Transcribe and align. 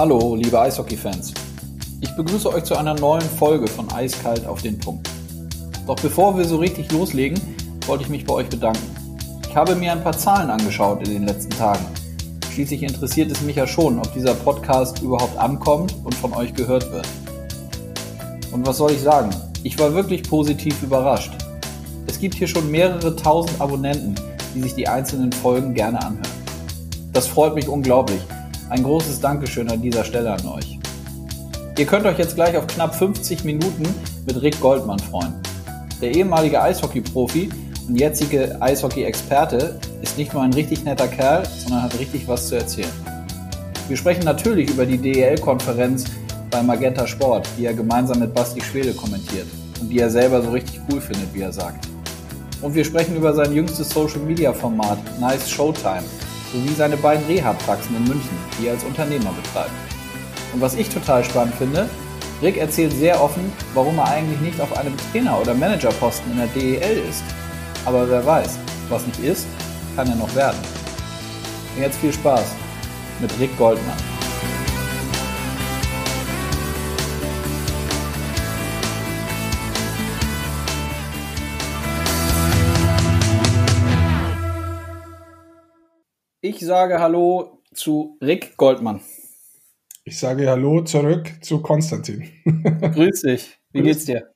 Hallo, 0.00 0.34
liebe 0.34 0.58
Eishockey-Fans. 0.58 1.34
Ich 2.00 2.16
begrüße 2.16 2.48
euch 2.48 2.64
zu 2.64 2.74
einer 2.74 2.94
neuen 2.94 3.20
Folge 3.20 3.66
von 3.66 3.92
Eiskalt 3.92 4.46
auf 4.46 4.62
den 4.62 4.78
Punkt. 4.78 5.10
Doch 5.86 5.96
bevor 5.96 6.38
wir 6.38 6.46
so 6.46 6.56
richtig 6.56 6.90
loslegen, 6.90 7.38
wollte 7.84 8.04
ich 8.04 8.08
mich 8.08 8.24
bei 8.24 8.32
euch 8.32 8.48
bedanken. 8.48 8.80
Ich 9.46 9.54
habe 9.54 9.74
mir 9.74 9.92
ein 9.92 10.02
paar 10.02 10.16
Zahlen 10.16 10.48
angeschaut 10.48 11.06
in 11.06 11.12
den 11.12 11.26
letzten 11.26 11.50
Tagen. 11.50 11.84
Schließlich 12.50 12.82
interessiert 12.82 13.30
es 13.30 13.42
mich 13.42 13.56
ja 13.56 13.66
schon, 13.66 13.98
ob 13.98 14.10
dieser 14.14 14.32
Podcast 14.32 15.02
überhaupt 15.02 15.36
ankommt 15.36 15.94
und 16.02 16.14
von 16.14 16.32
euch 16.32 16.54
gehört 16.54 16.90
wird. 16.90 17.06
Und 18.52 18.66
was 18.66 18.78
soll 18.78 18.92
ich 18.92 19.02
sagen? 19.02 19.28
Ich 19.64 19.78
war 19.78 19.92
wirklich 19.92 20.22
positiv 20.22 20.82
überrascht. 20.82 21.34
Es 22.06 22.18
gibt 22.18 22.36
hier 22.36 22.48
schon 22.48 22.70
mehrere 22.70 23.14
tausend 23.16 23.60
Abonnenten, 23.60 24.14
die 24.54 24.62
sich 24.62 24.74
die 24.74 24.88
einzelnen 24.88 25.30
Folgen 25.30 25.74
gerne 25.74 25.98
anhören. 25.98 26.32
Das 27.12 27.26
freut 27.26 27.54
mich 27.54 27.68
unglaublich. 27.68 28.22
Ein 28.70 28.84
großes 28.84 29.20
Dankeschön 29.20 29.68
an 29.68 29.82
dieser 29.82 30.04
Stelle 30.04 30.30
an 30.30 30.46
euch. 30.46 30.78
Ihr 31.76 31.86
könnt 31.86 32.06
euch 32.06 32.18
jetzt 32.18 32.36
gleich 32.36 32.56
auf 32.56 32.68
knapp 32.68 32.94
50 32.94 33.42
Minuten 33.42 33.82
mit 34.24 34.40
Rick 34.40 34.60
Goldmann 34.60 35.00
freuen. 35.00 35.34
Der 36.00 36.14
ehemalige 36.14 36.62
Eishockey-Profi 36.62 37.48
und 37.88 37.96
jetzige 37.98 38.62
Eishockey-Experte 38.62 39.80
ist 40.02 40.16
nicht 40.16 40.32
nur 40.32 40.44
ein 40.44 40.52
richtig 40.52 40.84
netter 40.84 41.08
Kerl, 41.08 41.44
sondern 41.46 41.82
hat 41.82 41.98
richtig 41.98 42.28
was 42.28 42.46
zu 42.46 42.54
erzählen. 42.54 42.92
Wir 43.88 43.96
sprechen 43.96 44.22
natürlich 44.22 44.70
über 44.70 44.86
die 44.86 44.98
DEL-Konferenz 44.98 46.04
bei 46.48 46.62
Magenta 46.62 47.08
Sport, 47.08 47.48
die 47.58 47.66
er 47.66 47.74
gemeinsam 47.74 48.20
mit 48.20 48.32
Basti 48.32 48.60
Schwede 48.60 48.92
kommentiert 48.92 49.48
und 49.80 49.88
die 49.88 49.98
er 49.98 50.10
selber 50.10 50.42
so 50.42 50.50
richtig 50.50 50.80
cool 50.88 51.00
findet, 51.00 51.34
wie 51.34 51.40
er 51.40 51.52
sagt. 51.52 51.88
Und 52.62 52.76
wir 52.76 52.84
sprechen 52.84 53.16
über 53.16 53.34
sein 53.34 53.52
jüngstes 53.52 53.88
Social-Media-Format 53.88 54.98
Nice 55.18 55.50
Showtime 55.50 56.04
sowie 56.52 56.74
seine 56.74 56.96
beiden 56.96 57.24
Reha-Praxen 57.26 57.96
in 57.96 58.04
München, 58.04 58.36
die 58.58 58.66
er 58.66 58.74
als 58.74 58.84
Unternehmer 58.84 59.32
betreibt. 59.32 59.70
Und 60.52 60.60
was 60.60 60.74
ich 60.74 60.88
total 60.88 61.24
spannend 61.24 61.54
finde, 61.54 61.88
Rick 62.42 62.56
erzählt 62.56 62.92
sehr 62.92 63.22
offen, 63.22 63.52
warum 63.74 63.98
er 63.98 64.08
eigentlich 64.08 64.40
nicht 64.40 64.60
auf 64.60 64.76
einem 64.76 64.94
Trainer- 65.12 65.40
oder 65.40 65.54
Managerposten 65.54 66.32
in 66.32 66.38
der 66.38 66.46
DEL 66.48 67.04
ist. 67.08 67.22
Aber 67.84 68.08
wer 68.08 68.24
weiß, 68.24 68.58
was 68.88 69.06
nicht 69.06 69.20
ist, 69.20 69.46
kann 69.94 70.08
ja 70.08 70.14
noch 70.14 70.34
werden. 70.34 70.58
Und 71.76 71.82
jetzt 71.82 71.98
viel 71.98 72.12
Spaß 72.12 72.44
mit 73.20 73.30
Rick 73.38 73.56
Goldmann. 73.58 74.19
Ich 86.42 86.60
sage 86.60 87.00
Hallo 87.00 87.60
zu 87.74 88.16
Rick 88.22 88.56
Goldmann. 88.56 89.02
Ich 90.04 90.18
sage 90.18 90.48
Hallo 90.48 90.80
zurück 90.80 91.30
zu 91.42 91.60
Konstantin. 91.60 92.30
Grüß 92.94 93.20
dich. 93.20 93.58
Wie 93.72 93.82
geht's 93.82 94.06
dir? 94.06 94.32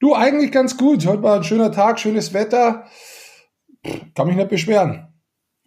Du, 0.00 0.14
eigentlich 0.14 0.52
ganz 0.52 0.76
gut. 0.76 1.06
Heute 1.06 1.22
war 1.22 1.36
ein 1.36 1.44
schöner 1.44 1.72
Tag, 1.72 1.98
schönes 1.98 2.34
Wetter. 2.34 2.84
Kann 4.14 4.26
mich 4.26 4.36
nicht 4.36 4.50
beschweren. 4.50 5.14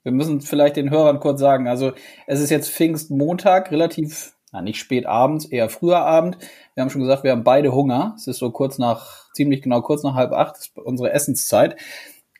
Wir 0.04 0.12
müssen 0.12 0.42
vielleicht 0.42 0.76
den 0.76 0.92
Hörern 0.92 1.20
kurz 1.20 1.40
sagen, 1.40 1.68
also 1.68 1.94
es 2.28 2.40
ist 2.40 2.52
jetzt 2.52 2.70
Pfingstmontag, 2.70 3.72
relativ, 3.72 4.36
na 4.52 4.62
nicht 4.62 4.78
spät 4.78 5.08
abends, 5.08 5.46
eher 5.46 5.70
früher 5.70 6.02
Abend. 6.02 6.38
Wir 6.76 6.84
haben 6.84 6.92
schon 6.92 7.02
gesagt, 7.02 7.24
wir 7.24 7.32
haben 7.32 7.44
beide 7.44 7.74
Hunger. 7.74 8.14
Es 8.16 8.28
ist 8.28 8.38
so 8.38 8.52
kurz 8.52 8.78
nach, 8.78 9.34
ziemlich 9.34 9.64
genau 9.64 9.82
kurz 9.82 10.04
nach 10.04 10.14
halb 10.14 10.34
acht, 10.34 10.70
unsere 10.76 11.12
Essenszeit. 11.14 11.78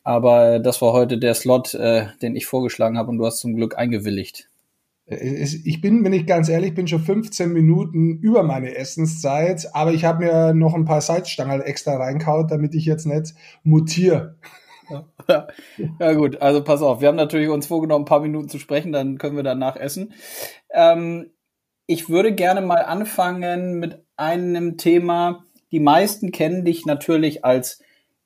Aber 0.08 0.60
das 0.60 0.82
war 0.82 0.94
heute 0.94 1.18
der 1.18 1.34
Slot, 1.34 1.74
äh, 1.74 2.06
den 2.22 2.38
ich 2.38 2.46
vorgeschlagen 2.46 2.98
habe 2.98 3.10
und 3.10 3.18
du 3.18 3.26
hast 3.26 3.40
zum 3.40 3.58
Glück 3.58 3.78
eingewilligt. 3.78 4.50
Ich 5.06 5.82
bin, 5.82 6.06
wenn 6.06 6.14
ich 6.14 6.26
ganz 6.26 6.48
ehrlich 6.48 6.74
bin, 6.74 6.88
schon 6.88 7.02
15 7.02 7.52
Minuten 7.52 8.18
über 8.20 8.44
meine 8.44 8.74
Essenszeit, 8.78 9.68
aber 9.74 9.92
ich 9.92 10.06
habe 10.06 10.24
mir 10.24 10.54
noch 10.54 10.74
ein 10.76 10.86
paar 10.86 11.02
Salzstangen 11.02 11.60
extra 11.60 11.98
reinkaut, 11.98 12.52
damit 12.52 12.74
ich 12.74 12.86
jetzt 12.86 13.06
nicht 13.06 13.34
mutiere. 13.64 14.38
Ja. 14.90 15.04
ja 16.00 16.14
gut, 16.14 16.42
also 16.42 16.64
pass 16.64 16.82
auf, 16.82 17.02
wir 17.02 17.10
haben 17.10 17.18
natürlich 17.18 17.50
uns 17.50 17.68
vorgenommen, 17.68 18.04
ein 18.04 18.08
paar 18.08 18.22
Minuten 18.22 18.48
zu 18.48 18.60
sprechen, 18.60 18.94
dann 18.94 19.18
können 19.18 19.36
wir 19.36 19.44
danach 19.44 19.76
essen. 19.76 20.14
Ähm, 20.72 21.32
ich 21.86 22.08
würde 22.08 22.34
gerne 22.34 22.62
mal 22.62 22.86
anfangen 22.86 23.80
mit 23.80 24.06
einem 24.16 24.78
Thema. 24.78 25.44
Die 25.74 25.82
meisten 25.82 26.32
kennen 26.32 26.64
dich 26.64 26.86
natürlich 26.86 27.44
als 27.44 27.82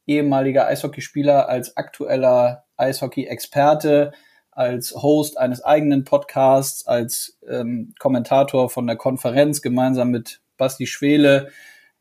ehemaliger 0.08 0.68
Eishockeyspieler, 0.68 1.48
als 1.50 1.78
aktueller 1.78 2.66
Eishockey-Experte, 2.78 4.12
als 4.52 4.94
Host 4.96 5.38
eines 5.38 5.64
eigenen 5.64 6.04
Podcasts, 6.04 6.86
als 6.86 7.40
ähm, 7.48 7.94
Kommentator 8.00 8.70
von 8.70 8.88
der 8.88 8.98
Konferenz 8.98 9.62
gemeinsam 9.62 10.12
mit 10.12 10.42
Basti 10.58 10.88
Schwele. 10.88 11.50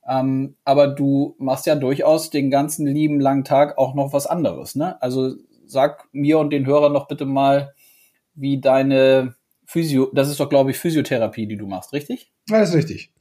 Ähm, 0.09 0.56
aber 0.65 0.89
du 0.89 1.37
machst 1.39 1.66
ja 1.66 1.77
durchaus 1.77 2.31
den 2.31 2.50
ganzen 2.50 2.87
lieben 2.87 3.21
langen 3.21 3.44
Tag 3.44 3.78
auch 3.78 3.94
noch 3.94 4.12
was 4.12 4.27
anderes. 4.27 4.75
Ne? 4.75 5.00
Also 5.00 5.34
sag 5.66 6.09
mir 6.12 6.39
und 6.39 6.50
den 6.50 6.66
Hörern 6.66 6.94
doch 6.94 7.06
bitte 7.06 7.27
mal, 7.27 7.75
wie 8.34 8.60
deine 8.60 9.34
Physio, 9.65 10.10
das 10.12 10.28
ist 10.28 10.41
doch 10.41 10.49
glaube 10.49 10.72
ich 10.72 10.78
Physiotherapie, 10.78 11.47
die 11.47 11.56
du 11.56 11.66
machst, 11.66 11.93
richtig? 11.93 12.33
Das 12.49 12.71
ist 12.71 12.75
richtig. 12.75 13.12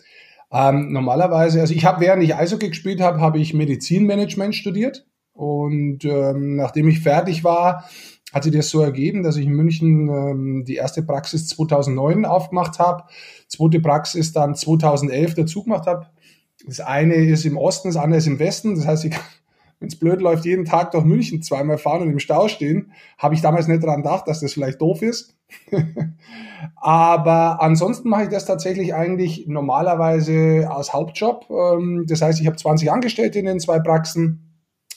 Ähm, 0.51 0.91
normalerweise, 0.91 1.61
also 1.61 1.73
ich 1.73 1.85
habe, 1.85 2.01
während 2.01 2.23
ich 2.23 2.35
Eishockey 2.35 2.69
gespielt 2.69 3.01
habe, 3.01 3.19
habe 3.19 3.39
ich 3.39 3.53
Medizinmanagement 3.53 4.55
studiert. 4.55 5.05
Und 5.33 6.03
ähm, 6.03 6.55
nachdem 6.55 6.89
ich 6.89 6.99
fertig 6.99 7.43
war, 7.43 7.85
hat 8.33 8.43
sich 8.43 8.53
das 8.53 8.69
so 8.69 8.81
ergeben, 8.81 9.23
dass 9.23 9.37
ich 9.37 9.45
in 9.45 9.53
München 9.53 10.09
ähm, 10.09 10.65
die 10.65 10.75
erste 10.75 11.01
Praxis 11.01 11.47
2009 11.47 12.25
aufgemacht 12.25 12.77
habe, 12.79 13.03
zweite 13.47 13.79
Praxis 13.79 14.33
dann 14.33 14.55
2011 14.55 15.35
dazu 15.35 15.63
gemacht 15.63 15.87
habe. 15.87 16.07
Das 16.65 16.79
eine 16.79 17.15
ist 17.15 17.45
im 17.45 17.57
Osten, 17.57 17.87
das 17.89 17.97
andere 17.97 18.17
ist 18.17 18.27
im 18.27 18.39
Westen. 18.39 18.75
Das 18.75 18.85
heißt, 18.85 19.05
ich 19.05 19.15
wenn 19.79 19.87
es 19.87 19.97
blöd 19.97 20.21
läuft, 20.21 20.45
jeden 20.45 20.65
Tag 20.65 20.91
durch 20.91 21.05
München 21.05 21.41
zweimal 21.41 21.77
fahren 21.77 22.01
und 22.01 22.11
im 22.11 22.19
Stau 22.19 22.47
stehen. 22.47 22.91
Habe 23.17 23.35
ich 23.35 23.41
damals 23.41 23.67
nicht 23.67 23.81
daran 23.81 24.03
gedacht, 24.03 24.27
dass 24.27 24.41
das 24.41 24.53
vielleicht 24.53 24.81
doof 24.81 25.01
ist. 25.01 25.35
Aber 26.75 27.61
ansonsten 27.61 28.09
mache 28.09 28.23
ich 28.23 28.29
das 28.29 28.45
tatsächlich 28.45 28.93
eigentlich 28.93 29.47
normalerweise 29.47 30.69
als 30.69 30.93
Hauptjob. 30.93 31.49
Ähm, 31.49 32.05
das 32.07 32.21
heißt, 32.21 32.41
ich 32.41 32.47
habe 32.47 32.57
20 32.57 32.91
Angestellte 32.91 33.39
in 33.39 33.45
den 33.45 33.59
zwei 33.59 33.79
Praxen. 33.79 34.45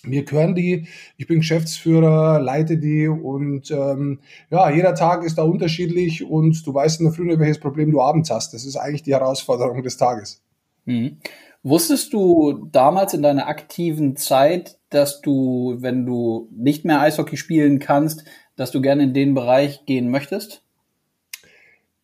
Mir 0.05 0.25
gehören 0.25 0.57
die, 0.57 0.89
ich 1.17 1.29
bin 1.29 1.39
Geschäftsführer, 1.39 2.41
leite 2.41 2.77
die 2.77 3.07
und 3.07 3.71
ähm, 3.71 4.19
ja, 4.51 4.69
jeder 4.69 4.97
Tag 4.97 5.23
ist 5.23 5.39
da 5.39 5.45
unterschiedlich 5.45 6.29
und 6.29 6.67
du 6.67 6.75
weißt 6.75 6.99
in 6.99 7.07
der 7.07 7.15
Früh 7.15 7.39
welches 7.39 7.61
Problem 7.61 7.93
du 7.93 8.01
abends 8.01 8.29
hast. 8.29 8.53
Das 8.53 8.65
ist 8.65 8.75
eigentlich 8.75 9.05
die 9.05 9.13
Herausforderung 9.13 9.85
des 9.85 9.97
Tages. 9.97 10.43
Mhm. 10.87 11.19
Wusstest 11.63 12.13
du 12.13 12.69
damals 12.73 13.15
in 13.15 13.23
deiner 13.23 13.47
aktiven 13.47 14.17
Zeit, 14.17 14.79
dass 14.91 15.21
du, 15.21 15.77
wenn 15.79 16.05
du 16.07 16.49
nicht 16.51 16.85
mehr 16.85 17.01
Eishockey 17.01 17.37
spielen 17.37 17.79
kannst, 17.79 18.25
dass 18.57 18.73
du 18.73 18.81
gerne 18.81 19.05
in 19.05 19.15
den 19.15 19.35
Bereich 19.35 19.87
gehen 19.87 20.11
möchtest? 20.11 20.63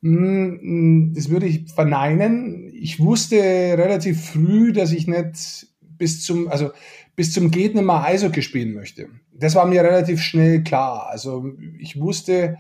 Hm, 0.02 1.12
das 1.14 1.28
würde 1.28 1.46
ich 1.46 1.72
verneinen. 1.72 2.70
Ich 2.72 3.00
wusste 3.00 3.36
relativ 3.36 4.30
früh, 4.30 4.72
dass 4.72 4.92
ich 4.92 5.08
nicht 5.08 5.66
bis 5.80 6.22
zum, 6.22 6.48
also 6.48 6.70
bis 7.16 7.32
zum 7.32 7.50
nicht 7.50 7.74
mehr 7.74 8.04
Eishockey 8.04 8.42
spielen 8.42 8.74
möchte. 8.74 9.08
Das 9.32 9.56
war 9.56 9.66
mir 9.66 9.82
relativ 9.82 10.20
schnell 10.20 10.62
klar. 10.62 11.08
Also 11.08 11.52
ich 11.80 12.00
wusste, 12.00 12.58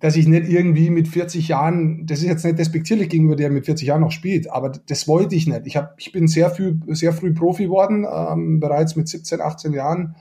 dass 0.00 0.16
ich 0.16 0.28
nicht 0.28 0.48
irgendwie 0.48 0.90
mit 0.90 1.08
40 1.08 1.48
Jahren, 1.48 2.06
das 2.06 2.20
ist 2.20 2.26
jetzt 2.26 2.44
nicht 2.44 2.58
despektierlich 2.58 3.08
gegenüber 3.08 3.36
der 3.36 3.50
mit 3.50 3.66
40 3.66 3.88
Jahren 3.88 4.00
noch 4.00 4.12
spielt, 4.12 4.50
aber 4.50 4.70
das 4.70 5.08
wollte 5.08 5.34
ich 5.34 5.46
nicht. 5.46 5.66
Ich, 5.66 5.76
hab, 5.76 5.94
ich 5.98 6.12
bin 6.12 6.28
sehr 6.28 6.50
früh, 6.50 6.76
sehr 6.88 7.12
früh 7.12 7.32
Profi 7.32 7.64
geworden, 7.64 8.06
ähm, 8.10 8.60
bereits 8.60 8.96
mit 8.96 9.08
17, 9.08 9.40
18 9.40 9.72
Jahren, 9.72 10.16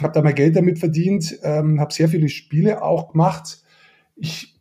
habe 0.00 0.12
da 0.14 0.22
mein 0.22 0.34
Geld 0.34 0.56
damit 0.56 0.78
verdient, 0.78 1.38
ähm, 1.42 1.80
habe 1.80 1.92
sehr 1.92 2.08
viele 2.08 2.28
Spiele 2.28 2.82
auch 2.82 3.12
gemacht. 3.12 3.62
Ich 4.16 4.58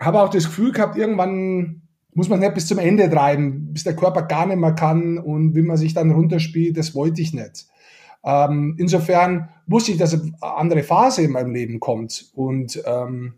habe 0.00 0.22
auch 0.22 0.30
das 0.30 0.46
Gefühl 0.46 0.72
gehabt, 0.72 0.96
irgendwann 0.96 1.82
muss 2.14 2.28
man 2.28 2.40
nicht 2.40 2.54
bis 2.54 2.66
zum 2.66 2.78
Ende 2.78 3.10
treiben, 3.10 3.72
bis 3.72 3.84
der 3.84 3.94
Körper 3.94 4.22
gar 4.22 4.46
nicht 4.46 4.58
mehr 4.58 4.72
kann 4.72 5.18
und 5.18 5.54
wie 5.54 5.62
man 5.62 5.76
sich 5.76 5.92
dann 5.92 6.10
runterspielt, 6.10 6.76
das 6.76 6.94
wollte 6.94 7.20
ich 7.20 7.34
nicht. 7.34 7.66
Ähm, 8.24 8.74
insofern 8.78 9.50
wusste 9.66 9.92
ich, 9.92 9.98
dass 9.98 10.14
eine 10.14 10.32
andere 10.40 10.82
Phase 10.82 11.22
in 11.22 11.30
meinem 11.30 11.52
Leben 11.52 11.78
kommt 11.78 12.30
und 12.34 12.82
ähm, 12.86 13.34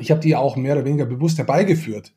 ich 0.00 0.10
habe 0.10 0.20
die 0.20 0.36
auch 0.36 0.56
mehr 0.56 0.74
oder 0.74 0.84
weniger 0.84 1.06
bewusst 1.06 1.38
herbeigeführt. 1.38 2.12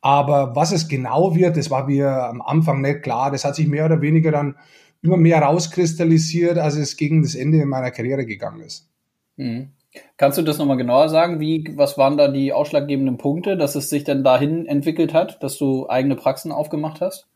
Aber 0.00 0.54
was 0.54 0.72
es 0.72 0.88
genau 0.88 1.34
wird, 1.34 1.56
das 1.56 1.70
war 1.70 1.86
mir 1.86 2.08
am 2.08 2.42
Anfang 2.42 2.80
nicht 2.80 3.02
klar. 3.02 3.30
Das 3.30 3.44
hat 3.44 3.56
sich 3.56 3.66
mehr 3.66 3.86
oder 3.86 4.00
weniger 4.02 4.30
dann 4.30 4.56
immer 5.02 5.16
mehr 5.16 5.40
rauskristallisiert, 5.40 6.58
als 6.58 6.76
es 6.76 6.96
gegen 6.96 7.22
das 7.22 7.34
Ende 7.34 7.64
meiner 7.66 7.90
Karriere 7.90 8.26
gegangen 8.26 8.60
ist. 8.60 8.88
Mhm. 9.36 9.70
Kannst 10.16 10.38
du 10.38 10.42
das 10.42 10.58
nochmal 10.58 10.76
genauer 10.76 11.08
sagen? 11.08 11.40
Wie, 11.40 11.72
was 11.76 11.96
waren 11.98 12.16
da 12.16 12.28
die 12.28 12.52
ausschlaggebenden 12.52 13.16
Punkte, 13.16 13.56
dass 13.56 13.76
es 13.76 13.90
sich 13.90 14.04
dann 14.04 14.24
dahin 14.24 14.66
entwickelt 14.66 15.14
hat, 15.14 15.42
dass 15.42 15.56
du 15.56 15.88
eigene 15.88 16.16
Praxen 16.16 16.52
aufgemacht 16.52 17.00
hast? 17.00 17.28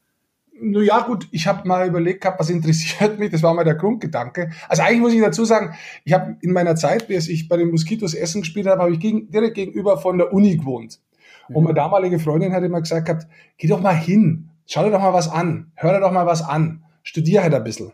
Nur 0.60 0.82
ja, 0.82 1.00
gut, 1.00 1.28
ich 1.30 1.46
habe 1.46 1.66
mal 1.66 1.86
überlegt 1.86 2.22
gehabt, 2.22 2.40
was 2.40 2.50
interessiert 2.50 3.18
mich, 3.18 3.30
das 3.30 3.42
war 3.42 3.54
mal 3.54 3.64
der 3.64 3.74
Grundgedanke. 3.74 4.50
Also 4.68 4.82
eigentlich 4.82 5.00
muss 5.00 5.12
ich 5.12 5.20
dazu 5.20 5.44
sagen, 5.44 5.74
ich 6.04 6.12
habe 6.12 6.36
in 6.40 6.52
meiner 6.52 6.76
Zeit, 6.76 7.08
bis 7.08 7.28
ich 7.28 7.48
bei 7.48 7.56
den 7.56 7.70
Moskitos 7.70 8.14
Essen 8.14 8.42
gespielt 8.42 8.66
habe, 8.66 8.82
habe 8.82 8.92
ich 8.92 9.00
gegen, 9.00 9.30
direkt 9.30 9.54
gegenüber 9.54 9.98
von 9.98 10.18
der 10.18 10.32
Uni 10.32 10.56
gewohnt. 10.56 11.00
Und 11.48 11.64
meine 11.64 11.74
damalige 11.74 12.18
Freundin 12.18 12.52
hat 12.52 12.62
immer 12.62 12.80
gesagt 12.80 13.06
gehabt, 13.06 13.26
geh 13.56 13.68
doch 13.68 13.80
mal 13.80 13.96
hin, 13.96 14.50
schau 14.66 14.84
dir 14.84 14.90
doch 14.90 15.00
mal 15.00 15.14
was 15.14 15.30
an, 15.30 15.72
hör 15.74 15.94
dir 15.94 16.00
doch 16.00 16.12
mal 16.12 16.26
was 16.26 16.42
an, 16.42 16.84
studier 17.02 17.42
halt 17.42 17.54
ein 17.54 17.64
bisschen. 17.64 17.92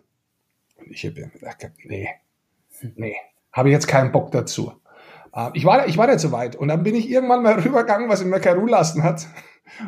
Und 0.77 0.91
ich 0.91 1.05
habe 1.07 1.21
mir 1.21 1.29
gedacht, 1.29 1.71
nee, 1.85 2.09
nee, 2.97 3.17
habe 3.53 3.69
ich 3.69 3.73
jetzt 3.73 3.87
keinen 3.87 4.11
Bock 4.11 4.33
dazu. 4.33 4.73
Äh, 5.35 5.51
ich 5.55 5.65
war, 5.65 5.87
ich 5.87 5.97
war 5.97 6.07
nicht 6.07 6.21
so 6.21 6.33
weit. 6.33 6.57
Und 6.57 6.69
dann 6.69 6.83
bin 6.83 6.95
ich 6.95 7.11
irgendwann 7.11 7.43
mal 7.43 7.55
rübergegangen, 7.61 8.09
was 8.09 8.21
in 8.21 8.33
Ruhe 8.33 8.71
lassen 8.71 9.03
hat. 9.03 9.27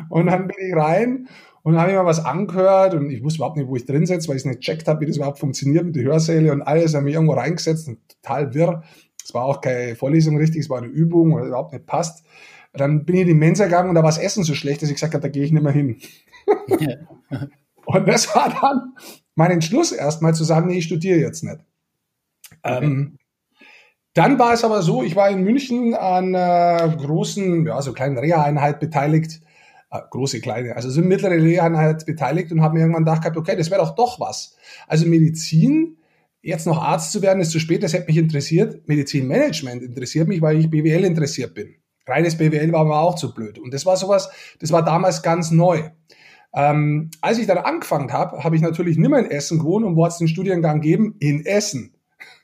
Und 0.09 0.27
dann 0.27 0.47
bin 0.47 0.57
ich 0.59 0.75
rein 0.75 1.27
und 1.67 1.77
habe 1.77 1.91
ich 1.91 1.97
mal 1.97 2.05
was 2.05 2.23
angehört 2.23 2.93
und 2.93 3.09
ich 3.09 3.21
wusste 3.21 3.39
überhaupt 3.39 3.57
nicht, 3.57 3.67
wo 3.67 3.75
ich 3.75 3.85
drin 3.85 4.05
sitze, 4.05 4.29
weil 4.29 4.37
ich 4.37 4.43
es 4.43 4.45
nicht 4.45 4.61
gecheckt 4.61 4.87
habe, 4.87 5.01
wie 5.01 5.05
das 5.05 5.17
überhaupt 5.17 5.37
funktioniert 5.37 5.83
mit 5.83 5.97
den 5.97 6.05
Hörsälen 6.05 6.49
und 6.49 6.61
alles. 6.61 6.93
Habe 6.93 7.03
mich 7.03 7.15
irgendwo 7.15 7.33
reingesetzt 7.33 7.89
und 7.89 7.99
total 8.07 8.53
wirr. 8.53 8.83
Es 9.21 9.33
war 9.33 9.43
auch 9.43 9.59
keine 9.59 9.97
Vorlesung 9.97 10.37
richtig, 10.37 10.61
es 10.61 10.69
war 10.69 10.77
eine 10.77 10.87
Übung, 10.87 11.35
weil 11.35 11.47
überhaupt 11.47 11.73
nicht 11.73 11.85
passt. 11.85 12.23
Dann 12.71 13.03
bin 13.03 13.15
ich 13.15 13.21
in 13.23 13.27
die 13.27 13.33
Mensa 13.33 13.65
gegangen 13.65 13.89
und 13.89 13.95
da 13.95 14.01
war 14.01 14.11
das 14.11 14.17
Essen 14.17 14.45
so 14.45 14.53
schlecht, 14.53 14.81
dass 14.81 14.87
ich 14.87 14.95
gesagt 14.95 15.13
habe, 15.13 15.21
da 15.21 15.27
gehe 15.27 15.43
ich 15.43 15.51
nicht 15.51 15.61
mehr 15.61 15.73
hin. 15.73 15.97
und 17.85 18.07
das 18.07 18.33
war 18.33 18.49
dann 18.61 18.93
mein 19.35 19.51
Entschluss 19.51 19.91
erstmal 19.91 20.33
zu 20.33 20.45
sagen, 20.45 20.67
nee, 20.67 20.77
ich 20.77 20.85
studiere 20.85 21.19
jetzt 21.19 21.43
nicht. 21.43 21.59
Okay. 22.63 22.85
Ähm, 22.85 23.17
dann 24.13 24.39
war 24.39 24.53
es 24.53 24.63
aber 24.63 24.81
so, 24.83 25.03
ich 25.03 25.17
war 25.17 25.29
in 25.29 25.43
München 25.43 25.95
an 25.95 26.33
einer 26.33 26.95
großen, 26.95 27.65
ja, 27.65 27.81
so 27.81 27.91
kleinen 27.91 28.17
Reha-Einheit 28.17 28.79
beteiligt. 28.79 29.41
Äh, 29.89 29.99
große, 30.09 30.41
kleine, 30.41 30.75
also 30.75 30.89
so 30.89 30.99
eine 30.99 31.07
mittlere 31.07 31.41
Reha-Einheit 31.41 32.05
beteiligt 32.05 32.51
und 32.51 32.61
habe 32.61 32.73
mir 32.73 32.81
irgendwann 32.81 33.05
gedacht, 33.05 33.37
okay, 33.37 33.55
das 33.55 33.71
wäre 33.71 33.81
doch 33.81 33.95
doch 33.95 34.19
was. 34.19 34.57
Also 34.85 35.05
Medizin, 35.05 35.97
jetzt 36.41 36.67
noch 36.67 36.81
Arzt 36.81 37.13
zu 37.13 37.21
werden, 37.21 37.39
ist 37.39 37.51
zu 37.51 37.59
spät, 37.59 37.83
das 37.83 37.93
hätte 37.93 38.07
mich 38.07 38.17
interessiert. 38.17 38.85
Medizinmanagement 38.87 39.81
interessiert 39.81 40.27
mich, 40.27 40.41
weil 40.41 40.59
ich 40.59 40.69
BWL 40.69 41.05
interessiert 41.05 41.53
bin. 41.53 41.75
Reines 42.05 42.37
BWL 42.37 42.71
war 42.73 42.83
mir 42.83 42.99
auch 42.99 43.15
zu 43.15 43.33
blöd. 43.33 43.59
Und 43.59 43.73
das 43.73 43.85
war 43.85 43.95
sowas, 43.95 44.29
das 44.59 44.71
war 44.71 44.83
damals 44.83 45.21
ganz 45.21 45.51
neu. 45.51 45.89
Ähm, 46.53 47.09
als 47.21 47.37
ich 47.37 47.47
dann 47.47 47.57
angefangen 47.57 48.11
habe, 48.11 48.43
habe 48.43 48.55
ich 48.55 48.61
natürlich 48.61 48.97
nicht 48.97 49.09
mehr 49.09 49.19
in 49.19 49.31
Essen 49.31 49.59
gewohnt 49.59 49.85
und 49.85 49.95
wo 49.95 50.03
hat 50.03 50.13
es 50.13 50.17
den 50.17 50.27
Studiengang 50.27 50.81
gegeben? 50.81 51.15
In 51.19 51.45
Essen. 51.45 51.93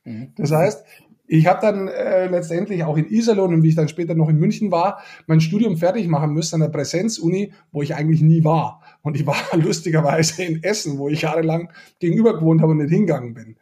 Mhm. 0.05 0.33
Das 0.35 0.51
heißt, 0.51 0.85
ich 1.25 1.47
habe 1.47 1.61
dann 1.61 1.87
äh, 1.87 2.27
letztendlich 2.27 2.83
auch 2.83 2.97
in 2.97 3.09
Iserlohn 3.09 3.53
und 3.53 3.63
wie 3.63 3.69
ich 3.69 3.75
dann 3.75 3.87
später 3.87 4.13
noch 4.13 4.29
in 4.29 4.37
München 4.37 4.71
war, 4.71 5.01
mein 5.25 5.39
Studium 5.39 5.77
fertig 5.77 6.07
machen 6.07 6.33
müssen 6.33 6.55
an 6.55 6.61
der 6.61 6.77
Präsenzuni, 6.77 7.53
wo 7.71 7.81
ich 7.81 7.95
eigentlich 7.95 8.21
nie 8.21 8.43
war. 8.43 8.81
Und 9.01 9.15
ich 9.15 9.25
war 9.25 9.35
lustigerweise 9.53 10.43
in 10.43 10.63
Essen, 10.63 10.97
wo 10.97 11.07
ich 11.07 11.21
jahrelang 11.21 11.71
gegenüber 11.99 12.37
gewohnt 12.37 12.61
habe 12.61 12.71
und 12.71 12.79
nicht 12.79 12.89
hingegangen 12.89 13.33
bin. 13.33 13.57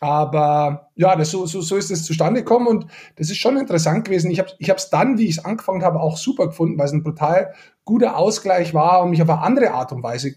Aber 0.00 0.90
ja, 0.94 1.16
das, 1.16 1.30
so, 1.30 1.46
so, 1.46 1.60
so 1.60 1.76
ist 1.76 1.90
es 1.90 2.04
zustande 2.04 2.42
gekommen 2.42 2.68
und 2.68 2.86
das 3.16 3.30
ist 3.30 3.38
schon 3.38 3.56
interessant 3.56 4.04
gewesen. 4.04 4.30
Ich 4.30 4.38
habe 4.38 4.50
es 4.50 4.84
ich 4.84 4.90
dann, 4.90 5.18
wie 5.18 5.24
ich 5.24 5.38
es 5.38 5.44
angefangen 5.44 5.82
habe, 5.82 6.00
auch 6.00 6.16
super 6.16 6.46
gefunden, 6.46 6.78
weil 6.78 6.86
es 6.86 6.92
ein 6.92 7.02
brutal 7.02 7.54
guter 7.84 8.16
Ausgleich 8.16 8.74
war 8.74 9.02
und 9.02 9.10
mich 9.10 9.22
auf 9.22 9.30
eine 9.30 9.40
andere 9.40 9.72
Art 9.72 9.92
und 9.92 10.02
Weise 10.02 10.34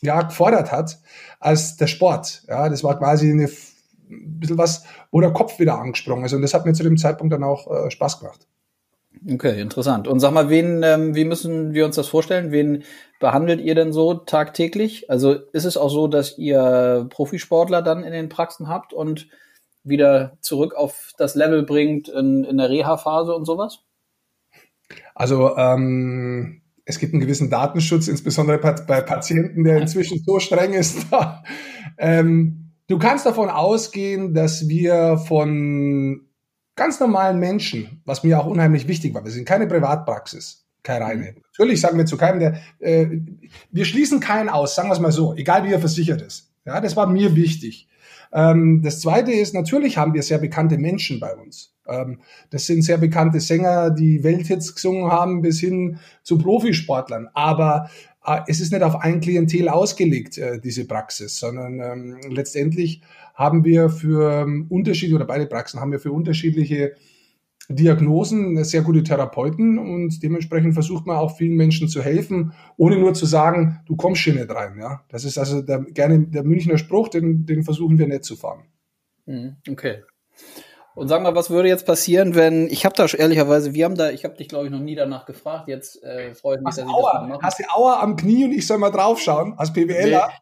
ja, 0.00 0.22
gefordert 0.22 0.72
hat 0.72 1.00
als 1.38 1.76
der 1.76 1.86
Sport. 1.86 2.44
Ja, 2.48 2.68
das 2.68 2.82
war 2.82 2.98
quasi 2.98 3.30
eine 3.30 3.48
ein 4.10 4.40
bisschen 4.40 4.58
was, 4.58 4.84
wo 5.10 5.20
der 5.20 5.32
Kopf 5.32 5.58
wieder 5.58 5.78
angesprungen 5.78 6.24
ist. 6.24 6.32
Und 6.32 6.42
das 6.42 6.54
hat 6.54 6.66
mir 6.66 6.72
zu 6.72 6.82
dem 6.82 6.96
Zeitpunkt 6.96 7.32
dann 7.32 7.44
auch 7.44 7.70
äh, 7.70 7.90
Spaß 7.90 8.20
gemacht. 8.20 8.46
Okay, 9.30 9.60
interessant. 9.60 10.06
Und 10.06 10.20
sag 10.20 10.32
mal, 10.32 10.50
wen, 10.50 10.82
ähm, 10.82 11.14
wie 11.14 11.24
müssen 11.24 11.72
wir 11.72 11.86
uns 11.86 11.96
das 11.96 12.08
vorstellen? 12.08 12.50
Wen 12.50 12.82
behandelt 13.20 13.60
ihr 13.60 13.74
denn 13.74 13.92
so 13.92 14.14
tagtäglich? 14.14 15.08
Also 15.08 15.32
ist 15.52 15.64
es 15.64 15.76
auch 15.76 15.88
so, 15.88 16.08
dass 16.08 16.36
ihr 16.36 17.06
Profisportler 17.10 17.80
dann 17.80 18.04
in 18.04 18.12
den 18.12 18.28
Praxen 18.28 18.68
habt 18.68 18.92
und 18.92 19.28
wieder 19.82 20.36
zurück 20.40 20.74
auf 20.74 21.12
das 21.16 21.34
Level 21.34 21.62
bringt 21.62 22.08
in, 22.08 22.44
in 22.44 22.58
der 22.58 22.68
Reha-Phase 22.68 23.34
und 23.34 23.44
sowas? 23.44 23.80
Also 25.14 25.56
ähm, 25.56 26.62
es 26.84 26.98
gibt 26.98 27.14
einen 27.14 27.22
gewissen 27.22 27.50
Datenschutz, 27.50 28.08
insbesondere 28.08 28.58
bei 28.58 29.00
Patienten, 29.00 29.64
der 29.64 29.78
inzwischen 29.78 30.22
so 30.24 30.38
streng 30.38 30.74
ist. 30.74 31.06
ähm, 31.98 32.63
Du 32.86 32.98
kannst 32.98 33.24
davon 33.24 33.48
ausgehen, 33.48 34.34
dass 34.34 34.68
wir 34.68 35.16
von 35.16 36.20
ganz 36.76 37.00
normalen 37.00 37.38
Menschen, 37.38 38.02
was 38.04 38.22
mir 38.24 38.38
auch 38.38 38.46
unheimlich 38.46 38.88
wichtig 38.88 39.14
war, 39.14 39.24
wir 39.24 39.30
sind 39.30 39.46
keine 39.46 39.66
Privatpraxis, 39.66 40.66
keine 40.82 41.06
reine. 41.06 41.22
Mhm. 41.22 41.42
Natürlich 41.52 41.80
sagen 41.80 41.96
wir 41.96 42.06
zu 42.06 42.16
keinem, 42.16 42.40
der, 42.40 42.60
äh, 42.80 43.06
wir 43.70 43.84
schließen 43.84 44.20
keinen 44.20 44.48
aus, 44.48 44.74
sagen 44.74 44.88
wir 44.88 44.94
es 44.94 45.00
mal 45.00 45.12
so, 45.12 45.34
egal 45.34 45.64
wie 45.64 45.72
er 45.72 45.80
versichert 45.80 46.20
ist. 46.20 46.50
Ja, 46.66 46.80
das 46.80 46.96
war 46.96 47.06
mir 47.06 47.34
wichtig. 47.36 47.88
Ähm, 48.32 48.82
das 48.82 49.00
zweite 49.00 49.32
ist, 49.32 49.54
natürlich 49.54 49.96
haben 49.96 50.12
wir 50.12 50.22
sehr 50.22 50.38
bekannte 50.38 50.76
Menschen 50.76 51.20
bei 51.20 51.34
uns. 51.34 51.74
Ähm, 51.86 52.20
das 52.50 52.66
sind 52.66 52.82
sehr 52.82 52.98
bekannte 52.98 53.40
Sänger, 53.40 53.90
die 53.90 54.24
Welthits 54.24 54.74
gesungen 54.74 55.10
haben, 55.10 55.40
bis 55.42 55.60
hin 55.60 55.98
zu 56.22 56.38
Profisportlern. 56.38 57.28
Aber 57.34 57.90
es 58.46 58.60
ist 58.60 58.72
nicht 58.72 58.82
auf 58.82 58.96
ein 58.96 59.20
Klientel 59.20 59.68
ausgelegt, 59.68 60.38
äh, 60.38 60.60
diese 60.60 60.86
Praxis, 60.86 61.38
sondern 61.38 61.80
ähm, 61.80 62.20
letztendlich 62.30 63.02
haben 63.34 63.64
wir 63.64 63.90
für 63.90 64.42
ähm, 64.42 64.66
Unterschiede 64.68 65.14
oder 65.14 65.26
beide 65.26 65.46
Praxen 65.46 65.80
haben 65.80 65.92
wir 65.92 66.00
für 66.00 66.12
unterschiedliche 66.12 66.94
Diagnosen 67.68 68.62
sehr 68.62 68.82
gute 68.82 69.02
Therapeuten 69.02 69.78
und 69.78 70.22
dementsprechend 70.22 70.74
versucht 70.74 71.06
man 71.06 71.16
auch 71.16 71.36
vielen 71.36 71.56
Menschen 71.56 71.88
zu 71.88 72.02
helfen, 72.02 72.52
ohne 72.76 72.98
nur 72.98 73.14
zu 73.14 73.24
sagen, 73.24 73.80
du 73.86 73.96
kommst 73.96 74.22
hier 74.22 74.34
nicht 74.34 74.50
rein. 74.50 74.78
Ja, 74.78 75.02
das 75.08 75.24
ist 75.24 75.38
also 75.38 75.62
der, 75.62 75.80
gerne 75.80 76.26
der 76.26 76.44
Münchner 76.44 76.76
Spruch, 76.76 77.08
den, 77.08 77.46
den 77.46 77.64
versuchen 77.64 77.98
wir 77.98 78.06
nicht 78.06 78.24
zu 78.24 78.36
fahren. 78.36 78.64
Mhm, 79.26 79.56
okay. 79.70 80.02
Und 80.94 81.08
sag 81.08 81.22
mal, 81.22 81.34
was 81.34 81.50
würde 81.50 81.68
jetzt 81.68 81.86
passieren, 81.86 82.34
wenn 82.34 82.68
ich 82.68 82.84
habe 82.84 82.94
da 82.94 83.06
ehrlicherweise, 83.06 83.74
wir 83.74 83.84
haben 83.84 83.96
da, 83.96 84.10
ich 84.10 84.24
habe 84.24 84.36
dich 84.36 84.48
glaube 84.48 84.66
ich 84.66 84.70
noch 84.70 84.80
nie 84.80 84.94
danach 84.94 85.26
gefragt. 85.26 85.68
Jetzt 85.68 86.02
äh, 86.04 86.34
freue 86.34 86.56
ich 86.56 86.62
mich, 86.62 86.74
dass 86.74 86.84
ich 86.84 86.90
Aua, 86.90 87.12
das 87.12 87.22
mal 87.22 87.28
mache. 87.28 87.42
Hast 87.42 87.58
du 87.58 87.64
Aua 87.74 88.00
am 88.00 88.16
Knie 88.16 88.44
und 88.44 88.52
ich 88.52 88.66
soll 88.66 88.78
mal 88.78 88.90
draufschauen 88.90 89.54
als 89.56 89.72
PWLer? 89.72 90.28
Nee. 90.28 90.34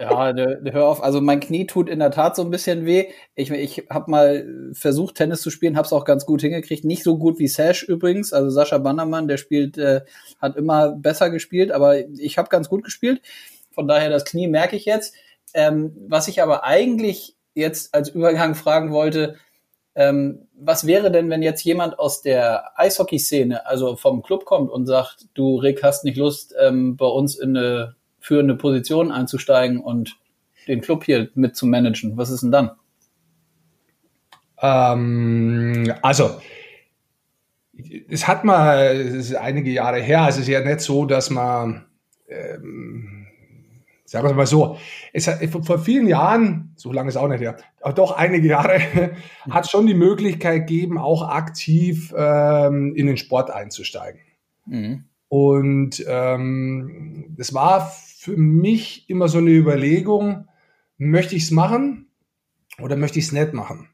Ja, 0.00 0.32
ne, 0.32 0.58
ne, 0.62 0.72
hör 0.72 0.86
auf. 0.86 1.02
Also 1.02 1.20
mein 1.20 1.40
Knie 1.40 1.66
tut 1.66 1.88
in 1.88 1.98
der 1.98 2.10
Tat 2.10 2.36
so 2.36 2.42
ein 2.42 2.50
bisschen 2.50 2.86
weh. 2.86 3.06
Ich, 3.34 3.50
ich 3.50 3.86
habe 3.90 4.10
mal 4.10 4.46
versucht, 4.72 5.16
Tennis 5.16 5.42
zu 5.42 5.50
spielen, 5.50 5.76
habe 5.76 5.86
es 5.86 5.92
auch 5.92 6.04
ganz 6.04 6.26
gut 6.26 6.40
hingekriegt. 6.40 6.84
Nicht 6.84 7.02
so 7.02 7.18
gut 7.18 7.38
wie 7.38 7.48
Sash 7.48 7.82
übrigens. 7.82 8.32
Also 8.32 8.50
Sascha 8.50 8.78
Bannermann, 8.78 9.28
der 9.28 9.36
spielt, 9.36 9.76
äh, 9.78 10.02
hat 10.40 10.56
immer 10.56 10.92
besser 10.92 11.30
gespielt, 11.30 11.72
aber 11.72 11.98
ich 11.98 12.38
habe 12.38 12.48
ganz 12.48 12.68
gut 12.68 12.84
gespielt. 12.84 13.20
Von 13.72 13.86
daher 13.86 14.10
das 14.10 14.24
Knie 14.24 14.48
merke 14.48 14.76
ich 14.76 14.86
jetzt. 14.86 15.14
Ähm, 15.54 15.96
was 16.08 16.28
ich 16.28 16.42
aber 16.42 16.64
eigentlich 16.64 17.36
jetzt 17.54 17.94
als 17.94 18.08
Übergang 18.08 18.54
fragen 18.54 18.92
wollte, 18.92 19.36
ähm, 19.96 20.46
was 20.54 20.86
wäre 20.86 21.10
denn, 21.10 21.30
wenn 21.30 21.42
jetzt 21.42 21.64
jemand 21.64 21.98
aus 21.98 22.20
der 22.20 22.78
Eishockey-Szene, 22.78 23.66
also 23.66 23.96
vom 23.96 24.22
Club 24.22 24.44
kommt 24.44 24.70
und 24.70 24.86
sagt, 24.86 25.26
du 25.32 25.56
Rick, 25.56 25.82
hast 25.82 26.04
nicht 26.04 26.18
Lust, 26.18 26.54
ähm, 26.60 26.96
bei 26.96 27.06
uns 27.06 27.36
in 27.36 27.56
eine 27.56 27.96
führende 28.20 28.56
Position 28.56 29.10
einzusteigen 29.10 29.80
und 29.80 30.18
den 30.68 30.82
Club 30.82 31.04
hier 31.04 31.30
mit 31.34 31.56
zu 31.56 31.64
managen? 31.64 32.18
Was 32.18 32.30
ist 32.30 32.42
denn 32.42 32.52
dann? 32.52 32.72
Ähm, 34.60 35.94
also, 36.02 36.40
es 38.08 38.28
hat 38.28 38.44
mal, 38.44 38.96
es 38.96 39.14
ist 39.14 39.34
einige 39.34 39.70
Jahre 39.70 40.00
her, 40.00 40.26
es 40.28 40.36
ist 40.36 40.48
ja 40.48 40.60
nicht 40.60 40.80
so, 40.80 41.06
dass 41.06 41.30
man 41.30 41.86
ähm, 42.28 43.25
sagen 44.06 44.28
wir 44.28 44.34
mal 44.34 44.46
so, 44.46 44.78
es 45.12 45.26
hat, 45.26 45.44
vor 45.44 45.78
vielen 45.78 46.06
Jahren, 46.06 46.72
so 46.76 46.92
lange 46.92 47.08
ist 47.08 47.16
auch 47.16 47.28
nicht 47.28 47.40
her, 47.40 47.56
aber 47.82 47.92
doch 47.92 48.16
einige 48.16 48.48
Jahre, 48.48 48.80
hat 49.50 49.64
es 49.64 49.70
schon 49.70 49.86
die 49.86 49.94
Möglichkeit 49.94 50.66
gegeben, 50.66 50.96
auch 50.96 51.28
aktiv 51.28 52.14
ähm, 52.16 52.94
in 52.94 53.06
den 53.06 53.16
Sport 53.16 53.50
einzusteigen. 53.50 54.20
Mhm. 54.64 55.04
Und 55.28 56.04
ähm, 56.08 57.34
das 57.36 57.52
war 57.52 57.90
für 57.90 58.36
mich 58.36 59.10
immer 59.10 59.28
so 59.28 59.38
eine 59.38 59.50
Überlegung, 59.50 60.46
möchte 60.98 61.34
ich 61.34 61.42
es 61.44 61.50
machen 61.50 62.06
oder 62.80 62.96
möchte 62.96 63.18
ich 63.18 63.26
es 63.26 63.32
nicht 63.32 63.52
machen? 63.52 63.88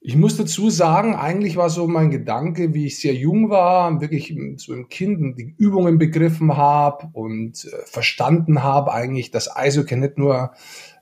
Ich 0.00 0.14
muss 0.14 0.36
dazu 0.36 0.70
sagen, 0.70 1.16
eigentlich 1.16 1.56
war 1.56 1.70
so 1.70 1.88
mein 1.88 2.10
Gedanke, 2.10 2.72
wie 2.72 2.86
ich 2.86 3.00
sehr 3.00 3.14
jung 3.14 3.50
war, 3.50 4.00
wirklich 4.00 4.32
so 4.56 4.72
im 4.72 4.88
Kind 4.88 5.36
die 5.36 5.54
Übungen 5.58 5.98
begriffen 5.98 6.56
habe 6.56 7.08
und 7.12 7.64
äh, 7.64 7.84
verstanden 7.84 8.62
habe 8.62 8.92
eigentlich, 8.92 9.32
dass 9.32 9.54
Eishockey 9.54 9.96
nicht 9.96 10.16
nur 10.16 10.52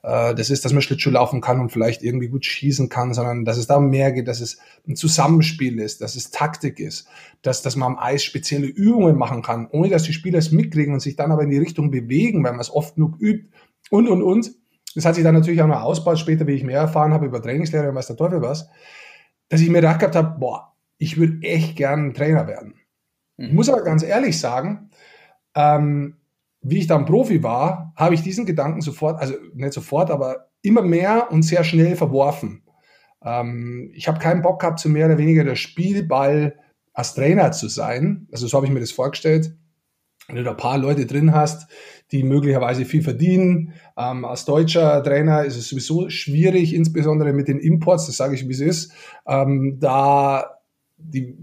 äh, 0.02 0.34
das 0.34 0.48
ist, 0.48 0.64
dass 0.64 0.72
man 0.72 0.80
Schlittschuh 0.80 1.10
laufen 1.10 1.42
kann 1.42 1.60
und 1.60 1.70
vielleicht 1.70 2.02
irgendwie 2.02 2.28
gut 2.28 2.46
schießen 2.46 2.88
kann, 2.88 3.12
sondern 3.12 3.44
dass 3.44 3.58
es 3.58 3.66
da 3.66 3.80
mehr 3.80 4.12
geht, 4.12 4.28
dass 4.28 4.40
es 4.40 4.58
ein 4.88 4.96
Zusammenspiel 4.96 5.78
ist, 5.78 6.00
dass 6.00 6.14
es 6.14 6.30
Taktik 6.30 6.80
ist, 6.80 7.06
dass, 7.42 7.60
dass 7.60 7.76
man 7.76 7.92
am 7.92 7.98
Eis 7.98 8.24
spezielle 8.24 8.66
Übungen 8.66 9.16
machen 9.16 9.42
kann, 9.42 9.68
ohne 9.70 9.90
dass 9.90 10.04
die 10.04 10.14
Spieler 10.14 10.38
es 10.38 10.52
mitkriegen 10.52 10.94
und 10.94 11.00
sich 11.00 11.16
dann 11.16 11.32
aber 11.32 11.42
in 11.42 11.50
die 11.50 11.58
Richtung 11.58 11.90
bewegen, 11.90 12.42
weil 12.44 12.52
man 12.52 12.60
es 12.60 12.72
oft 12.72 12.94
genug 12.94 13.20
übt 13.20 13.48
und, 13.90 14.08
und, 14.08 14.22
und. 14.22 14.52
Das 14.96 15.04
hat 15.04 15.14
sich 15.14 15.24
dann 15.24 15.34
natürlich 15.34 15.60
auch 15.60 15.66
noch 15.66 15.82
ausgebaut, 15.82 16.18
später, 16.18 16.46
wie 16.46 16.54
ich 16.54 16.64
mehr 16.64 16.80
erfahren 16.80 17.12
habe 17.12 17.26
über 17.26 17.42
Trainingslehre 17.42 17.90
und 17.90 17.94
was 17.94 18.06
der 18.06 18.16
Teufel 18.16 18.40
was, 18.40 18.68
dass 19.50 19.60
ich 19.60 19.68
mir 19.68 19.82
gedacht 19.82 20.00
gehabt 20.00 20.16
habe, 20.16 20.38
boah, 20.40 20.72
ich 20.96 21.18
würde 21.18 21.42
echt 21.42 21.76
gern 21.76 22.14
Trainer 22.14 22.46
werden. 22.46 22.80
Mhm. 23.36 23.46
Ich 23.46 23.52
muss 23.52 23.68
aber 23.68 23.82
ganz 23.82 24.02
ehrlich 24.02 24.40
sagen, 24.40 24.90
ähm, 25.54 26.16
wie 26.62 26.78
ich 26.78 26.86
dann 26.86 27.04
Profi 27.04 27.42
war, 27.42 27.92
habe 27.94 28.14
ich 28.14 28.22
diesen 28.22 28.46
Gedanken 28.46 28.80
sofort, 28.80 29.20
also 29.20 29.34
nicht 29.52 29.74
sofort, 29.74 30.10
aber 30.10 30.48
immer 30.62 30.80
mehr 30.80 31.30
und 31.30 31.42
sehr 31.42 31.62
schnell 31.62 31.94
verworfen. 31.94 32.62
Ähm, 33.22 33.90
ich 33.94 34.08
habe 34.08 34.18
keinen 34.18 34.40
Bock 34.40 34.60
gehabt, 34.60 34.80
zu 34.80 34.88
mehr 34.88 35.06
oder 35.06 35.18
weniger 35.18 35.44
der 35.44 35.56
Spielball 35.56 36.58
als 36.94 37.12
Trainer 37.12 37.52
zu 37.52 37.68
sein. 37.68 38.28
Also 38.32 38.46
so 38.46 38.56
habe 38.56 38.66
ich 38.66 38.72
mir 38.72 38.80
das 38.80 38.92
vorgestellt. 38.92 39.54
Wenn 40.28 40.37
du 40.37 40.42
da 40.42 40.50
ein 40.50 40.56
paar 40.56 40.78
Leute 40.78 41.06
drin 41.06 41.35
hast, 41.35 41.68
die 42.12 42.23
möglicherweise 42.23 42.85
viel 42.85 43.02
verdienen. 43.02 43.75
Ähm, 43.97 44.25
als 44.25 44.45
deutscher 44.45 45.02
Trainer 45.02 45.45
ist 45.45 45.56
es 45.56 45.68
sowieso 45.68 46.09
schwierig, 46.09 46.75
insbesondere 46.75 47.33
mit 47.33 47.49
den 47.49 47.59
Imports, 47.59 48.06
das 48.06 48.16
sage 48.16 48.35
ich, 48.35 48.49
wie 48.49 48.52
es 48.52 48.61
ist, 48.61 48.92
ähm, 49.26 49.78
da, 49.80 50.61
die, 50.97 51.37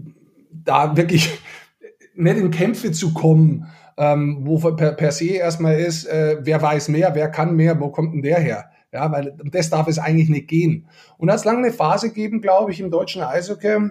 da 0.50 0.96
wirklich 0.96 1.38
nicht 2.14 2.36
in 2.36 2.50
Kämpfe 2.50 2.92
zu 2.92 3.12
kommen, 3.12 3.66
ähm, 3.96 4.40
wo 4.42 4.58
per, 4.58 4.92
per 4.92 5.12
se 5.12 5.26
erstmal 5.26 5.78
ist, 5.78 6.06
äh, 6.06 6.38
wer 6.40 6.60
weiß 6.60 6.88
mehr, 6.88 7.14
wer 7.14 7.30
kann 7.30 7.54
mehr, 7.56 7.80
wo 7.80 7.90
kommt 7.90 8.14
denn 8.14 8.22
der 8.22 8.40
her? 8.40 8.70
Ja, 8.92 9.10
weil 9.10 9.36
das 9.50 9.70
darf 9.70 9.88
es 9.88 9.98
eigentlich 9.98 10.28
nicht 10.28 10.46
gehen. 10.46 10.86
Und 11.18 11.28
hat 11.28 11.38
es 11.38 11.44
lange 11.44 11.58
eine 11.58 11.72
Phase 11.72 12.08
gegeben, 12.08 12.40
glaube 12.40 12.70
ich, 12.70 12.80
im 12.80 12.92
deutschen 12.92 13.22
Eishockey. 13.22 13.90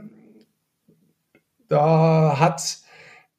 Da 1.67 2.39
hat, 2.39 2.79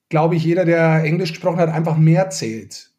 glaube 0.09 0.37
ich, 0.37 0.45
jeder, 0.45 0.65
der 0.65 1.03
Englisch 1.05 1.31
gesprochen 1.33 1.59
hat, 1.59 1.71
einfach 1.71 1.97
mehr 1.97 2.31
zählt. 2.31 2.91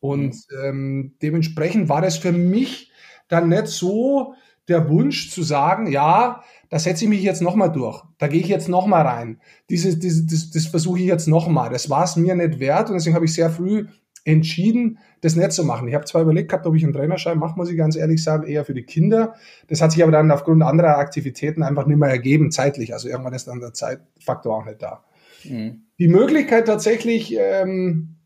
Und 0.00 0.36
ähm, 0.64 1.14
dementsprechend 1.22 1.88
war 1.88 2.00
das 2.00 2.16
für 2.16 2.32
mich 2.32 2.90
dann 3.28 3.48
nicht 3.48 3.68
so 3.68 4.34
der 4.68 4.88
Wunsch 4.88 5.30
zu 5.30 5.42
sagen, 5.42 5.86
ja, 5.90 6.42
da 6.70 6.78
setze 6.78 7.04
ich 7.04 7.10
mich 7.10 7.22
jetzt 7.22 7.42
nochmal 7.42 7.70
durch, 7.70 8.02
da 8.18 8.28
gehe 8.28 8.40
ich 8.40 8.48
jetzt 8.48 8.68
nochmal 8.68 9.06
rein. 9.06 9.40
Dieses, 9.70 9.98
dieses, 9.98 10.26
das, 10.26 10.50
das 10.50 10.66
versuche 10.66 10.98
ich 10.98 11.06
jetzt 11.06 11.28
nochmal. 11.28 11.70
Das 11.70 11.90
war 11.90 12.04
es 12.04 12.16
mir 12.16 12.34
nicht 12.34 12.60
wert 12.60 12.88
und 12.88 12.94
deswegen 12.94 13.14
habe 13.14 13.26
ich 13.26 13.34
sehr 13.34 13.50
früh 13.50 13.86
entschieden, 14.24 14.98
das 15.20 15.36
nicht 15.36 15.52
zu 15.52 15.64
machen. 15.64 15.88
Ich 15.88 15.94
habe 15.94 16.04
zwar 16.04 16.22
überlegt 16.22 16.50
gehabt, 16.50 16.66
ob 16.66 16.74
ich 16.74 16.84
einen 16.84 16.92
Trainerschein 16.92 17.38
mache, 17.38 17.56
muss 17.56 17.70
ich 17.70 17.76
ganz 17.76 17.96
ehrlich 17.96 18.22
sagen, 18.22 18.46
eher 18.46 18.64
für 18.64 18.74
die 18.74 18.84
Kinder. 18.84 19.34
Das 19.68 19.80
hat 19.80 19.92
sich 19.92 20.02
aber 20.02 20.12
dann 20.12 20.30
aufgrund 20.30 20.62
anderer 20.62 20.98
Aktivitäten 20.98 21.62
einfach 21.62 21.86
nicht 21.86 21.98
mehr 21.98 22.08
ergeben, 22.08 22.50
zeitlich. 22.50 22.92
Also 22.92 23.08
irgendwann 23.08 23.34
ist 23.34 23.48
dann 23.48 23.60
der 23.60 23.72
Zeitfaktor 23.72 24.56
auch 24.56 24.64
nicht 24.64 24.80
da. 24.80 25.04
Mhm. 25.44 25.86
Die 25.98 26.08
Möglichkeit 26.08 26.66
tatsächlich 26.66 27.36
ähm, 27.38 28.16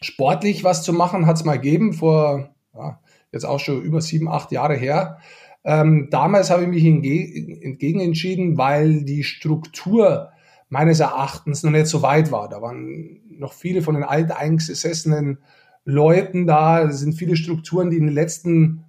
sportlich 0.00 0.64
was 0.64 0.82
zu 0.82 0.92
machen, 0.92 1.26
hat 1.26 1.36
es 1.36 1.44
mal 1.44 1.56
gegeben, 1.56 1.92
vor 1.92 2.54
ja, 2.74 3.00
jetzt 3.32 3.44
auch 3.44 3.60
schon 3.60 3.82
über 3.82 4.00
sieben, 4.00 4.28
acht 4.28 4.52
Jahre 4.52 4.76
her. 4.76 5.18
Ähm, 5.64 6.08
damals 6.10 6.50
habe 6.50 6.62
ich 6.62 6.68
mich 6.68 6.84
entgegen 6.84 8.00
entschieden, 8.00 8.58
weil 8.58 9.04
die 9.04 9.24
Struktur 9.24 10.30
meines 10.68 11.00
Erachtens 11.00 11.62
noch 11.62 11.70
nicht 11.70 11.86
so 11.86 12.02
weit 12.02 12.30
war. 12.32 12.48
Da 12.48 12.60
waren 12.60 13.20
noch 13.38 13.52
viele 13.52 13.80
von 13.80 13.94
den 13.94 14.04
alteingesessenen 14.04 15.38
Leuten 15.84 16.46
da. 16.46 16.82
Es 16.82 17.00
sind 17.00 17.14
viele 17.14 17.36
Strukturen, 17.36 17.90
die 17.90 17.96
in 17.96 18.06
den 18.06 18.14
letzten 18.14 18.84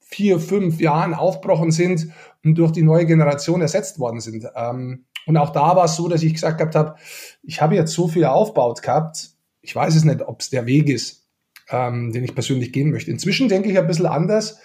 vier, 0.00 0.40
fünf 0.40 0.80
Jahren 0.80 1.14
aufgebrochen 1.14 1.70
sind 1.70 2.08
und 2.44 2.56
durch 2.56 2.72
die 2.72 2.82
neue 2.82 3.06
Generation 3.06 3.60
ersetzt 3.60 3.98
worden 3.98 4.20
sind. 4.20 4.46
Ähm, 4.54 5.04
und 5.26 5.36
auch 5.36 5.50
da 5.50 5.76
war 5.76 5.84
es 5.84 5.96
so, 5.96 6.08
dass 6.08 6.22
ich 6.22 6.34
gesagt 6.34 6.58
gehabt 6.58 6.74
habe, 6.74 6.96
ich 7.42 7.60
habe 7.60 7.74
jetzt 7.74 7.92
so 7.92 8.08
viel 8.08 8.24
aufgebaut 8.24 8.82
gehabt, 8.82 9.30
ich 9.60 9.74
weiß 9.74 9.94
es 9.94 10.04
nicht, 10.04 10.22
ob 10.22 10.40
es 10.40 10.50
der 10.50 10.66
Weg 10.66 10.88
ist, 10.88 11.28
ähm, 11.70 12.12
den 12.12 12.24
ich 12.24 12.34
persönlich 12.34 12.72
gehen 12.72 12.90
möchte. 12.90 13.10
Inzwischen 13.10 13.48
denke 13.48 13.70
ich 13.70 13.78
ein 13.78 13.86
bisschen 13.86 14.06
anders. 14.06 14.58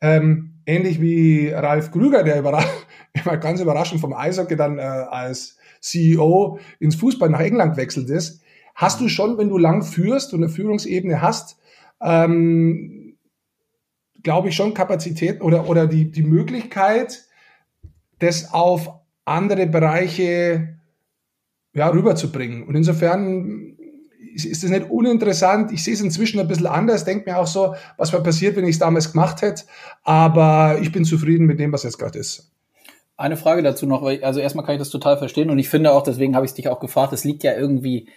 Ähm, 0.00 0.60
ähnlich 0.66 1.00
wie 1.00 1.48
Ralf 1.48 1.90
Krüger, 1.90 2.22
der 2.22 2.36
immer 3.12 3.36
ganz 3.36 3.60
überraschend 3.60 4.00
vom 4.00 4.12
Eishockey 4.12 4.56
dann 4.56 4.78
äh, 4.78 4.82
als 4.82 5.58
CEO 5.80 6.58
ins 6.78 6.96
Fußball 6.96 7.28
nach 7.28 7.40
England 7.40 7.76
wechselt 7.76 8.08
ist, 8.08 8.42
hast 8.74 9.00
du 9.00 9.08
schon, 9.08 9.38
wenn 9.38 9.48
du 9.48 9.58
lang 9.58 9.82
führst 9.82 10.32
und 10.32 10.42
eine 10.42 10.52
Führungsebene 10.52 11.20
hast, 11.20 11.58
ähm, 12.00 13.16
glaube 14.22 14.48
ich 14.48 14.56
schon 14.56 14.74
Kapazität 14.74 15.42
oder, 15.42 15.68
oder 15.68 15.86
die, 15.86 16.10
die 16.10 16.22
Möglichkeit, 16.22 17.24
das 18.18 18.52
auf 18.52 18.88
andere 19.24 19.66
Bereiche 19.66 20.78
ja, 21.72 21.88
rüberzubringen. 21.88 22.64
Und 22.64 22.74
insofern 22.74 23.76
ist 24.34 24.62
das 24.62 24.70
nicht 24.70 24.90
uninteressant. 24.90 25.72
Ich 25.72 25.84
sehe 25.84 25.94
es 25.94 26.00
inzwischen 26.00 26.40
ein 26.40 26.48
bisschen 26.48 26.66
anders, 26.66 27.04
denke 27.04 27.30
mir 27.30 27.38
auch 27.38 27.46
so, 27.46 27.74
was 27.96 28.12
wäre 28.12 28.22
passiert, 28.22 28.56
wenn 28.56 28.64
ich 28.64 28.76
es 28.76 28.78
damals 28.78 29.12
gemacht 29.12 29.42
hätte. 29.42 29.64
Aber 30.02 30.78
ich 30.80 30.92
bin 30.92 31.04
zufrieden 31.04 31.46
mit 31.46 31.60
dem, 31.60 31.72
was 31.72 31.84
jetzt 31.84 31.98
gerade 31.98 32.18
ist. 32.18 32.50
Eine 33.16 33.36
Frage 33.36 33.62
dazu 33.62 33.86
noch, 33.86 34.02
weil 34.02 34.24
also 34.24 34.40
erstmal 34.40 34.64
kann 34.64 34.74
ich 34.74 34.80
das 34.80 34.90
total 34.90 35.18
verstehen 35.18 35.50
und 35.50 35.60
ich 35.60 35.68
finde 35.68 35.92
auch, 35.92 36.02
deswegen 36.02 36.34
habe 36.34 36.46
ich 36.46 36.54
dich 36.54 36.68
auch 36.68 36.80
gefragt, 36.80 37.12
es 37.12 37.22
liegt 37.22 37.44
ja 37.44 37.54
irgendwie 37.54 38.08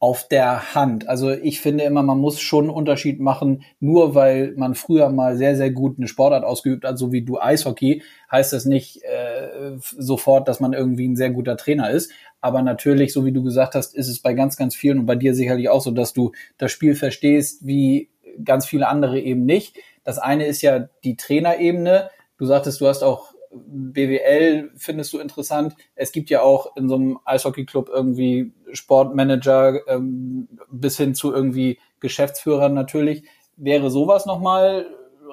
auf 0.00 0.28
der 0.28 0.74
Hand. 0.74 1.08
Also 1.08 1.30
ich 1.32 1.60
finde 1.60 1.82
immer, 1.82 2.04
man 2.04 2.18
muss 2.18 2.40
schon 2.40 2.66
einen 2.66 2.74
Unterschied 2.74 3.18
machen, 3.18 3.64
nur 3.80 4.14
weil 4.14 4.52
man 4.56 4.76
früher 4.76 5.08
mal 5.10 5.36
sehr, 5.36 5.56
sehr 5.56 5.72
gut 5.72 5.98
eine 5.98 6.06
Sportart 6.06 6.44
ausgeübt 6.44 6.84
hat, 6.84 6.98
so 6.98 7.10
wie 7.10 7.22
du 7.22 7.40
Eishockey, 7.40 8.02
heißt 8.30 8.52
das 8.52 8.64
nicht 8.64 9.02
äh, 9.02 9.76
sofort, 9.80 10.46
dass 10.46 10.60
man 10.60 10.72
irgendwie 10.72 11.08
ein 11.08 11.16
sehr 11.16 11.30
guter 11.30 11.56
Trainer 11.56 11.90
ist. 11.90 12.12
Aber 12.40 12.62
natürlich, 12.62 13.12
so 13.12 13.24
wie 13.24 13.32
du 13.32 13.42
gesagt 13.42 13.74
hast, 13.74 13.94
ist 13.96 14.08
es 14.08 14.20
bei 14.20 14.34
ganz, 14.34 14.56
ganz 14.56 14.76
vielen 14.76 15.00
und 15.00 15.06
bei 15.06 15.16
dir 15.16 15.34
sicherlich 15.34 15.68
auch 15.68 15.80
so, 15.80 15.90
dass 15.90 16.12
du 16.12 16.30
das 16.58 16.70
Spiel 16.70 16.94
verstehst, 16.94 17.66
wie 17.66 18.08
ganz 18.44 18.66
viele 18.66 18.86
andere 18.86 19.18
eben 19.18 19.44
nicht. 19.44 19.76
Das 20.04 20.18
eine 20.18 20.46
ist 20.46 20.62
ja 20.62 20.88
die 21.02 21.16
Trainerebene. 21.16 22.10
Du 22.38 22.46
sagtest, 22.46 22.80
du 22.80 22.86
hast 22.86 23.02
auch 23.02 23.34
BWL 23.66 24.70
findest 24.76 25.12
du 25.12 25.18
interessant. 25.18 25.74
Es 25.94 26.12
gibt 26.12 26.30
ja 26.30 26.42
auch 26.42 26.76
in 26.76 26.88
so 26.88 26.94
einem 26.94 27.18
Eishockeyclub 27.24 27.88
irgendwie 27.88 28.52
Sportmanager 28.72 29.86
ähm, 29.88 30.48
bis 30.70 30.96
hin 30.96 31.14
zu 31.14 31.32
irgendwie 31.32 31.78
Geschäftsführern 32.00 32.74
natürlich. 32.74 33.24
Wäre 33.56 33.90
sowas 33.90 34.26
nochmal 34.26 34.86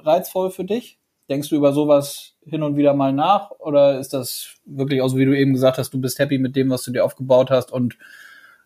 reizvoll 0.03 0.51
für 0.51 0.63
dich? 0.63 0.99
Denkst 1.29 1.49
du 1.49 1.55
über 1.55 1.73
sowas 1.73 2.35
hin 2.45 2.61
und 2.61 2.77
wieder 2.77 2.93
mal 2.93 3.13
nach? 3.13 3.51
Oder 3.59 3.99
ist 3.99 4.13
das 4.13 4.55
wirklich 4.65 5.01
auch 5.01 5.07
so, 5.07 5.17
wie 5.17 5.25
du 5.25 5.37
eben 5.37 5.53
gesagt 5.53 5.77
hast, 5.77 5.91
du 5.91 5.99
bist 5.99 6.19
happy 6.19 6.37
mit 6.37 6.55
dem, 6.55 6.69
was 6.69 6.83
du 6.83 6.91
dir 6.91 7.03
aufgebaut 7.03 7.49
hast 7.49 7.71
und 7.71 7.97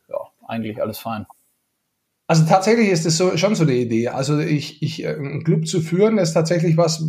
ja, 0.10 0.18
eigentlich 0.46 0.82
alles 0.82 1.00
fein? 1.00 1.26
Also 2.28 2.46
tatsächlich 2.46 2.90
ist 2.90 3.08
es 3.08 3.18
so, 3.18 3.36
schon 3.38 3.56
so 3.56 3.64
eine 3.64 3.74
Idee. 3.74 4.10
Also 4.10 4.38
ich, 4.38 4.84
ich, 4.84 5.04
äh, 5.04 5.16
einen 5.16 5.44
Club 5.44 5.68
zu 5.68 5.82
führen, 5.82 6.20
ist 6.20 6.34
tatsächlich 6.34 6.78
was, 6.78 7.04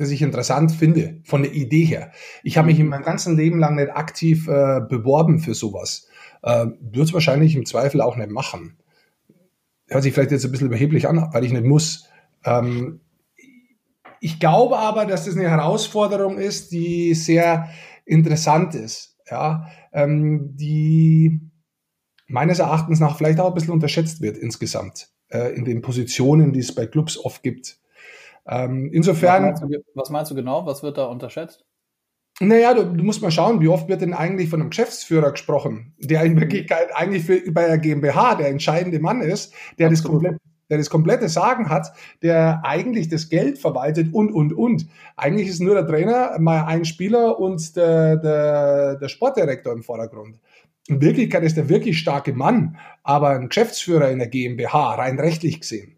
das 0.00 0.10
ich 0.10 0.22
interessant 0.22 0.72
finde, 0.72 1.20
von 1.24 1.42
der 1.42 1.52
Idee 1.52 1.84
her. 1.84 2.10
Ich 2.42 2.56
habe 2.56 2.68
mich 2.68 2.80
in 2.80 2.86
meinem 2.86 3.04
ganzen 3.04 3.36
Leben 3.36 3.58
lang 3.58 3.76
nicht 3.76 3.90
aktiv 3.90 4.48
äh, 4.48 4.80
beworben 4.80 5.40
für 5.40 5.52
sowas. 5.52 6.08
Äh, 6.42 6.68
Würde 6.80 7.02
es 7.02 7.12
wahrscheinlich 7.12 7.54
im 7.54 7.66
Zweifel 7.66 8.00
auch 8.00 8.16
nicht 8.16 8.30
machen. 8.30 8.78
Hört 9.88 10.02
sich 10.02 10.14
vielleicht 10.14 10.30
jetzt 10.30 10.46
ein 10.46 10.52
bisschen 10.52 10.68
überheblich 10.68 11.06
an, 11.06 11.28
weil 11.32 11.44
ich 11.44 11.52
nicht 11.52 11.66
muss. 11.66 12.08
Ähm, 12.46 13.00
ich 14.20 14.40
glaube 14.40 14.78
aber, 14.78 15.04
dass 15.04 15.26
das 15.26 15.36
eine 15.36 15.50
Herausforderung 15.50 16.38
ist, 16.38 16.72
die 16.72 17.12
sehr 17.12 17.68
interessant 18.06 18.74
ist, 18.74 19.18
ja, 19.30 19.66
ähm, 19.92 20.56
die 20.56 21.40
meines 22.26 22.58
Erachtens 22.58 23.00
nach 23.00 23.18
vielleicht 23.18 23.38
auch 23.38 23.48
ein 23.48 23.54
bisschen 23.54 23.74
unterschätzt 23.74 24.22
wird 24.22 24.38
insgesamt 24.38 25.10
äh, 25.28 25.54
in 25.54 25.66
den 25.66 25.82
Positionen, 25.82 26.54
die 26.54 26.60
es 26.60 26.74
bei 26.74 26.86
Clubs 26.86 27.18
oft 27.18 27.42
gibt. 27.42 27.79
Ähm, 28.50 28.90
insofern. 28.92 29.52
Was 29.52 29.60
meinst, 29.60 29.74
du, 29.74 29.84
was 29.94 30.10
meinst, 30.10 30.30
du, 30.30 30.34
genau? 30.34 30.66
Was 30.66 30.82
wird 30.82 30.98
da 30.98 31.06
unterschätzt? 31.06 31.64
Naja, 32.40 32.74
du, 32.74 32.84
du 32.84 33.04
musst 33.04 33.22
mal 33.22 33.30
schauen, 33.30 33.60
wie 33.60 33.68
oft 33.68 33.88
wird 33.88 34.00
denn 34.00 34.14
eigentlich 34.14 34.48
von 34.48 34.60
einem 34.60 34.70
Geschäftsführer 34.70 35.32
gesprochen, 35.32 35.94
der 35.98 36.22
in 36.22 36.40
Wirklichkeit 36.40 36.88
eigentlich 36.94 37.24
für, 37.24 37.40
bei 37.52 37.66
der 37.66 37.78
GmbH 37.78 38.34
der 38.34 38.48
entscheidende 38.48 38.98
Mann 38.98 39.20
ist, 39.20 39.52
der 39.78 39.90
das 39.90 40.02
komplett 40.02 40.38
der 40.70 40.78
das 40.78 40.88
komplette 40.88 41.28
Sagen 41.28 41.68
hat, 41.68 41.92
der 42.22 42.60
eigentlich 42.64 43.08
das 43.08 43.28
Geld 43.28 43.58
verwaltet 43.58 44.14
und, 44.14 44.30
und, 44.32 44.52
und. 44.52 44.86
Eigentlich 45.16 45.48
ist 45.48 45.60
nur 45.60 45.74
der 45.74 45.86
Trainer, 45.86 46.38
mal 46.38 46.64
ein 46.64 46.84
Spieler 46.84 47.40
und 47.40 47.74
der, 47.76 48.16
der, 48.16 48.94
der 48.94 49.08
Sportdirektor 49.08 49.72
im 49.72 49.82
Vordergrund. 49.82 50.38
In 50.86 51.00
Wirklichkeit 51.00 51.42
ist 51.42 51.56
der 51.56 51.68
wirklich 51.68 51.98
starke 51.98 52.32
Mann, 52.32 52.76
aber 53.02 53.30
ein 53.30 53.48
Geschäftsführer 53.48 54.10
in 54.10 54.20
der 54.20 54.28
GmbH, 54.28 54.94
rein 54.94 55.18
rechtlich 55.18 55.60
gesehen. 55.60 55.96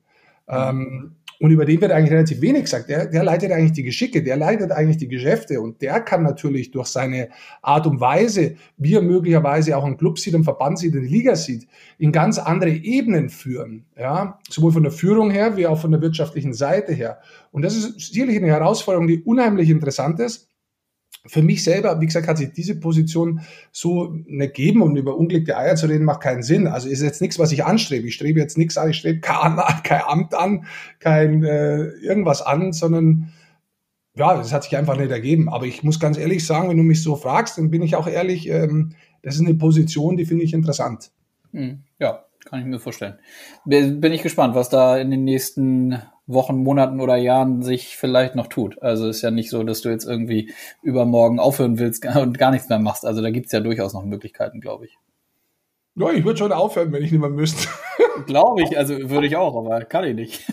Mhm. 0.48 0.56
Ähm, 0.56 1.16
und 1.42 1.50
über 1.50 1.64
den 1.64 1.80
wird 1.80 1.90
eigentlich 1.90 2.12
relativ 2.12 2.40
wenig 2.40 2.62
gesagt. 2.62 2.88
Der, 2.88 3.06
der 3.06 3.24
leitet 3.24 3.50
eigentlich 3.50 3.72
die 3.72 3.82
Geschicke, 3.82 4.22
der 4.22 4.36
leitet 4.36 4.70
eigentlich 4.70 4.98
die 4.98 5.08
Geschäfte 5.08 5.60
und 5.60 5.82
der 5.82 5.98
kann 5.98 6.22
natürlich 6.22 6.70
durch 6.70 6.86
seine 6.86 7.30
Art 7.62 7.84
und 7.88 8.00
Weise, 8.00 8.54
wie 8.76 8.94
er 8.94 9.02
möglicherweise 9.02 9.76
auch 9.76 9.82
einen 9.82 9.96
Club 9.96 10.20
sieht, 10.20 10.36
einen 10.36 10.44
Verband 10.44 10.78
sieht, 10.78 10.94
eine 10.94 11.04
Liga 11.04 11.34
sieht, 11.34 11.66
in 11.98 12.12
ganz 12.12 12.38
andere 12.38 12.70
Ebenen 12.70 13.28
führen. 13.28 13.86
Ja, 13.98 14.38
sowohl 14.48 14.70
von 14.70 14.84
der 14.84 14.92
Führung 14.92 15.32
her 15.32 15.56
wie 15.56 15.66
auch 15.66 15.80
von 15.80 15.90
der 15.90 16.00
wirtschaftlichen 16.00 16.54
Seite 16.54 16.92
her. 16.92 17.18
Und 17.50 17.62
das 17.62 17.74
ist 17.74 18.12
sicherlich 18.12 18.36
eine 18.36 18.46
Herausforderung, 18.46 19.08
die 19.08 19.20
unheimlich 19.22 19.68
interessant 19.68 20.20
ist 20.20 20.51
für 21.24 21.42
mich 21.42 21.62
selber, 21.62 22.00
wie 22.00 22.06
gesagt, 22.06 22.26
hat 22.26 22.38
sich 22.38 22.52
diese 22.52 22.80
Position 22.80 23.42
so 23.70 24.12
nicht 24.26 24.54
geben 24.54 24.82
und 24.82 24.96
über 24.96 25.16
unglückte 25.16 25.56
Eier 25.56 25.76
zu 25.76 25.86
reden 25.86 26.04
macht 26.04 26.22
keinen 26.22 26.42
Sinn. 26.42 26.66
Also 26.66 26.88
ist 26.88 27.02
jetzt 27.02 27.20
nichts, 27.20 27.38
was 27.38 27.52
ich 27.52 27.64
anstrebe. 27.64 28.08
Ich 28.08 28.14
strebe 28.14 28.40
jetzt 28.40 28.58
nichts 28.58 28.76
an, 28.76 28.90
ich 28.90 28.98
strebe 28.98 29.20
kein, 29.20 29.56
kein 29.84 30.02
Amt 30.02 30.34
an, 30.34 30.66
kein 30.98 31.44
äh, 31.44 31.84
irgendwas 32.00 32.42
an, 32.42 32.72
sondern 32.72 33.32
ja, 34.14 34.36
das 34.36 34.52
hat 34.52 34.64
sich 34.64 34.76
einfach 34.76 34.96
nicht 34.96 35.10
ergeben. 35.10 35.48
Aber 35.48 35.66
ich 35.66 35.82
muss 35.82 36.00
ganz 36.00 36.18
ehrlich 36.18 36.44
sagen, 36.44 36.68
wenn 36.68 36.76
du 36.76 36.82
mich 36.82 37.02
so 37.02 37.14
fragst, 37.14 37.56
dann 37.56 37.70
bin 37.70 37.82
ich 37.82 37.94
auch 37.94 38.08
ehrlich, 38.08 38.48
ähm, 38.48 38.94
das 39.22 39.36
ist 39.36 39.42
eine 39.42 39.54
Position, 39.54 40.16
die 40.16 40.26
finde 40.26 40.44
ich 40.44 40.52
interessant. 40.52 41.12
Hm, 41.52 41.84
ja, 42.00 42.24
kann 42.44 42.60
ich 42.60 42.66
mir 42.66 42.80
vorstellen. 42.80 43.14
Bin 43.64 44.12
ich 44.12 44.22
gespannt, 44.22 44.56
was 44.56 44.68
da 44.68 44.98
in 44.98 45.10
den 45.10 45.24
nächsten 45.24 46.02
Wochen, 46.32 46.56
Monaten 46.56 47.00
oder 47.00 47.16
Jahren 47.16 47.62
sich 47.62 47.96
vielleicht 47.96 48.34
noch 48.34 48.46
tut. 48.46 48.80
Also 48.82 49.08
ist 49.08 49.22
ja 49.22 49.30
nicht 49.30 49.50
so, 49.50 49.62
dass 49.62 49.82
du 49.82 49.88
jetzt 49.88 50.04
irgendwie 50.04 50.52
übermorgen 50.82 51.38
aufhören 51.38 51.78
willst 51.78 52.04
und 52.16 52.38
gar 52.38 52.50
nichts 52.50 52.68
mehr 52.68 52.78
machst. 52.78 53.04
Also 53.04 53.22
da 53.22 53.30
gibt's 53.30 53.52
ja 53.52 53.60
durchaus 53.60 53.94
noch 53.94 54.04
Möglichkeiten, 54.04 54.60
glaube 54.60 54.86
ich. 54.86 54.98
Ja, 55.94 56.10
ich 56.10 56.24
würde 56.24 56.38
schon 56.38 56.52
aufhören, 56.52 56.90
wenn 56.92 57.02
ich 57.02 57.12
nicht 57.12 57.20
mehr 57.20 57.30
müsste. 57.30 57.68
glaube 58.26 58.62
ich, 58.62 58.76
also 58.76 59.10
würde 59.10 59.26
ich 59.26 59.36
auch, 59.36 59.56
aber 59.56 59.84
kann 59.84 60.04
ich 60.04 60.14
nicht. 60.14 60.52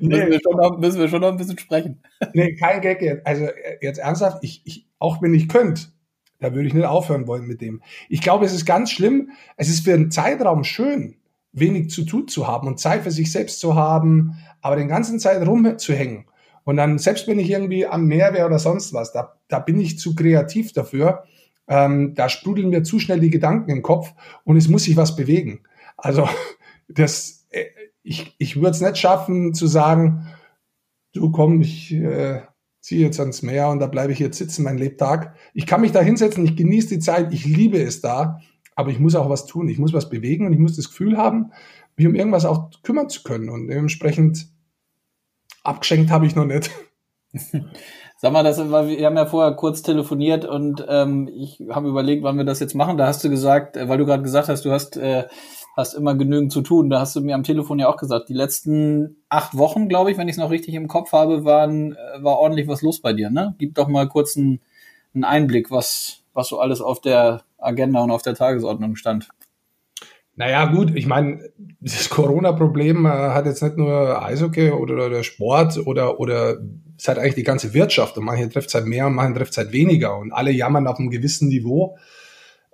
nee. 0.00 0.08
müssen, 0.08 0.30
wir 0.30 0.40
schon 0.40 0.56
noch, 0.56 0.78
müssen 0.78 1.00
wir 1.00 1.08
schon 1.08 1.20
noch 1.20 1.28
ein 1.28 1.36
bisschen 1.36 1.58
sprechen. 1.58 2.02
Nee, 2.32 2.54
kein 2.54 2.80
Gag 2.80 3.02
jetzt. 3.02 3.26
Also 3.26 3.48
jetzt 3.80 3.98
ernsthaft, 3.98 4.38
ich, 4.42 4.62
ich, 4.64 4.86
auch 4.98 5.22
wenn 5.22 5.34
ich 5.34 5.48
könnte, 5.48 5.82
da 6.38 6.54
würde 6.54 6.68
ich 6.68 6.74
nicht 6.74 6.86
aufhören 6.86 7.26
wollen 7.26 7.46
mit 7.46 7.60
dem. 7.60 7.82
Ich 8.08 8.20
glaube, 8.20 8.44
es 8.44 8.52
ist 8.52 8.66
ganz 8.66 8.90
schlimm. 8.90 9.30
Es 9.56 9.68
ist 9.68 9.84
für 9.84 9.94
einen 9.94 10.10
Zeitraum 10.10 10.64
schön, 10.64 11.16
wenig 11.56 11.90
zu 11.90 12.04
tun 12.04 12.28
zu 12.28 12.46
haben 12.46 12.68
und 12.68 12.78
Zeit 12.78 13.02
für 13.02 13.10
sich 13.10 13.32
selbst 13.32 13.60
zu 13.60 13.74
haben, 13.74 14.36
aber 14.60 14.76
den 14.76 14.88
ganzen 14.88 15.18
Zeit 15.18 15.44
rumzuhängen. 15.46 16.26
Und 16.64 16.76
dann, 16.76 16.98
selbst 16.98 17.26
wenn 17.28 17.38
ich 17.38 17.50
irgendwie 17.50 17.86
am 17.86 18.06
Meer 18.06 18.34
wäre 18.34 18.46
oder 18.46 18.58
sonst 18.58 18.92
was, 18.92 19.12
da, 19.12 19.38
da 19.48 19.58
bin 19.58 19.80
ich 19.80 19.98
zu 19.98 20.14
kreativ 20.14 20.72
dafür. 20.72 21.24
Ähm, 21.68 22.14
da 22.14 22.28
sprudeln 22.28 22.70
mir 22.70 22.82
zu 22.82 22.98
schnell 22.98 23.20
die 23.20 23.30
Gedanken 23.30 23.70
im 23.70 23.82
Kopf 23.82 24.12
und 24.44 24.56
es 24.56 24.68
muss 24.68 24.84
sich 24.84 24.96
was 24.96 25.16
bewegen. 25.16 25.60
Also 25.96 26.28
das, 26.88 27.46
äh, 27.50 27.64
ich, 28.02 28.34
ich 28.38 28.56
würde 28.56 28.70
es 28.70 28.80
nicht 28.80 28.98
schaffen 28.98 29.54
zu 29.54 29.66
sagen, 29.66 30.26
du 31.12 31.30
komm, 31.30 31.60
ich 31.60 31.92
äh, 31.92 32.42
ziehe 32.80 33.04
jetzt 33.04 33.18
ans 33.18 33.42
Meer 33.42 33.68
und 33.70 33.80
da 33.80 33.86
bleibe 33.86 34.12
ich 34.12 34.18
jetzt 34.18 34.38
sitzen, 34.38 34.62
mein 34.62 34.78
Lebtag. 34.78 35.34
Ich 35.54 35.66
kann 35.66 35.80
mich 35.80 35.92
da 35.92 36.00
hinsetzen, 36.00 36.44
ich 36.44 36.56
genieße 36.56 36.88
die 36.88 36.98
Zeit, 36.98 37.32
ich 37.32 37.44
liebe 37.44 37.80
es 37.80 38.00
da, 38.00 38.40
aber 38.76 38.90
ich 38.90 39.00
muss 39.00 39.16
auch 39.16 39.28
was 39.28 39.46
tun, 39.46 39.68
ich 39.68 39.78
muss 39.78 39.92
was 39.92 40.08
bewegen 40.08 40.46
und 40.46 40.52
ich 40.52 40.58
muss 40.58 40.76
das 40.76 40.88
Gefühl 40.88 41.16
haben, 41.16 41.50
mich 41.96 42.06
um 42.06 42.14
irgendwas 42.14 42.44
auch 42.44 42.70
kümmern 42.82 43.08
zu 43.08 43.22
können. 43.22 43.48
Und 43.48 43.66
dementsprechend 43.66 44.46
abgeschenkt 45.64 46.10
habe 46.10 46.26
ich 46.26 46.36
noch 46.36 46.44
nicht. 46.44 46.70
Sag 48.18 48.32
mal, 48.32 48.44
das, 48.44 48.58
wir 48.58 49.06
haben 49.06 49.16
ja 49.16 49.26
vorher 49.26 49.52
kurz 49.54 49.82
telefoniert 49.82 50.44
und 50.44 50.84
ähm, 50.88 51.28
ich 51.34 51.60
habe 51.70 51.88
überlegt, 51.88 52.22
wann 52.22 52.38
wir 52.38 52.44
das 52.44 52.60
jetzt 52.60 52.74
machen. 52.74 52.96
Da 52.96 53.06
hast 53.06 53.24
du 53.24 53.28
gesagt, 53.28 53.76
äh, 53.76 53.88
weil 53.88 53.98
du 53.98 54.06
gerade 54.06 54.22
gesagt 54.22 54.48
hast, 54.48 54.64
du 54.64 54.70
hast 54.70 54.96
äh, 54.96 55.24
hast 55.76 55.92
immer 55.92 56.14
genügend 56.14 56.50
zu 56.50 56.62
tun. 56.62 56.88
Da 56.88 57.00
hast 57.00 57.14
du 57.14 57.20
mir 57.20 57.34
am 57.34 57.42
Telefon 57.42 57.78
ja 57.78 57.88
auch 57.88 57.98
gesagt, 57.98 58.30
die 58.30 58.34
letzten 58.34 59.16
acht 59.28 59.56
Wochen, 59.56 59.88
glaube 59.88 60.10
ich, 60.10 60.16
wenn 60.16 60.28
ich 60.28 60.36
es 60.36 60.40
noch 60.40 60.50
richtig 60.50 60.74
im 60.74 60.88
Kopf 60.88 61.12
habe, 61.12 61.44
waren, 61.44 61.92
äh, 61.92 62.22
war 62.22 62.38
ordentlich 62.38 62.66
was 62.66 62.80
los 62.82 63.00
bei 63.00 63.12
dir. 63.12 63.28
Ne? 63.30 63.54
Gib 63.58 63.74
doch 63.74 63.88
mal 63.88 64.08
kurz 64.08 64.36
einen, 64.36 64.60
einen 65.14 65.24
Einblick, 65.24 65.70
was, 65.70 66.22
was 66.32 66.48
so 66.48 66.58
alles 66.58 66.80
auf 66.80 67.00
der 67.00 67.42
Agenda 67.58 68.02
und 68.02 68.10
auf 68.10 68.22
der 68.22 68.34
Tagesordnung 68.34 68.96
stand. 68.96 69.28
Naja, 70.38 70.66
gut, 70.66 70.94
ich 70.94 71.06
meine, 71.06 71.50
das 71.80 72.10
Corona-Problem 72.10 73.06
äh, 73.06 73.08
hat 73.08 73.46
jetzt 73.46 73.62
nicht 73.62 73.78
nur 73.78 74.22
Eishockey 74.22 74.70
oder 74.70 75.08
der 75.08 75.22
Sport 75.22 75.78
oder, 75.86 76.20
oder 76.20 76.58
es 76.98 77.08
hat 77.08 77.18
eigentlich 77.18 77.36
die 77.36 77.42
ganze 77.42 77.72
Wirtschaft 77.72 78.18
und 78.18 78.24
manche 78.24 78.48
trifft 78.50 78.68
es 78.68 78.74
halt 78.74 78.86
mehr 78.86 79.06
und 79.06 79.14
manche 79.14 79.38
trifft 79.38 79.52
es 79.52 79.58
halt 79.58 79.72
weniger 79.72 80.18
und 80.18 80.32
alle 80.32 80.50
jammern 80.50 80.86
auf 80.86 80.98
einem 80.98 81.08
gewissen 81.08 81.48
Niveau, 81.48 81.96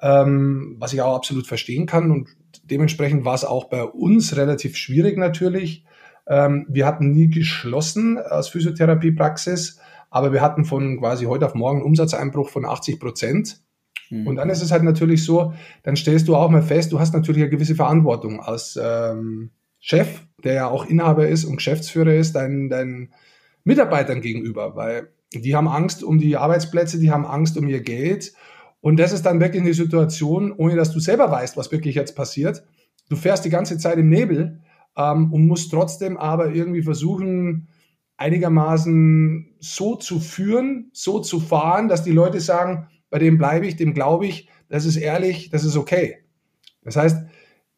ähm, 0.01 0.75
was 0.81 0.93
ich 0.93 1.03
auch 1.03 1.15
absolut 1.15 1.47
verstehen 1.47 1.87
kann 1.87 2.11
und 2.11 2.29
dementsprechend 2.65 3.25
war 3.25 3.35
es 3.35 3.45
auch 3.45 3.67
bei 3.67 3.85
uns 3.85 4.37
relativ 4.37 4.77
schwierig 4.77 5.17
natürlich. 5.17 5.85
Ähm, 6.27 6.67
wir 6.69 6.85
hatten 6.85 7.12
nie 7.12 7.29
geschlossen 7.29 8.19
als 8.19 8.49
Physiotherapiepraxis, 8.49 9.79
aber 10.11 10.33
wir 10.33 10.41
hatten 10.41 10.65
von 10.65 10.99
quasi 10.99 11.27
heute 11.27 11.47
auf 11.47 11.55
morgen 11.55 11.83
Umsatzeinbruch 11.83 12.49
von 12.49 12.65
80 12.65 12.99
Prozent. 12.99 13.61
Mhm. 14.12 14.26
Und 14.26 14.37
dann 14.37 14.50
ist 14.50 14.62
es 14.62 14.71
halt 14.71 14.83
natürlich 14.83 15.25
so, 15.25 15.54
dann 15.83 15.97
stellst 15.97 16.28
du 16.28 16.37
auch 16.37 16.50
mal 16.50 16.62
fest, 16.62 16.92
du 16.92 17.00
hast 17.00 17.14
natürlich 17.14 17.42
eine 17.42 17.50
gewisse 17.50 17.75
Verantwortung 17.75 18.40
als 18.40 18.78
ähm, 18.81 19.50
Chef, 19.81 20.21
der 20.45 20.52
ja 20.52 20.69
auch 20.69 20.85
Inhaber 20.85 21.26
ist 21.26 21.45
und 21.45 21.57
Geschäftsführer 21.57 22.14
ist, 22.14 22.35
deinen, 22.35 22.69
deinen 22.69 23.14
Mitarbeitern 23.64 24.21
gegenüber, 24.21 24.76
weil 24.76 25.09
die 25.33 25.57
haben 25.57 25.66
Angst 25.66 26.04
um 26.04 26.19
die 26.19 26.37
Arbeitsplätze, 26.37 26.99
die 26.99 27.11
haben 27.11 27.25
Angst 27.25 27.57
um 27.57 27.66
ihr 27.66 27.81
Geld 27.81 28.35
und 28.83 28.99
das 28.99 29.12
ist 29.12 29.25
dann 29.25 29.40
wirklich 29.40 29.62
eine 29.62 29.73
Situation, 29.73 30.52
ohne 30.52 30.76
dass 30.76 30.92
du 30.92 31.00
selber 31.00 31.31
weißt, 31.31 31.57
was 31.57 31.73
wirklich 31.73 31.95
jetzt 31.95 32.14
passiert. 32.14 32.64
Du 33.09 33.16
fährst 33.16 33.45
die 33.47 33.50
ganze 33.50 33.78
Zeit 33.78 33.97
im 33.97 34.11
Nebel 34.11 34.61
ähm, 34.96 35.33
und 35.33 35.46
musst 35.46 35.70
trotzdem 35.70 36.18
aber 36.18 36.53
irgendwie 36.53 36.83
versuchen, 36.83 37.68
einigermaßen 38.18 39.55
so 39.59 39.96
zu 39.96 40.20
führen, 40.20 40.90
so 40.92 41.20
zu 41.20 41.40
fahren, 41.40 41.88
dass 41.88 42.05
die 42.05 42.12
Leute 42.12 42.40
sagen, 42.40 42.88
bei 43.12 43.18
dem 43.18 43.37
bleibe 43.37 43.66
ich, 43.66 43.77
dem 43.77 43.92
glaube 43.92 44.27
ich, 44.27 44.48
das 44.70 44.87
ist 44.87 44.96
ehrlich, 44.96 45.51
das 45.51 45.64
ist 45.64 45.77
okay. 45.77 46.25
Das 46.83 46.96
heißt, 46.96 47.18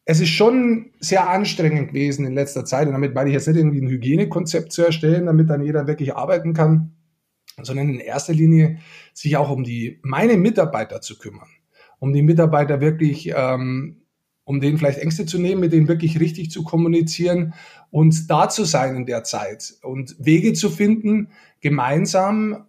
es 0.05 0.21
ist 0.21 0.29
schon 0.29 0.91
sehr 1.01 1.29
anstrengend 1.29 1.89
gewesen 1.89 2.25
in 2.25 2.33
letzter 2.33 2.63
Zeit 2.63 2.87
und 2.87 2.93
damit 2.93 3.13
meine 3.13 3.29
ich 3.29 3.33
jetzt 3.33 3.47
nicht 3.49 3.57
irgendwie 3.57 3.81
ein 3.81 3.89
Hygienekonzept 3.89 4.71
zu 4.71 4.85
erstellen, 4.85 5.25
damit 5.25 5.49
dann 5.49 5.61
jeder 5.61 5.87
wirklich 5.87 6.15
arbeiten 6.15 6.53
kann, 6.53 6.95
sondern 7.61 7.89
in 7.89 7.99
erster 7.99 8.31
Linie 8.31 8.77
sich 9.13 9.35
auch 9.35 9.49
um 9.49 9.65
die 9.65 9.99
meine 10.03 10.37
Mitarbeiter 10.37 11.01
zu 11.01 11.17
kümmern, 11.17 11.49
um 11.99 12.13
die 12.13 12.21
Mitarbeiter 12.21 12.79
wirklich, 12.79 13.33
ähm, 13.35 14.03
um 14.45 14.61
denen 14.61 14.77
vielleicht 14.77 14.99
Ängste 14.99 15.25
zu 15.25 15.37
nehmen, 15.37 15.59
mit 15.59 15.73
denen 15.73 15.89
wirklich 15.89 16.21
richtig 16.21 16.49
zu 16.49 16.63
kommunizieren 16.63 17.53
und 17.91 18.31
da 18.31 18.47
zu 18.47 18.63
sein 18.63 18.95
in 18.95 19.05
der 19.05 19.25
Zeit 19.25 19.73
und 19.81 20.15
Wege 20.17 20.53
zu 20.53 20.69
finden, 20.69 21.31
gemeinsam 21.59 22.67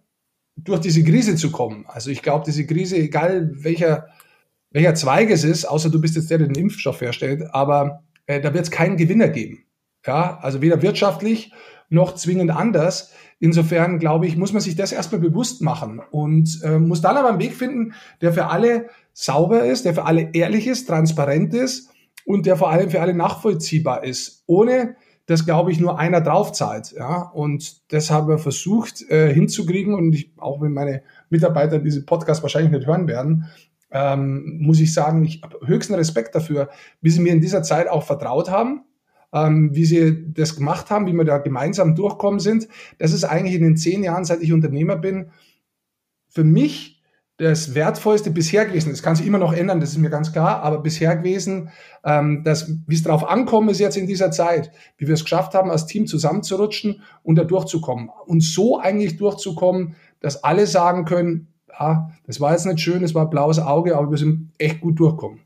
durch 0.57 0.81
diese 0.81 1.03
Krise 1.03 1.35
zu 1.35 1.51
kommen. 1.51 1.85
Also 1.87 2.09
ich 2.09 2.21
glaube, 2.21 2.43
diese 2.45 2.65
Krise, 2.65 2.97
egal 2.97 3.51
welcher 3.53 4.07
welcher 4.71 4.95
Zweig 4.95 5.29
es 5.29 5.43
ist, 5.43 5.65
außer 5.65 5.89
du 5.89 6.01
bist 6.01 6.15
jetzt 6.15 6.29
der, 6.29 6.39
der 6.39 6.47
den 6.47 6.61
Impfstoff 6.61 7.01
herstellt, 7.01 7.43
aber 7.51 8.03
äh, 8.25 8.41
da 8.41 8.53
wird 8.53 8.65
es 8.65 8.71
keinen 8.71 8.97
Gewinner 8.97 9.29
geben. 9.29 9.63
Ja, 10.05 10.39
also 10.41 10.61
weder 10.61 10.81
wirtschaftlich 10.81 11.51
noch 11.89 12.15
zwingend 12.15 12.51
anders. 12.51 13.13
Insofern 13.39 13.99
glaube 13.99 14.27
ich, 14.27 14.37
muss 14.37 14.53
man 14.53 14.61
sich 14.61 14.75
das 14.75 14.91
erstmal 14.91 15.21
bewusst 15.21 15.61
machen 15.61 16.01
und 16.11 16.61
äh, 16.63 16.79
muss 16.79 17.01
dann 17.01 17.17
aber 17.17 17.29
einen 17.29 17.39
Weg 17.39 17.53
finden, 17.53 17.93
der 18.21 18.33
für 18.33 18.47
alle 18.47 18.89
sauber 19.13 19.65
ist, 19.65 19.85
der 19.85 19.93
für 19.93 20.05
alle 20.05 20.29
ehrlich 20.33 20.67
ist, 20.67 20.87
transparent 20.87 21.53
ist 21.53 21.89
und 22.25 22.45
der 22.45 22.57
vor 22.57 22.69
allem 22.69 22.89
für 22.89 23.01
alle 23.01 23.13
nachvollziehbar 23.13 24.03
ist, 24.03 24.43
ohne 24.47 24.95
dass, 25.27 25.45
glaube 25.45 25.71
ich, 25.71 25.79
nur 25.79 25.99
einer 25.99 26.21
draufzahlt. 26.21 26.93
Ja? 26.97 27.21
Und 27.21 27.91
das 27.93 28.09
haben 28.09 28.27
wir 28.27 28.39
versucht 28.39 29.03
äh, 29.09 29.31
hinzukriegen 29.33 29.93
und 29.93 30.13
ich, 30.13 30.31
auch 30.37 30.61
wenn 30.61 30.73
meine 30.73 31.03
Mitarbeiter 31.29 31.79
diesen 31.79 32.05
Podcast 32.05 32.41
wahrscheinlich 32.41 32.71
nicht 32.71 32.87
hören 32.87 33.07
werden, 33.07 33.45
ähm, 33.91 34.57
muss 34.59 34.79
ich 34.79 34.93
sagen, 34.93 35.23
ich 35.23 35.43
habe 35.43 35.59
höchsten 35.65 35.93
Respekt 35.93 36.33
dafür, 36.35 36.69
wie 37.01 37.09
sie 37.09 37.21
mir 37.21 37.31
in 37.31 37.41
dieser 37.41 37.63
Zeit 37.63 37.87
auch 37.87 38.03
vertraut 38.03 38.49
haben 38.49 38.83
ähm, 39.33 39.73
wie 39.73 39.85
sie 39.85 40.33
das 40.33 40.55
gemacht 40.55 40.89
haben, 40.89 41.05
wie 41.07 41.13
wir 41.13 41.25
da 41.25 41.37
gemeinsam 41.37 41.95
durchkommen 41.95 42.39
sind. 42.39 42.67
Das 42.97 43.13
ist 43.13 43.23
eigentlich 43.23 43.55
in 43.55 43.63
den 43.63 43.77
zehn 43.77 44.03
Jahren, 44.03 44.25
seit 44.25 44.41
ich 44.41 44.53
Unternehmer 44.53 44.95
bin, 44.95 45.31
für 46.29 46.43
mich 46.43 46.96
das 47.37 47.75
Wertvollste 47.75 48.31
bisher 48.31 48.65
gewesen. 48.65 48.89
Das 48.89 49.03
kann 49.03 49.15
sich 49.15 49.25
immer 49.25 49.37
noch 49.37 49.53
ändern, 49.53 49.79
das 49.79 49.91
ist 49.91 49.97
mir 49.97 50.09
ganz 50.09 50.31
klar, 50.33 50.63
aber 50.63 50.79
bisher 50.79 51.15
gewesen, 51.15 51.69
ähm, 52.03 52.43
dass, 52.43 52.71
wie 52.87 52.95
es 52.95 53.03
darauf 53.03 53.29
ankommt, 53.29 53.69
ist 53.69 53.79
jetzt 53.79 53.97
in 53.97 54.07
dieser 54.07 54.31
Zeit, 54.31 54.71
wie 54.97 55.07
wir 55.07 55.13
es 55.13 55.23
geschafft 55.23 55.53
haben, 55.53 55.69
als 55.69 55.85
Team 55.85 56.07
zusammenzurutschen 56.07 57.01
und 57.23 57.35
da 57.35 57.43
durchzukommen. 57.43 58.09
Und 58.25 58.41
so 58.41 58.79
eigentlich 58.79 59.17
durchzukommen, 59.17 59.95
dass 60.19 60.43
alle 60.43 60.65
sagen 60.65 61.05
können, 61.05 61.47
ja, 61.79 62.11
das 62.25 62.41
war 62.41 62.53
jetzt 62.53 62.65
nicht 62.65 62.81
schön, 62.81 63.03
es 63.03 63.13
war 63.13 63.29
blaues 63.29 63.59
Auge, 63.59 63.95
aber 63.95 64.09
wir 64.09 64.17
sind 64.17 64.51
echt 64.57 64.81
gut 64.81 64.99
durchkommen. 64.99 65.41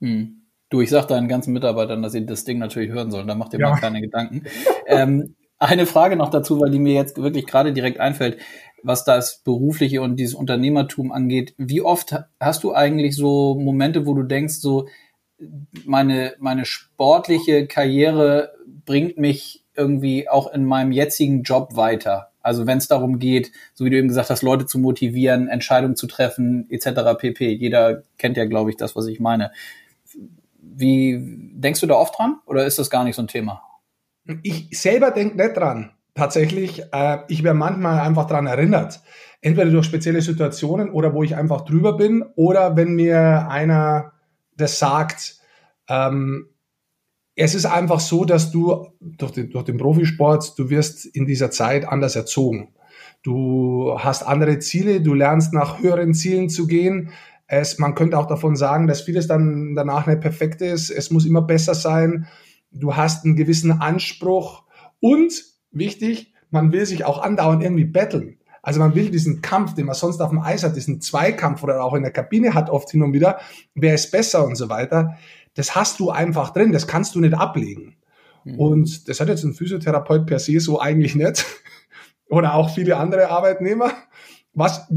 Hm. 0.00 0.42
Du, 0.68 0.80
ich 0.80 0.90
sag 0.90 1.06
deinen 1.06 1.28
ganzen 1.28 1.52
Mitarbeitern, 1.52 2.02
dass 2.02 2.12
sie 2.12 2.24
das 2.24 2.44
Ding 2.44 2.58
natürlich 2.58 2.90
hören 2.92 3.10
sollen. 3.10 3.26
Da 3.26 3.34
macht 3.34 3.52
ihr 3.52 3.60
ja. 3.60 3.70
mal 3.70 3.80
keine 3.80 4.00
Gedanken. 4.00 4.44
ähm, 4.86 5.34
eine 5.58 5.86
Frage 5.86 6.16
noch 6.16 6.30
dazu, 6.30 6.60
weil 6.60 6.70
die 6.70 6.78
mir 6.78 6.94
jetzt 6.94 7.18
wirklich 7.18 7.46
gerade 7.46 7.72
direkt 7.72 8.00
einfällt, 8.00 8.38
was 8.82 9.04
das 9.04 9.42
berufliche 9.42 10.02
und 10.02 10.16
dieses 10.16 10.34
Unternehmertum 10.34 11.12
angeht. 11.12 11.54
Wie 11.58 11.82
oft 11.82 12.14
hast 12.40 12.64
du 12.64 12.74
eigentlich 12.74 13.16
so 13.16 13.54
Momente, 13.54 14.06
wo 14.06 14.14
du 14.14 14.22
denkst, 14.22 14.54
so 14.54 14.88
meine, 15.84 16.34
meine 16.38 16.64
sportliche 16.64 17.66
Karriere 17.66 18.52
bringt 18.84 19.18
mich 19.18 19.64
irgendwie 19.74 20.28
auch 20.28 20.52
in 20.52 20.64
meinem 20.64 20.92
jetzigen 20.92 21.42
Job 21.42 21.76
weiter? 21.76 22.32
Also 22.40 22.66
wenn 22.66 22.78
es 22.78 22.88
darum 22.88 23.18
geht, 23.18 23.52
so 23.74 23.84
wie 23.84 23.90
du 23.90 23.96
eben 23.96 24.08
gesagt 24.08 24.30
hast, 24.30 24.42
Leute 24.42 24.66
zu 24.66 24.78
motivieren, 24.78 25.48
Entscheidungen 25.48 25.96
zu 25.96 26.06
treffen, 26.06 26.66
etc. 26.70 27.16
pp. 27.18 27.52
Jeder 27.52 28.02
kennt 28.18 28.36
ja, 28.36 28.44
glaube 28.46 28.70
ich, 28.70 28.76
das, 28.76 28.96
was 28.96 29.06
ich 29.06 29.20
meine. 29.20 29.52
Wie 30.60 31.20
denkst 31.54 31.80
du 31.80 31.86
da 31.86 31.94
oft 31.94 32.18
dran 32.18 32.40
oder 32.46 32.66
ist 32.66 32.78
das 32.78 32.90
gar 32.90 33.04
nicht 33.04 33.14
so 33.14 33.22
ein 33.22 33.28
Thema? 33.28 33.62
Ich 34.42 34.68
selber 34.78 35.10
denke 35.10 35.36
nicht 35.36 35.56
dran. 35.56 35.92
Tatsächlich, 36.14 36.82
äh, 36.92 37.18
ich 37.28 37.42
werde 37.42 37.58
manchmal 37.58 38.00
einfach 38.00 38.26
dran 38.26 38.46
erinnert. 38.46 39.00
Entweder 39.40 39.70
durch 39.70 39.86
spezielle 39.86 40.20
Situationen 40.20 40.90
oder 40.90 41.14
wo 41.14 41.22
ich 41.22 41.36
einfach 41.36 41.62
drüber 41.62 41.96
bin 41.96 42.22
oder 42.36 42.76
wenn 42.76 42.94
mir 42.94 43.48
einer 43.48 44.12
das 44.56 44.78
sagt. 44.78 45.38
Ähm, 45.88 46.48
es 47.34 47.54
ist 47.54 47.64
einfach 47.64 48.00
so, 48.00 48.24
dass 48.26 48.50
du 48.50 48.88
durch 49.00 49.32
den, 49.32 49.50
durch 49.50 49.64
den 49.64 49.78
Profisport, 49.78 50.58
du 50.58 50.68
wirst 50.68 51.06
in 51.06 51.26
dieser 51.26 51.50
Zeit 51.50 51.88
anders 51.88 52.14
erzogen. 52.14 52.74
Du 53.22 53.96
hast 53.98 54.22
andere 54.22 54.58
Ziele, 54.58 55.00
du 55.00 55.14
lernst 55.14 55.54
nach 55.54 55.80
höheren 55.80 56.12
Zielen 56.12 56.50
zu 56.50 56.66
gehen. 56.66 57.10
Es, 57.46 57.78
man 57.78 57.94
könnte 57.94 58.18
auch 58.18 58.26
davon 58.26 58.54
sagen, 58.54 58.86
dass 58.86 59.02
vieles 59.02 59.28
dann 59.28 59.74
danach 59.74 60.06
nicht 60.06 60.20
perfekt 60.20 60.60
ist. 60.60 60.90
Es 60.90 61.10
muss 61.10 61.24
immer 61.24 61.42
besser 61.42 61.74
sein. 61.74 62.26
Du 62.70 62.96
hast 62.96 63.24
einen 63.24 63.36
gewissen 63.36 63.72
Anspruch 63.72 64.64
Und 65.00 65.51
wichtig, 65.72 66.32
man 66.50 66.72
will 66.72 66.86
sich 66.86 67.04
auch 67.04 67.22
andauernd 67.22 67.62
irgendwie 67.62 67.84
betteln. 67.84 68.38
Also 68.62 68.78
man 68.78 68.94
will 68.94 69.10
diesen 69.10 69.42
Kampf, 69.42 69.74
den 69.74 69.86
man 69.86 69.96
sonst 69.96 70.20
auf 70.20 70.30
dem 70.30 70.40
Eis 70.40 70.62
hat, 70.62 70.76
diesen 70.76 71.00
Zweikampf 71.00 71.64
oder 71.64 71.82
auch 71.82 71.94
in 71.94 72.02
der 72.02 72.12
Kabine 72.12 72.54
hat 72.54 72.70
oft 72.70 72.90
hin 72.90 73.02
und 73.02 73.12
wieder, 73.12 73.40
wer 73.74 73.94
ist 73.94 74.12
besser 74.12 74.46
und 74.46 74.54
so 74.54 74.68
weiter, 74.68 75.16
das 75.54 75.74
hast 75.74 75.98
du 75.98 76.10
einfach 76.10 76.50
drin, 76.50 76.72
das 76.72 76.86
kannst 76.86 77.14
du 77.14 77.20
nicht 77.20 77.34
ablegen. 77.34 77.96
Mhm. 78.44 78.58
Und 78.58 79.08
das 79.08 79.20
hat 79.20 79.28
jetzt 79.28 79.42
ein 79.42 79.54
Physiotherapeut 79.54 80.26
per 80.26 80.38
se 80.38 80.60
so 80.60 80.80
eigentlich 80.80 81.14
nicht. 81.14 81.44
oder 82.28 82.54
auch 82.54 82.70
viele 82.70 82.96
andere 82.96 83.28
Arbeitnehmer. 83.30 83.92
Was 84.54 84.88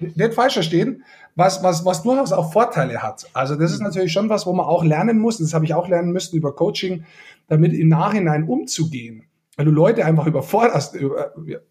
nicht 0.00 0.34
falsch 0.34 0.54
verstehen, 0.54 1.04
was, 1.34 1.62
was, 1.62 1.84
was 1.84 2.02
durchaus 2.02 2.32
auch 2.32 2.52
Vorteile 2.52 3.02
hat. 3.02 3.26
Also 3.32 3.56
das 3.56 3.72
ist 3.72 3.78
mhm. 3.78 3.86
natürlich 3.86 4.12
schon 4.12 4.28
was, 4.28 4.46
wo 4.46 4.52
man 4.52 4.66
auch 4.66 4.84
lernen 4.84 5.18
muss, 5.18 5.38
das 5.38 5.54
habe 5.54 5.64
ich 5.64 5.74
auch 5.74 5.88
lernen 5.88 6.12
müssen 6.12 6.36
über 6.36 6.54
Coaching, 6.54 7.04
damit 7.48 7.72
im 7.72 7.88
Nachhinein 7.88 8.44
umzugehen. 8.44 9.24
Weil 9.56 9.66
du 9.66 9.70
Leute 9.70 10.04
einfach 10.04 10.26
überforderst 10.26 10.96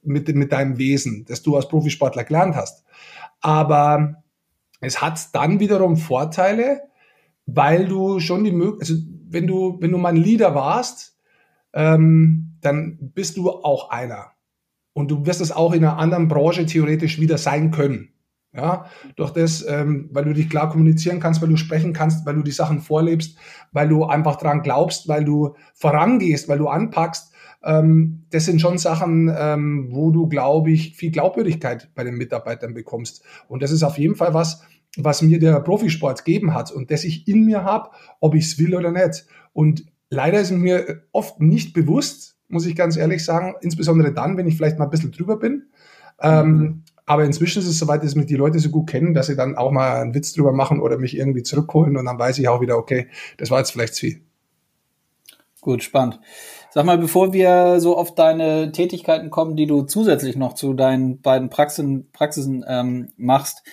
mit, 0.04 0.34
mit 0.36 0.52
deinem 0.52 0.78
Wesen, 0.78 1.26
das 1.28 1.42
du 1.42 1.56
als 1.56 1.68
Profisportler 1.68 2.24
gelernt 2.24 2.56
hast. 2.56 2.86
Aber 3.40 4.24
es 4.82 5.02
hat 5.02 5.34
dann 5.34 5.60
wiederum 5.60 5.98
Vorteile, 5.98 6.82
weil 7.46 7.88
du 7.88 8.20
schon 8.20 8.44
die 8.44 8.52
Möglichkeit, 8.52 8.90
also 8.90 9.04
wenn 9.30 9.48
du, 9.48 9.78
wenn 9.80 9.92
du 9.92 9.98
mal 9.98 10.10
ein 10.10 10.18
Leader 10.18 10.54
warst, 10.54 11.18
ähm, 11.74 12.58
dann 12.62 12.98
bist 13.14 13.38
du 13.38 13.50
auch 13.50 13.90
einer. 13.90 14.32
Und 14.94 15.10
du 15.10 15.26
wirst 15.26 15.42
es 15.42 15.52
auch 15.52 15.74
in 15.74 15.86
einer 15.86 15.98
anderen 15.98 16.28
Branche 16.28 16.66
theoretisch 16.66 17.20
wieder 17.20 17.38
sein 17.38 17.72
können. 17.72 18.10
Ja, 18.54 18.88
durch 19.16 19.32
das, 19.32 19.66
ähm, 19.66 20.10
weil 20.12 20.26
du 20.26 20.34
dich 20.34 20.50
klar 20.50 20.70
kommunizieren 20.70 21.22
kannst, 21.22 21.42
weil 21.42 21.48
du 21.48 21.56
sprechen 21.56 21.94
kannst, 21.94 22.26
weil 22.26 22.36
du 22.36 22.42
die 22.42 22.52
Sachen 22.52 22.82
vorlebst, 22.82 23.38
weil 23.72 23.88
du 23.88 24.04
einfach 24.04 24.36
dran 24.36 24.62
glaubst, 24.62 25.08
weil 25.08 25.24
du 25.24 25.56
vorangehst, 25.74 26.50
weil 26.50 26.58
du 26.58 26.68
anpackst. 26.68 27.31
Ähm, 27.64 28.24
das 28.32 28.46
sind 28.46 28.60
schon 28.62 28.78
Sachen, 28.78 29.34
ähm, 29.36 29.88
wo 29.92 30.12
du, 30.12 30.28
glaube 30.28 30.72
ich, 30.72 30.96
viel 30.96 31.12
Glaubwürdigkeit 31.12 31.90
bei 31.96 32.04
den 32.04 32.16
Mitarbeitern 32.16 32.74
bekommst. 32.74 33.24
Und 33.48 33.62
das 33.62 33.72
ist 33.72 33.84
auf 33.84 33.98
jeden 33.98 34.16
Fall 34.16 34.34
was, 34.34 34.64
was 34.98 35.22
mir 35.22 35.40
der 35.40 35.60
Profisport 35.60 36.26
gegeben 36.26 36.54
hat 36.54 36.72
und 36.72 36.92
das 36.92 37.04
ich 37.04 37.28
in 37.28 37.46
mir 37.46 37.64
habe, 37.64 37.92
ob 38.20 38.36
ich 38.36 38.46
es 38.46 38.60
will 38.60 38.76
oder 38.76 38.92
nicht. 38.92 39.26
Und 39.54 39.86
leider 40.10 40.40
ist 40.40 40.52
mir 40.52 41.04
oft 41.12 41.40
nicht 41.40 41.74
bewusst, 41.74 42.38
muss 42.48 42.66
ich 42.66 42.76
ganz 42.76 42.98
ehrlich 42.98 43.24
sagen, 43.24 43.56
insbesondere 43.62 44.12
dann, 44.12 44.38
wenn 44.38 44.48
ich 44.48 44.58
vielleicht 44.58 44.78
mal 44.78 44.86
ein 44.86 44.92
bisschen 44.92 45.12
drüber 45.12 45.38
bin. 45.38 45.68
Ähm, 46.20 46.84
aber 47.06 47.26
inzwischen 47.26 47.60
ist 47.60 47.68
es 47.68 47.80
soweit, 47.80 48.04
dass 48.04 48.16
mich 48.16 48.28
die 48.28 48.36
Leute 48.36 48.60
so 48.60 48.70
gut 48.70 48.90
kennen, 48.90 49.14
dass 49.14 49.28
sie 49.28 49.36
dann 49.36 49.56
auch 49.56 49.72
mal 49.72 50.02
einen 50.02 50.14
Witz 50.14 50.34
drüber 50.34 50.52
machen 50.52 50.80
oder 50.80 50.98
mich 50.98 51.18
irgendwie 51.18 51.44
zurückholen 51.44 51.98
und 51.98 52.06
dann 52.06 52.20
weiß 52.20 52.38
ich 52.40 52.48
auch 52.48 52.62
wieder, 52.62 52.78
okay, 52.78 53.08
das 53.38 53.50
war 53.50 53.60
jetzt 53.60 53.72
vielleicht 53.72 53.96
zu 53.96 54.02
viel. 54.02 54.22
Gut, 55.62 55.84
spannend. 55.84 56.20
Sag 56.74 56.86
mal, 56.86 56.98
bevor 56.98 57.34
wir 57.34 57.82
so 57.82 57.98
auf 57.98 58.16
deine 58.16 58.72
Tätigkeiten 58.72 59.30
kommen, 59.30 59.58
die 59.58 59.68
du 59.68 59.82
zusätzlich 59.82 60.38
noch 60.38 60.54
zu 60.54 60.74
deinen 60.74 61.20
beiden 61.22 61.50
Praxen, 61.50 62.10
Praxisen 62.14 62.64
ähm, 62.66 63.10
machst, 63.18 63.64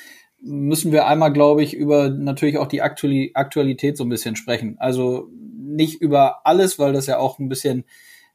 müssen 0.41 0.91
wir 0.91 1.07
einmal, 1.07 1.33
glaube 1.33 1.63
ich, 1.63 1.75
über 1.75 2.09
natürlich 2.09 2.59
auch 2.59 2.67
die 2.67 2.83
Aktualität 2.83 3.97
so 3.97 4.03
ein 4.03 4.09
bisschen 4.09 4.35
sprechen. 4.35 4.77
Also 4.81 5.29
nicht 5.33 6.01
über 6.01 6.45
alles, 6.45 6.81
weil 6.81 6.93
das 6.93 7.07
ja 7.07 7.19
auch 7.19 7.39
ein 7.39 7.49
bisschen 7.49 7.85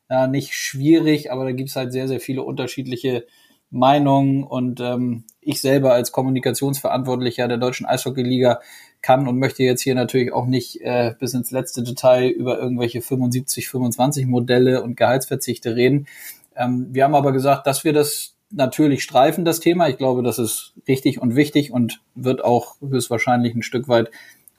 ja, 0.09 0.27
nicht 0.27 0.53
schwierig, 0.53 1.29
aber 1.29 1.43
da 1.43 1.51
gibt's 1.51 1.75
halt 1.75 1.91
sehr, 1.91 2.07
sehr 2.07 2.21
viele 2.21 2.43
unterschiedliche 2.43 3.25
Meinungen 3.69 4.43
und 4.45 4.79
ähm, 4.79 5.25
ich 5.41 5.59
selber 5.59 5.93
als 5.93 6.13
Kommunikationsverantwortlicher 6.13 7.49
der 7.49 7.57
deutschen 7.57 7.85
Eishockeyliga 7.85 8.61
kann 9.03 9.27
und 9.27 9.37
möchte 9.37 9.61
jetzt 9.61 9.81
hier 9.81 9.93
natürlich 9.93 10.33
auch 10.33 10.47
nicht 10.47 10.81
äh, 10.81 11.13
bis 11.19 11.35
ins 11.35 11.51
letzte 11.51 11.83
Detail 11.83 12.29
über 12.29 12.57
irgendwelche 12.57 13.01
75, 13.01 13.69
25 13.69 14.25
Modelle 14.25 14.81
und 14.81 14.97
Gehaltsverzichte 14.97 15.75
reden. 15.75 16.07
Ähm, 16.55 16.87
wir 16.91 17.03
haben 17.03 17.13
aber 17.13 17.31
gesagt, 17.31 17.67
dass 17.67 17.83
wir 17.83 17.93
das 17.93 18.35
natürlich 18.49 19.03
streifen, 19.03 19.45
das 19.45 19.59
Thema. 19.59 19.89
Ich 19.89 19.97
glaube, 19.97 20.23
das 20.23 20.39
ist 20.39 20.73
richtig 20.87 21.21
und 21.21 21.35
wichtig 21.35 21.71
und 21.71 22.01
wird 22.15 22.43
auch 22.43 22.75
höchstwahrscheinlich 22.81 23.53
ein 23.53 23.63
Stück 23.63 23.87
weit 23.87 24.09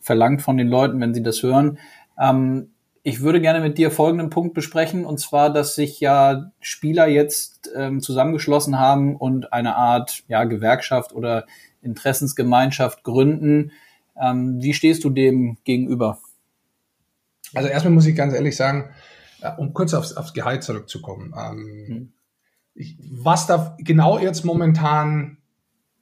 verlangt 0.00 0.42
von 0.42 0.57
den 0.57 0.68
Leuten, 0.68 1.00
wenn 1.00 1.14
sie 1.14 1.22
das 1.22 1.42
hören. 1.42 1.78
Ähm, 2.20 2.68
ich 3.07 3.20
würde 3.20 3.40
gerne 3.40 3.61
mit 3.61 3.76
dir 3.76 3.90
folgenden 3.90 4.30
Punkt 4.30 4.54
besprechen, 4.54 5.04
und 5.04 5.20
zwar, 5.20 5.52
dass 5.52 5.74
sich 5.74 6.00
ja 6.00 6.50
Spieler 6.61 7.07
jetzt 7.07 7.70
ähm, 7.76 8.00
zusammengeschlossen 8.00 8.78
haben 8.78 9.16
und 9.16 9.52
eine 9.52 9.76
Art 9.76 10.22
ja, 10.26 10.44
Gewerkschaft 10.44 11.14
oder 11.14 11.44
Interessensgemeinschaft 11.83 13.04
gründen. 13.04 13.72
Ähm, 14.20 14.61
wie 14.61 14.74
stehst 14.74 15.05
du 15.05 15.11
dem 15.11 15.59
gegenüber? 15.64 16.18
Also 17.55 17.68
erstmal 17.68 17.94
muss 17.94 18.07
ich 18.07 18.16
ganz 18.16 18.35
ehrlich 18.35 18.57
sagen, 18.57 18.90
äh, 19.40 19.50
um 19.57 19.72
kurz 19.72 19.94
aufs, 19.94 20.12
aufs 20.12 20.33
Gehalt 20.33 20.62
zurückzukommen. 20.62 21.35
Ähm, 21.37 21.85
hm. 21.87 22.12
ich, 22.74 22.96
was 23.11 23.46
da 23.46 23.77
genau 23.79 24.18
jetzt 24.18 24.44
momentan 24.44 25.38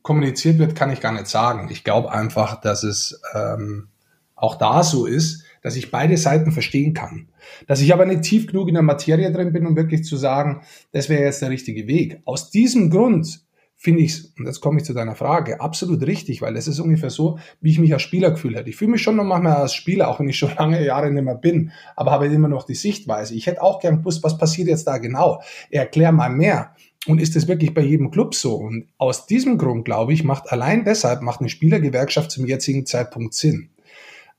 kommuniziert 0.03 0.59
wird, 0.59 0.75
kann 0.75 0.91
ich 0.91 1.01
gar 1.01 1.13
nicht 1.13 1.29
sagen. 1.29 1.69
Ich 1.71 1.85
glaube 1.85 2.11
einfach, 2.11 2.61
dass 2.61 2.83
es 2.83 3.21
ähm, 3.35 3.89
auch 4.35 4.57
da 4.57 4.83
so 4.83 5.07
ist, 5.07 5.45
dass 5.63 5.77
ich 5.77 5.93
beide 5.93 6.17
Seiten 6.17 6.51
verstehen 6.51 6.93
kann. 6.93 7.29
Dass 7.69 7.81
ich 7.81 7.93
aber 7.93 8.05
nicht 8.05 8.23
tief 8.23 8.49
genug 8.49 8.69
in 8.69 8.75
der 8.75 8.83
Materie 8.83 9.31
drin 9.31 9.53
bin, 9.53 9.67
um 9.67 9.77
wirklich 9.77 10.05
zu 10.05 10.17
sagen, 10.17 10.63
das 10.91 11.09
wäre 11.09 11.23
jetzt 11.23 11.41
der 11.41 11.51
richtige 11.51 11.87
Weg. 11.87 12.21
Aus 12.25 12.51
diesem 12.51 12.91
Grund 12.91 13.45
finde 13.83 14.03
ich 14.03 14.13
es, 14.13 14.33
und 14.39 14.47
jetzt 14.47 14.61
komme 14.61 14.79
ich 14.79 14.85
zu 14.85 14.95
deiner 14.95 15.17
Frage, 15.17 15.61
absolut 15.61 16.07
richtig, 16.07 16.41
weil 16.41 16.57
es 16.57 16.69
ist 16.69 16.79
ungefähr 16.79 17.11
so, 17.11 17.41
wie 17.61 17.71
ich 17.71 17.81
mich 17.81 17.93
als 17.93 18.03
Spieler 18.03 18.31
gefühlt 18.31 18.55
hätte. 18.55 18.71
Ich 18.71 18.77
fühle 18.77 18.93
mich 18.93 19.03
schon 19.03 19.17
noch 19.17 19.25
manchmal 19.25 19.57
als 19.57 19.75
Spieler, 19.75 20.09
auch 20.09 20.21
wenn 20.21 20.29
ich 20.29 20.39
schon 20.39 20.55
lange 20.59 20.85
Jahre 20.85 21.11
nicht 21.11 21.25
mehr 21.25 21.35
bin, 21.35 21.73
aber 21.97 22.13
habe 22.13 22.27
immer 22.27 22.47
noch 22.47 22.63
die 22.65 22.77
Sichtweise. 22.77 23.35
Ich 23.35 23.49
hätte 23.49 23.61
auch 23.61 23.81
gern 23.81 23.99
gewusst, 23.99 24.23
was 24.23 24.39
passiert 24.39 24.69
jetzt 24.69 24.87
da 24.87 24.99
genau. 24.99 25.43
Erklär 25.69 26.13
mal 26.13 26.31
mehr. 26.31 26.77
Und 27.09 27.21
ist 27.21 27.35
das 27.35 27.49
wirklich 27.49 27.75
bei 27.75 27.81
jedem 27.81 28.13
Club 28.13 28.37
so? 28.37 28.55
Und 28.55 28.87
aus 28.99 29.27
diesem 29.27 29.59
Grund, 29.59 29.85
glaube 29.85 30.13
ich, 30.13 30.23
macht 30.23 30.53
allein 30.53 30.85
deshalb 30.85 31.21
macht 31.21 31.41
eine 31.41 31.49
Spielergewerkschaft 31.49 32.31
zum 32.31 32.47
jetzigen 32.47 32.87
Zeitpunkt 32.87 33.35
Sinn. 33.35 33.71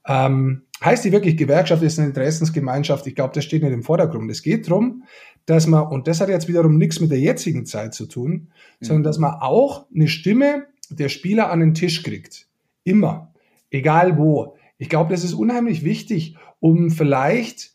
Ähm, 0.08 0.64
heißt 0.82 1.04
die 1.04 1.12
wirklich 1.12 1.36
Gewerkschaft 1.36 1.84
ist 1.84 2.00
eine 2.00 2.08
Interessensgemeinschaft? 2.08 3.06
Ich 3.08 3.16
glaube, 3.16 3.34
das 3.34 3.44
steht 3.44 3.64
nicht 3.64 3.74
im 3.74 3.84
Vordergrund. 3.84 4.32
Es 4.32 4.42
geht 4.42 4.70
darum, 4.70 5.04
dass 5.46 5.68
man, 5.68 5.88
und 5.88 6.08
das 6.08 6.22
hat 6.22 6.30
jetzt 6.30 6.48
wiederum 6.48 6.78
nichts 6.78 7.00
mit 7.00 7.12
der 7.12 7.20
jetzigen 7.20 7.66
Zeit 7.66 7.94
zu 7.94 8.06
tun, 8.06 8.32
mhm. 8.32 8.86
sondern 8.86 9.04
dass 9.04 9.18
man 9.18 9.36
auch 9.40 9.86
eine 9.94 10.08
Stimme 10.08 10.68
der 10.90 11.10
Spieler 11.10 11.52
an 11.52 11.60
den 11.60 11.74
Tisch 11.74 12.04
kriegt. 12.04 12.48
Immer. 12.84 13.34
Egal 13.72 14.18
wo. 14.18 14.56
Ich 14.78 14.90
glaube, 14.90 15.12
das 15.12 15.24
ist 15.24 15.34
unheimlich 15.34 15.84
wichtig, 15.84 16.36
um 16.60 16.92
vielleicht 16.92 17.72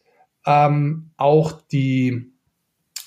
ähm, 0.46 1.10
auch 1.16 1.60
die 1.60 2.32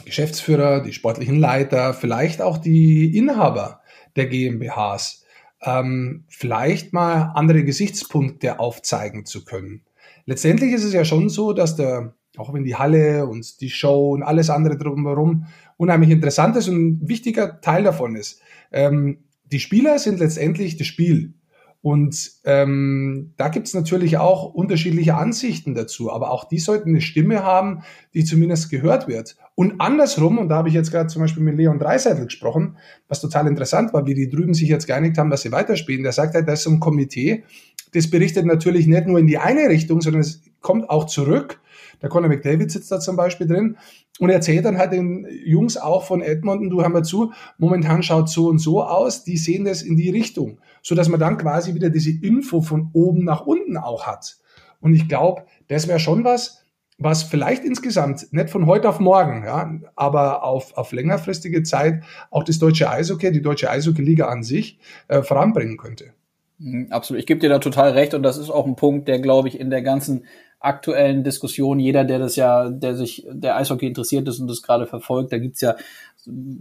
Geschäftsführer, 0.06 0.82
die 0.82 0.94
sportlichen 0.94 1.40
Leiter, 1.40 1.94
vielleicht 1.94 2.42
auch 2.42 2.58
die 2.58 3.16
Inhaber 3.18 3.82
der 4.16 4.28
GmbHs 4.28 5.22
ähm, 5.64 6.26
vielleicht 6.28 6.94
mal 6.94 7.32
andere 7.36 7.64
Gesichtspunkte 7.64 8.60
aufzeigen 8.60 9.26
zu 9.26 9.46
können. 9.46 9.82
Letztendlich 10.26 10.74
ist 10.74 10.84
es 10.84 10.94
ja 10.94 11.06
schon 11.06 11.30
so, 11.30 11.54
dass 11.54 11.76
der, 11.76 12.14
auch 12.38 12.54
wenn 12.54 12.64
die 12.64 12.76
Halle 12.76 13.26
und 13.28 13.62
die 13.62 13.70
Show 13.70 14.12
und 14.12 14.24
alles 14.24 14.50
andere 14.50 14.78
drumherum 14.78 15.46
unheimlich 15.78 16.12
interessant 16.12 16.56
ist 16.56 16.68
und 16.68 16.76
ein 16.76 17.08
wichtiger 17.08 17.60
Teil 17.62 17.84
davon 17.84 18.16
ist. 18.16 18.42
Ähm, 18.72 19.24
die 19.52 19.60
Spieler 19.60 20.00
sind 20.00 20.20
letztendlich 20.20 20.78
das 20.78 20.88
Spiel. 20.88 21.34
Und 21.84 22.34
ähm, 22.46 23.34
da 23.38 23.50
gibt's 23.50 23.74
natürlich 23.74 24.20
auch 24.20 24.54
unterschiedliche 24.54 25.16
Ansichten 25.16 25.74
dazu, 25.74 26.12
aber 26.12 26.30
auch 26.30 26.44
die 26.48 26.60
sollten 26.60 26.90
eine 26.90 27.02
Stimme 27.02 27.44
haben, 27.44 27.82
die 28.14 28.24
zumindest 28.24 28.70
gehört 28.70 29.08
wird. 29.08 29.36
Und 29.56 29.82
andersrum, 29.82 30.38
und 30.38 30.50
da 30.50 30.58
habe 30.58 30.70
ich 30.70 30.76
jetzt 30.76 30.92
gerade 30.92 31.08
zum 31.08 31.24
Beispiel 31.24 31.42
mit 31.42 31.58
Leon 31.58 31.80
Dreiseitel 31.80 32.26
gesprochen, 32.26 32.78
was 33.08 33.20
total 33.20 33.48
interessant 33.48 33.94
war, 33.94 34.06
wie 34.06 34.14
die 34.14 34.30
drüben 34.30 34.54
sich 34.54 34.70
jetzt 34.70 34.86
geeinigt 34.86 35.18
haben, 35.18 35.32
dass 35.32 35.42
sie 35.42 35.52
weiterspielen. 35.52 36.04
Der 36.04 36.12
sagt 36.12 36.36
halt, 36.36 36.48
da 36.48 36.54
ist 36.54 36.64
so 36.64 36.70
ein 36.70 36.80
Komitee, 36.80 37.46
das 37.94 38.10
berichtet 38.12 38.46
natürlich 38.46 38.86
nicht 38.86 39.08
nur 39.08 39.18
in 39.18 39.26
die 39.26 39.40
eine 39.40 39.68
Richtung, 39.68 40.02
sondern 40.02 40.22
es 40.22 40.44
kommt 40.62 40.88
auch 40.90 41.08
zurück. 41.08 41.60
Der 42.02 42.10
Conor 42.10 42.30
McDavid 42.30 42.72
sitzt 42.72 42.92
da 42.92 43.00
zum 43.00 43.16
Beispiel 43.16 43.48
drin 43.48 43.78
und 44.20 44.30
erzählt 44.30 44.66
dann 44.66 44.78
halt 44.78 44.92
den 44.92 45.28
Jungs 45.46 45.78
auch 45.78 46.04
von 46.04 46.22
Edmonton, 46.22 46.70
du 46.70 46.82
hör 46.82 46.90
mal 46.90 47.04
zu, 47.04 47.32
momentan 47.58 48.04
schaut 48.04 48.30
so 48.30 48.48
und 48.48 48.60
so 48.60 48.84
aus, 48.84 49.24
die 49.24 49.38
sehen 49.38 49.66
das 49.66 49.82
in 49.82 49.98
die 49.98 50.10
Richtung, 50.10 50.60
so 50.82 50.96
dass 50.96 51.10
man 51.10 51.20
dann 51.20 51.38
quasi 51.38 51.76
wieder 51.76 51.90
diese 51.90 52.12
Info 52.12 52.62
von 52.62 52.90
oben 52.94 53.24
nach 53.24 53.46
unten 53.46 53.78
auch 53.78 54.08
hat. 54.08 54.38
Und 54.80 54.94
ich 54.94 55.08
glaube, 55.08 55.44
das 55.68 55.88
wäre 55.88 56.00
schon 56.00 56.24
was, 56.24 56.62
was 56.98 57.24
vielleicht 57.24 57.64
insgesamt 57.64 58.32
nicht 58.32 58.50
von 58.50 58.68
heute 58.68 58.88
auf 58.90 59.00
morgen, 59.00 59.44
ja, 59.46 59.80
aber 59.96 60.44
auf, 60.44 60.78
auf 60.78 60.92
längerfristige 60.92 61.64
Zeit 61.64 62.04
auch 62.30 62.44
das 62.44 62.60
deutsche 62.60 62.90
Eishockey, 62.90 63.32
die 63.32 63.42
deutsche 63.42 63.70
Eishockey-Liga 63.70 64.28
an 64.28 64.44
sich 64.44 64.80
äh, 65.08 65.24
voranbringen 65.24 65.78
könnte. 65.78 66.14
Mhm, 66.60 66.88
absolut. 66.92 67.20
Ich 67.20 67.26
gebe 67.26 67.40
dir 67.40 67.50
da 67.50 67.58
total 67.58 67.92
recht 67.92 68.14
und 68.14 68.22
das 68.22 68.38
ist 68.38 68.52
auch 68.52 68.68
ein 68.68 68.76
Punkt, 68.76 69.08
der, 69.08 69.20
glaube 69.20 69.48
ich, 69.48 69.60
in 69.60 69.72
der 69.72 69.82
ganzen 69.82 70.26
aktuellen 70.62 71.24
Diskussion, 71.24 71.80
jeder, 71.80 72.04
der 72.04 72.20
das 72.20 72.36
ja, 72.36 72.70
der 72.70 72.96
sich, 72.96 73.26
der 73.30 73.58
Eishockey 73.58 73.88
interessiert 73.88 74.28
ist 74.28 74.40
und 74.40 74.48
das 74.48 74.62
gerade 74.62 74.86
verfolgt, 74.86 75.34
da 75.34 75.40
gibt's 75.40 75.62
ja 75.62 75.76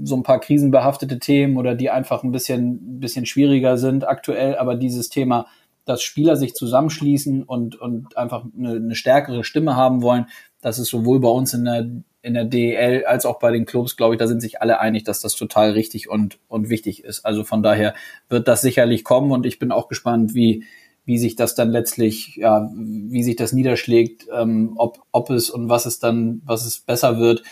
so 0.03 0.17
ein 0.17 0.23
paar 0.23 0.41
krisenbehaftete 0.41 1.19
Themen 1.19 1.59
oder 1.59 1.75
die 1.75 1.91
einfach 1.91 2.23
ein 2.23 2.33
bisschen, 2.33 2.99
bisschen 2.99 3.27
schwieriger 3.27 3.77
sind 3.77 4.09
aktuell, 4.09 4.57
aber 4.57 4.75
dieses 4.75 5.11
Thema, 5.11 5.47
dass 5.85 6.03
Spieler 6.03 6.37
sich 6.37 6.55
zusammenschließen 6.55 7.43
und, 7.43 7.79
und 7.79 8.17
einfach 8.17 8.45
eine, 8.57 8.73
eine 8.73 8.95
stärkere 8.95 9.45
Stimme 9.45 9.77
haben 9.77 10.03
wollen, 10.03 10.27
das 10.63 10.79
ist 10.79 10.89
sowohl 10.89 11.21
bei 11.21 11.29
uns 11.29 11.53
in 11.55 11.65
der 11.65 11.87
in 12.23 12.35
der 12.35 12.45
DEL 12.45 13.07
als 13.07 13.25
auch 13.25 13.39
bei 13.39 13.51
den 13.51 13.65
Clubs, 13.65 13.97
glaube 13.97 14.15
ich, 14.15 14.19
da 14.19 14.27
sind 14.27 14.41
sich 14.41 14.61
alle 14.61 14.79
einig, 14.79 15.05
dass 15.05 15.23
das 15.23 15.35
total 15.35 15.71
richtig 15.71 16.11
und, 16.11 16.39
und 16.49 16.69
wichtig 16.69 17.03
ist. 17.03 17.25
Also 17.25 17.45
von 17.45 17.63
daher 17.63 17.95
wird 18.29 18.47
das 18.47 18.61
sicherlich 18.61 19.05
kommen 19.05 19.33
und 19.33 19.47
ich 19.47 19.59
bin 19.59 19.73
auch 19.73 19.89
gespannt, 19.89 20.35
wie, 20.35 20.65
wie 21.11 21.19
sich 21.19 21.35
das 21.35 21.57
dann 21.57 21.73
letztlich, 21.73 22.37
ja, 22.37 22.71
wie 22.73 23.25
sich 23.25 23.35
das 23.35 23.53
niederschlägt, 23.53 24.29
ähm, 24.33 24.75
ob, 24.77 25.01
ob 25.11 25.29
es 25.31 25.51
und 25.51 25.69
was 25.69 25.85
es 25.85 25.99
dann, 25.99 26.41
was 26.45 26.65
es 26.65 26.79
besser 26.79 27.19
wird. 27.19 27.43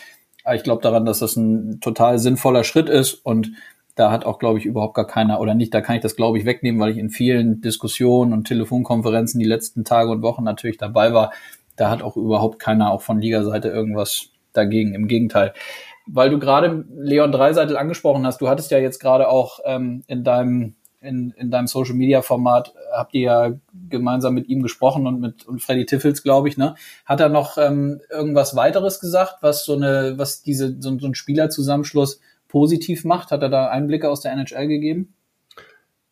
Ich 0.53 0.63
glaube 0.63 0.81
daran, 0.81 1.03
dass 1.03 1.19
das 1.19 1.35
ein 1.35 1.81
total 1.81 2.19
sinnvoller 2.19 2.63
Schritt 2.63 2.87
ist 2.87 3.15
und 3.15 3.51
da 3.95 4.11
hat 4.11 4.25
auch, 4.25 4.39
glaube 4.39 4.59
ich, 4.59 4.65
überhaupt 4.65 4.93
gar 4.93 5.07
keiner 5.07 5.41
oder 5.41 5.55
nicht, 5.55 5.73
da 5.73 5.81
kann 5.81 5.97
ich 5.97 6.01
das, 6.01 6.15
glaube 6.15 6.37
ich, 6.37 6.45
wegnehmen, 6.45 6.79
weil 6.79 6.91
ich 6.91 6.97
in 6.97 7.09
vielen 7.09 7.59
Diskussionen 7.59 8.31
und 8.31 8.47
Telefonkonferenzen 8.47 9.41
die 9.41 9.45
letzten 9.45 9.83
Tage 9.83 10.09
und 10.09 10.21
Wochen 10.21 10.45
natürlich 10.45 10.77
dabei 10.77 11.11
war. 11.11 11.33
Da 11.75 11.89
hat 11.89 12.01
auch 12.01 12.15
überhaupt 12.15 12.59
keiner 12.59 12.91
auch 12.91 13.01
von 13.01 13.19
Ligaseite 13.19 13.67
irgendwas 13.67 14.29
dagegen. 14.53 14.93
Im 14.93 15.09
Gegenteil. 15.09 15.53
Weil 16.07 16.29
du 16.29 16.39
gerade 16.39 16.85
Leon 16.95 17.33
Dreiseitel 17.33 17.75
angesprochen 17.75 18.25
hast, 18.25 18.39
du 18.39 18.47
hattest 18.47 18.71
ja 18.71 18.77
jetzt 18.77 18.99
gerade 18.99 19.27
auch 19.27 19.59
ähm, 19.65 20.03
in 20.07 20.23
deinem 20.23 20.75
in, 21.01 21.31
in 21.31 21.51
deinem 21.51 21.67
Social 21.67 21.95
Media 21.95 22.21
Format 22.21 22.73
habt 22.91 23.13
ihr 23.13 23.21
ja 23.21 23.51
gemeinsam 23.89 24.33
mit 24.33 24.49
ihm 24.49 24.61
gesprochen 24.61 25.07
und 25.07 25.19
mit 25.19 25.45
und 25.47 25.61
Freddy 25.61 25.85
Tiffels, 25.85 26.23
glaube 26.23 26.49
ich, 26.49 26.57
ne? 26.57 26.75
Hat 27.05 27.19
er 27.19 27.29
noch 27.29 27.57
ähm, 27.57 28.01
irgendwas 28.09 28.55
weiteres 28.55 28.99
gesagt, 28.99 29.37
was 29.41 29.65
so 29.65 29.75
eine, 29.75 30.17
was 30.17 30.41
diese 30.41 30.75
so, 30.81 30.97
so 30.99 31.07
ein 31.07 31.15
Spielerzusammenschluss 31.15 32.19
positiv 32.47 33.05
macht? 33.05 33.31
Hat 33.31 33.41
er 33.41 33.49
da 33.49 33.69
Einblicke 33.69 34.09
aus 34.09 34.21
der 34.21 34.33
NHL 34.33 34.67
gegeben? 34.67 35.13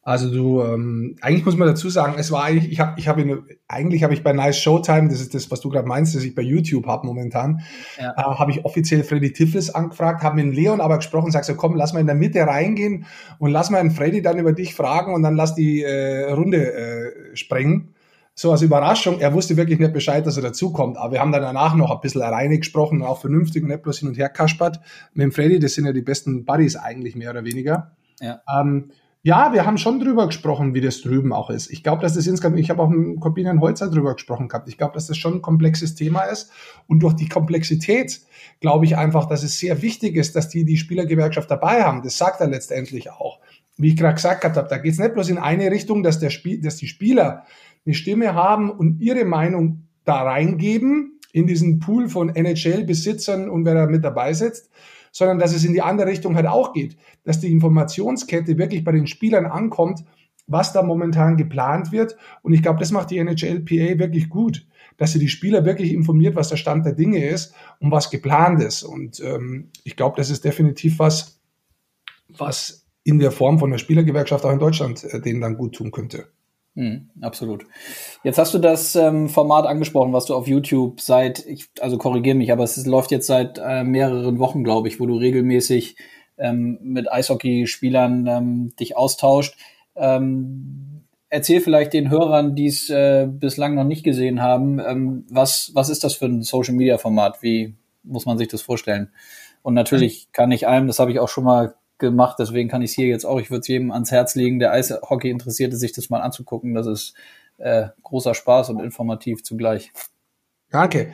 Also 0.08 0.32
du, 0.32 0.64
ähm, 0.64 1.18
eigentlich 1.20 1.44
muss 1.44 1.58
man 1.58 1.68
dazu 1.68 1.90
sagen, 1.90 2.16
es 2.18 2.32
war 2.32 2.46
eigentlich, 2.46 2.72
ich 2.72 2.80
habe, 2.80 2.98
ich 2.98 3.10
habe, 3.10 3.44
eigentlich 3.68 4.04
habe 4.04 4.14
ich 4.14 4.24
bei 4.24 4.32
Nice 4.32 4.58
Showtime, 4.58 5.10
das 5.10 5.20
ist 5.20 5.34
das, 5.34 5.52
was 5.52 5.60
du 5.60 5.68
gerade 5.68 5.86
meinst, 5.86 6.16
das 6.16 6.24
ich 6.24 6.34
bei 6.34 6.44
YouTube 6.44 6.88
habe 6.88 7.06
momentan, 7.06 7.60
ja. 8.00 8.14
äh, 8.16 8.22
habe 8.22 8.52
ich 8.52 8.64
offiziell 8.64 9.04
Freddy 9.04 9.34
Tiffles 9.34 9.70
angefragt, 9.76 10.24
habe 10.24 10.42
mit 10.42 10.56
Leon 10.56 10.80
aber 10.80 10.96
gesprochen, 10.96 11.30
sag 11.32 11.44
so, 11.44 11.56
komm, 11.56 11.76
lass 11.76 11.92
mal 11.92 12.00
in 12.00 12.06
der 12.06 12.16
Mitte 12.16 12.40
reingehen 12.40 13.06
und 13.38 13.52
lass 13.52 13.70
mal 13.70 13.80
einen 13.80 13.92
Freddy 13.92 14.22
dann 14.22 14.40
über 14.40 14.54
dich 14.54 14.76
fragen 14.76 15.14
und 15.14 15.24
dann 15.24 15.36
lass 15.36 15.56
die 15.56 15.84
äh, 15.84 16.32
Runde 16.32 16.74
äh, 16.74 17.36
sprengen. 17.36 17.94
So 18.34 18.54
als 18.54 18.62
Überraschung, 18.62 19.20
er 19.20 19.34
wusste 19.34 19.58
wirklich 19.58 19.78
nicht 19.78 19.92
Bescheid, 19.92 20.26
dass 20.26 20.38
er 20.38 20.44
dazukommt, 20.44 20.96
aber 20.96 21.12
wir 21.12 21.20
haben 21.20 21.34
dann 21.34 21.42
danach 21.42 21.76
noch 21.76 21.92
ein 21.92 22.00
bisschen 22.00 22.22
alleine 22.22 22.58
gesprochen, 22.58 23.02
auch 23.02 23.20
vernünftig 23.20 23.62
und 23.62 23.68
nicht 23.72 23.84
bloß 23.84 24.00
hin 24.00 24.08
und 24.08 24.18
her 24.18 24.30
kaspert. 24.30 24.80
Mit 25.14 25.26
dem 25.26 25.32
Freddy, 25.34 25.60
das 25.60 25.74
sind 25.74 25.86
ja 25.86 25.92
die 25.92 26.02
besten 26.02 26.46
Buddies 26.46 26.78
eigentlich 26.78 27.18
mehr 27.18 27.32
oder 27.32 27.44
weniger. 27.44 27.92
Ja. 28.22 28.40
Ähm, 28.58 28.92
ja, 29.24 29.52
wir 29.52 29.66
haben 29.66 29.78
schon 29.78 30.00
drüber 30.00 30.28
gesprochen, 30.28 30.74
wie 30.74 30.82
das 30.82 31.02
drüben 31.02 31.34
auch 31.34 31.50
ist. 31.50 31.70
Ich 31.70 31.84
glaube, 31.84 32.02
dass 32.02 32.14
das 32.14 32.28
insgesamt, 32.28 32.60
ich 32.60 32.70
habe 32.70 32.82
auch 32.82 32.90
mit 32.90 33.20
Corbinian 33.20 33.60
Holzer 33.60 33.90
drüber 33.90 34.14
gesprochen 34.14 34.48
gehabt. 34.48 34.70
Ich 34.70 34.78
glaube, 34.78 34.94
dass 34.94 35.08
das 35.08 35.18
schon 35.18 35.36
ein 35.36 35.42
komplexes 35.42 35.96
Thema 35.96 36.22
ist. 36.22 36.52
Und 36.88 37.02
durch 37.04 37.14
die 37.14 37.28
Komplexität 37.28 38.22
glaube 38.62 38.86
ich 38.86 38.96
einfach, 38.96 39.26
dass 39.26 39.44
es 39.44 39.60
sehr 39.60 39.82
wichtig 39.82 40.16
ist, 40.16 40.36
dass 40.36 40.50
die 40.50 40.66
die 40.66 40.78
Spielergewerkschaft 40.78 41.52
dabei 41.52 41.84
haben. 41.84 42.04
Das 42.04 42.18
sagt 42.18 42.40
er 42.42 42.48
letztendlich 42.48 43.12
auch. 43.12 43.40
Wie 43.76 43.90
ich 43.90 43.98
gerade 43.98 44.16
gesagt 44.16 44.44
habe, 44.44 44.68
da 44.68 44.78
geht 44.78 44.94
es 44.94 45.00
nicht 45.00 45.14
bloß 45.14 45.30
in 45.30 45.38
eine 45.38 45.70
Richtung, 45.72 46.04
dass, 46.04 46.20
der 46.20 46.30
Spiel, 46.30 46.62
dass 46.62 46.78
die 46.78 46.88
Spieler 46.88 47.44
eine 47.86 47.96
Stimme 47.96 48.34
haben 48.34 48.72
und 48.72 49.02
ihre 49.02 49.26
Meinung 49.26 49.88
da 50.04 50.22
reingeben 50.22 51.20
in 51.32 51.48
diesen 51.48 51.80
Pool 51.80 52.10
von 52.10 52.30
NHL-Besitzern 52.30 53.50
und 53.50 53.66
wer 53.66 53.76
da 53.76 53.86
mit 53.88 54.04
dabei 54.04 54.34
sitzt, 54.34 54.70
sondern 55.18 55.40
dass 55.40 55.52
es 55.52 55.66
in 55.66 55.74
die 55.74 55.82
andere 55.82 56.08
Richtung 56.08 56.36
halt 56.36 56.46
auch 56.46 56.74
geht, 56.74 56.96
dass 57.24 57.40
die 57.40 57.52
Informationskette 57.52 58.60
wirklich 58.60 58.84
bei 58.84 58.92
den 58.92 59.08
Spielern 59.08 59.48
ankommt, 59.48 60.06
was 60.46 60.74
da 60.74 60.84
momentan 60.84 61.38
geplant 61.38 61.92
wird. 61.92 62.16
Und 62.44 62.54
ich 62.54 62.62
glaube, 62.62 62.80
das 62.80 62.92
macht 62.92 63.10
die 63.10 63.18
NHLPA 63.18 63.98
wirklich 63.98 64.30
gut, 64.30 64.68
dass 64.98 65.14
sie 65.14 65.20
die 65.20 65.28
Spieler 65.28 65.66
wirklich 65.66 65.92
informiert, 65.92 66.36
was 66.36 66.50
der 66.50 66.58
Stand 66.58 66.86
der 66.86 66.94
Dinge 66.94 67.26
ist 67.26 67.56
und 67.80 67.90
was 67.90 68.12
geplant 68.12 68.62
ist. 68.62 68.84
Und 68.84 69.20
ähm, 69.22 69.72
ich 69.84 69.96
glaube, 69.96 70.18
das 70.18 70.30
ist 70.30 70.46
definitiv 70.46 71.00
was, 71.00 71.40
was 72.28 72.86
in 73.04 73.18
der 73.18 73.32
Form 73.32 73.58
von 73.58 73.72
der 73.72 73.80
Spielergewerkschaft 73.80 74.46
auch 74.46 74.54
in 74.54 74.60
Deutschland 74.60 75.04
äh, 75.04 75.20
denen 75.20 75.42
dann 75.42 75.58
gut 75.58 75.74
tun 75.74 75.90
könnte. 75.90 76.28
Mhm, 76.78 77.10
absolut. 77.22 77.66
Jetzt 78.24 78.38
hast 78.38 78.54
du 78.54 78.60
das 78.60 78.96
ähm, 78.96 79.30
Format 79.30 79.66
angesprochen, 79.66 80.14
was 80.14 80.26
du 80.26 80.36
auf 80.36 80.48
YouTube 80.48 81.02
seit, 81.02 81.44
ich, 81.48 81.70
also 81.80 81.98
korrigiere 81.98 82.36
mich, 82.36 82.52
aber 82.52 82.64
es 82.64 82.86
läuft 82.86 83.10
jetzt 83.10 83.26
seit 83.26 83.58
äh, 83.58 83.84
mehreren 83.84 84.38
Wochen, 84.38 84.64
glaube 84.64 84.88
ich, 84.88 85.00
wo 85.00 85.08
du 85.08 85.16
regelmäßig 85.16 85.96
ähm, 86.38 86.78
mit 86.84 87.12
Eishockeyspielern 87.12 88.28
ähm, 88.28 88.76
dich 88.80 88.96
austauscht. 88.96 89.58
Ähm, 89.96 91.02
erzähl 91.30 91.62
vielleicht 91.62 91.94
den 91.94 92.12
Hörern, 92.12 92.54
die 92.54 92.68
es 92.68 92.92
äh, 92.92 93.28
bislang 93.28 93.74
noch 93.74 93.84
nicht 93.84 94.04
gesehen 94.04 94.44
haben, 94.44 94.78
ähm, 94.78 95.26
was, 95.32 95.72
was 95.74 95.90
ist 95.90 96.04
das 96.04 96.14
für 96.14 96.28
ein 96.28 96.44
Social-Media-Format? 96.44 97.42
Wie 97.42 97.74
muss 98.04 98.28
man 98.28 98.38
sich 98.38 98.50
das 98.50 98.62
vorstellen? 98.62 99.10
Und 99.64 99.74
natürlich 99.74 100.32
kann 100.32 100.52
ich 100.52 100.68
einem, 100.68 100.86
das 100.86 101.00
habe 101.00 101.12
ich 101.12 101.20
auch 101.20 101.28
schon 101.28 101.44
mal 101.44 101.74
gemacht, 101.98 102.38
deswegen 102.40 102.70
kann 102.70 102.82
ich 102.82 102.92
es 102.92 102.96
hier 102.96 103.08
jetzt 103.08 103.26
auch. 103.26 103.40
Ich 103.40 103.50
würde 103.50 103.62
es 103.62 103.68
jedem 103.68 103.92
ans 103.92 104.12
Herz 104.12 104.36
legen, 104.36 104.60
der 104.60 104.72
Eishockey 104.72 105.30
interessiert 105.30 105.74
ist, 105.74 105.80
sich 105.80 105.92
das 105.92 106.10
mal 106.10 106.22
anzugucken. 106.22 106.74
Das 106.74 106.88
ist 106.88 107.14
äh, 107.58 107.88
großer 108.04 108.34
Spaß 108.34 108.70
und 108.70 108.80
informativ 108.80 109.44
zugleich. 109.44 109.92
Danke. 110.70 111.12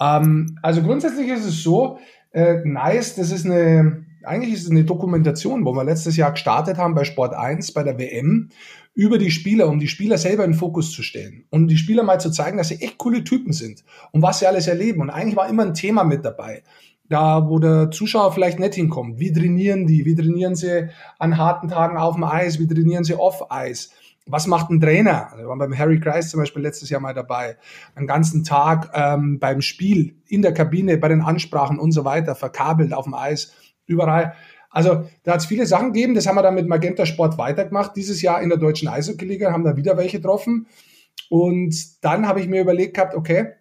Ähm, 0.00 0.58
also 0.62 0.82
grundsätzlich 0.82 1.28
ist 1.28 1.44
es 1.44 1.62
so, 1.62 1.98
äh, 2.32 2.56
nice, 2.64 3.14
das 3.14 3.30
ist 3.30 3.46
eine, 3.46 4.04
eigentlich 4.24 4.54
ist 4.54 4.64
es 4.64 4.70
eine 4.70 4.84
Dokumentation, 4.84 5.64
wo 5.64 5.72
wir 5.72 5.84
letztes 5.84 6.16
Jahr 6.16 6.32
gestartet 6.32 6.78
haben 6.78 6.94
bei 6.94 7.04
Sport 7.04 7.34
1, 7.34 7.72
bei 7.72 7.82
der 7.82 7.98
WM, 7.98 8.50
über 8.94 9.18
die 9.18 9.30
Spieler, 9.30 9.68
um 9.68 9.80
die 9.80 9.88
Spieler 9.88 10.18
selber 10.18 10.44
in 10.44 10.52
den 10.52 10.58
Fokus 10.58 10.92
zu 10.92 11.02
stellen 11.02 11.44
und 11.50 11.68
die 11.68 11.76
Spieler 11.76 12.04
mal 12.04 12.20
zu 12.20 12.30
zeigen, 12.30 12.58
dass 12.58 12.68
sie 12.68 12.80
echt 12.80 12.98
coole 12.98 13.24
Typen 13.24 13.52
sind 13.52 13.84
und 14.12 14.22
was 14.22 14.38
sie 14.38 14.46
alles 14.46 14.68
erleben. 14.68 15.00
Und 15.00 15.10
eigentlich 15.10 15.36
war 15.36 15.48
immer 15.48 15.64
ein 15.64 15.74
Thema 15.74 16.04
mit 16.04 16.24
dabei 16.24 16.62
da 17.08 17.48
wo 17.48 17.58
der 17.58 17.90
Zuschauer 17.90 18.32
vielleicht 18.32 18.58
nicht 18.58 18.74
hinkommt. 18.74 19.18
Wie 19.18 19.32
trainieren 19.32 19.86
die? 19.86 20.04
Wie 20.04 20.14
trainieren 20.14 20.54
sie 20.54 20.88
an 21.18 21.36
harten 21.36 21.68
Tagen 21.68 21.96
auf 21.98 22.14
dem 22.14 22.24
Eis? 22.24 22.58
Wie 22.58 22.66
trainieren 22.66 23.04
sie 23.04 23.14
off-Eis? 23.14 23.90
Was 24.26 24.46
macht 24.46 24.70
ein 24.70 24.80
Trainer? 24.80 25.32
Wir 25.36 25.46
waren 25.46 25.58
beim 25.58 25.76
Harry 25.76 26.00
Kreis 26.00 26.30
zum 26.30 26.40
Beispiel 26.40 26.62
letztes 26.62 26.88
Jahr 26.88 27.00
mal 27.00 27.12
dabei. 27.12 27.58
Einen 27.94 28.06
ganzen 28.06 28.42
Tag 28.42 28.90
ähm, 28.94 29.38
beim 29.38 29.60
Spiel, 29.60 30.16
in 30.26 30.40
der 30.40 30.54
Kabine, 30.54 30.96
bei 30.96 31.08
den 31.08 31.20
Ansprachen 31.20 31.78
und 31.78 31.92
so 31.92 32.06
weiter, 32.06 32.34
verkabelt 32.34 32.94
auf 32.94 33.04
dem 33.04 33.12
Eis, 33.12 33.52
überall. 33.86 34.34
Also 34.70 35.06
da 35.24 35.32
hat 35.32 35.40
es 35.40 35.46
viele 35.46 35.66
Sachen 35.66 35.92
gegeben, 35.92 36.14
das 36.14 36.26
haben 36.26 36.36
wir 36.36 36.42
dann 36.42 36.54
mit 36.54 36.66
Magenta 36.66 37.04
Sport 37.04 37.36
weitergemacht. 37.36 37.94
Dieses 37.96 38.22
Jahr 38.22 38.40
in 38.40 38.48
der 38.48 38.58
deutschen 38.58 38.88
Eishockey-Liga 38.88 39.52
haben 39.52 39.62
da 39.62 39.76
wieder 39.76 39.98
welche 39.98 40.16
getroffen. 40.18 40.68
Und 41.28 42.02
dann 42.02 42.26
habe 42.26 42.40
ich 42.40 42.48
mir 42.48 42.62
überlegt 42.62 42.94
gehabt, 42.94 43.14
okay, 43.14 43.52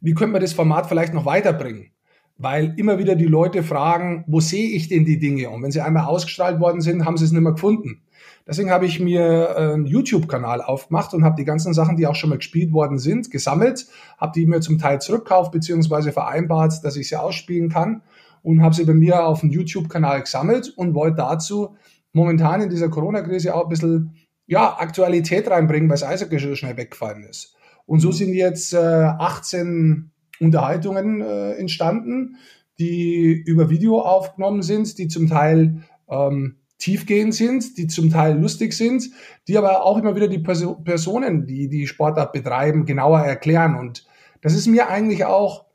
wie 0.00 0.14
können 0.14 0.32
wir 0.32 0.40
das 0.40 0.52
Format 0.52 0.86
vielleicht 0.86 1.14
noch 1.14 1.26
weiterbringen? 1.26 1.90
Weil 2.38 2.74
immer 2.76 2.98
wieder 2.98 3.14
die 3.14 3.26
Leute 3.26 3.62
fragen, 3.62 4.24
wo 4.26 4.40
sehe 4.40 4.70
ich 4.70 4.88
denn 4.88 5.04
die 5.04 5.18
Dinge? 5.18 5.50
Und 5.50 5.62
wenn 5.62 5.70
sie 5.70 5.80
einmal 5.80 6.06
ausgestrahlt 6.06 6.60
worden 6.60 6.80
sind, 6.80 7.04
haben 7.04 7.16
sie 7.16 7.24
es 7.24 7.32
nicht 7.32 7.42
mehr 7.42 7.52
gefunden. 7.52 8.02
Deswegen 8.46 8.70
habe 8.70 8.86
ich 8.86 8.98
mir 8.98 9.56
einen 9.56 9.86
YouTube-Kanal 9.86 10.62
aufgemacht 10.62 11.14
und 11.14 11.24
habe 11.24 11.36
die 11.36 11.44
ganzen 11.44 11.74
Sachen, 11.74 11.96
die 11.96 12.06
auch 12.06 12.16
schon 12.16 12.30
mal 12.30 12.38
gespielt 12.38 12.72
worden 12.72 12.98
sind, 12.98 13.30
gesammelt, 13.30 13.86
habe 14.18 14.32
die 14.34 14.46
mir 14.46 14.60
zum 14.60 14.78
Teil 14.78 15.00
zurückkauft 15.00 15.52
beziehungsweise 15.52 16.12
vereinbart, 16.12 16.84
dass 16.84 16.96
ich 16.96 17.08
sie 17.08 17.16
ausspielen 17.16 17.68
kann 17.68 18.02
und 18.42 18.62
habe 18.62 18.74
sie 18.74 18.84
bei 18.84 18.94
mir 18.94 19.24
auf 19.24 19.40
dem 19.40 19.50
YouTube-Kanal 19.50 20.22
gesammelt 20.22 20.72
und 20.76 20.94
wollte 20.94 21.18
dazu 21.18 21.76
momentan 22.12 22.60
in 22.60 22.70
dieser 22.70 22.88
Corona-Krise 22.88 23.54
auch 23.54 23.64
ein 23.64 23.68
bisschen 23.68 24.16
ja, 24.46 24.76
Aktualität 24.78 25.48
reinbringen, 25.48 25.88
weil 25.88 25.94
das 25.94 26.02
Eishockey 26.02 26.38
schon 26.38 26.56
schnell 26.56 26.76
weggefallen 26.76 27.24
ist. 27.24 27.54
Und 27.86 28.00
so 28.00 28.12
sind 28.12 28.34
jetzt 28.34 28.74
äh, 28.74 28.76
18 28.76 30.11
Unterhaltungen 30.42 31.20
äh, 31.20 31.52
entstanden, 31.52 32.36
die 32.78 33.32
über 33.32 33.70
Video 33.70 34.00
aufgenommen 34.00 34.62
sind, 34.62 34.98
die 34.98 35.08
zum 35.08 35.28
Teil 35.28 35.82
ähm, 36.08 36.56
tiefgehend 36.78 37.34
sind, 37.34 37.78
die 37.78 37.86
zum 37.86 38.10
Teil 38.10 38.38
lustig 38.38 38.72
sind, 38.72 39.10
die 39.46 39.56
aber 39.56 39.84
auch 39.84 39.98
immer 39.98 40.16
wieder 40.16 40.28
die 40.28 40.40
Perso 40.40 40.74
Personen, 40.74 41.46
die 41.46 41.68
die 41.68 41.86
Sportart 41.86 42.32
betreiben, 42.32 42.86
genauer 42.86 43.20
erklären. 43.20 43.76
Und 43.76 44.04
das 44.40 44.54
ist 44.54 44.66
mir 44.66 44.88
eigentlich 44.88 45.24
auch 45.24 45.66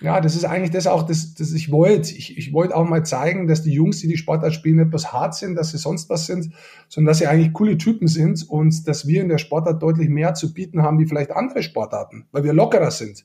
ja, 0.00 0.20
das 0.20 0.34
ist 0.34 0.44
eigentlich 0.44 0.72
das 0.72 0.88
auch, 0.88 1.04
das, 1.04 1.34
das 1.34 1.52
ich 1.52 1.70
wollte. 1.70 2.10
Ich, 2.10 2.36
ich 2.36 2.52
wollte 2.52 2.76
auch 2.76 2.84
mal 2.84 3.04
zeigen, 3.04 3.46
dass 3.46 3.62
die 3.62 3.72
Jungs, 3.72 4.00
die 4.00 4.08
die 4.08 4.16
Sportart 4.16 4.52
spielen, 4.52 4.90
bloß 4.90 5.12
hart 5.12 5.36
sind, 5.36 5.54
dass 5.54 5.70
sie 5.70 5.78
sonst 5.78 6.10
was 6.10 6.26
sind, 6.26 6.52
sondern 6.88 7.10
dass 7.10 7.18
sie 7.18 7.28
eigentlich 7.28 7.52
coole 7.52 7.78
Typen 7.78 8.08
sind 8.08 8.48
und 8.48 8.88
dass 8.88 9.06
wir 9.06 9.22
in 9.22 9.28
der 9.28 9.38
Sportart 9.38 9.80
deutlich 9.82 10.08
mehr 10.08 10.34
zu 10.34 10.52
bieten 10.52 10.82
haben, 10.82 10.98
wie 10.98 11.06
vielleicht 11.06 11.30
andere 11.30 11.62
Sportarten, 11.62 12.26
weil 12.32 12.42
wir 12.42 12.52
lockerer 12.52 12.90
sind. 12.90 13.24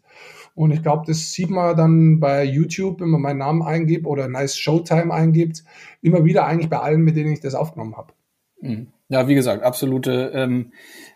Und 0.53 0.71
ich 0.71 0.83
glaube, 0.83 1.05
das 1.07 1.31
sieht 1.31 1.49
man 1.49 1.75
dann 1.75 2.19
bei 2.19 2.43
YouTube, 2.43 3.01
wenn 3.01 3.09
man 3.09 3.21
meinen 3.21 3.39
Namen 3.39 3.63
eingibt 3.63 4.05
oder 4.05 4.27
Nice 4.27 4.57
Showtime 4.57 5.11
eingibt, 5.11 5.63
immer 6.01 6.23
wieder 6.23 6.45
eigentlich 6.45 6.69
bei 6.69 6.79
allen, 6.79 7.01
mit 7.01 7.15
denen 7.15 7.33
ich 7.33 7.39
das 7.39 7.55
aufgenommen 7.55 7.97
habe. 7.97 8.13
Mhm. 8.61 8.87
Ja, 9.07 9.27
wie 9.27 9.35
gesagt, 9.35 9.63
absolute 9.63 10.31
ähm, 10.35 10.71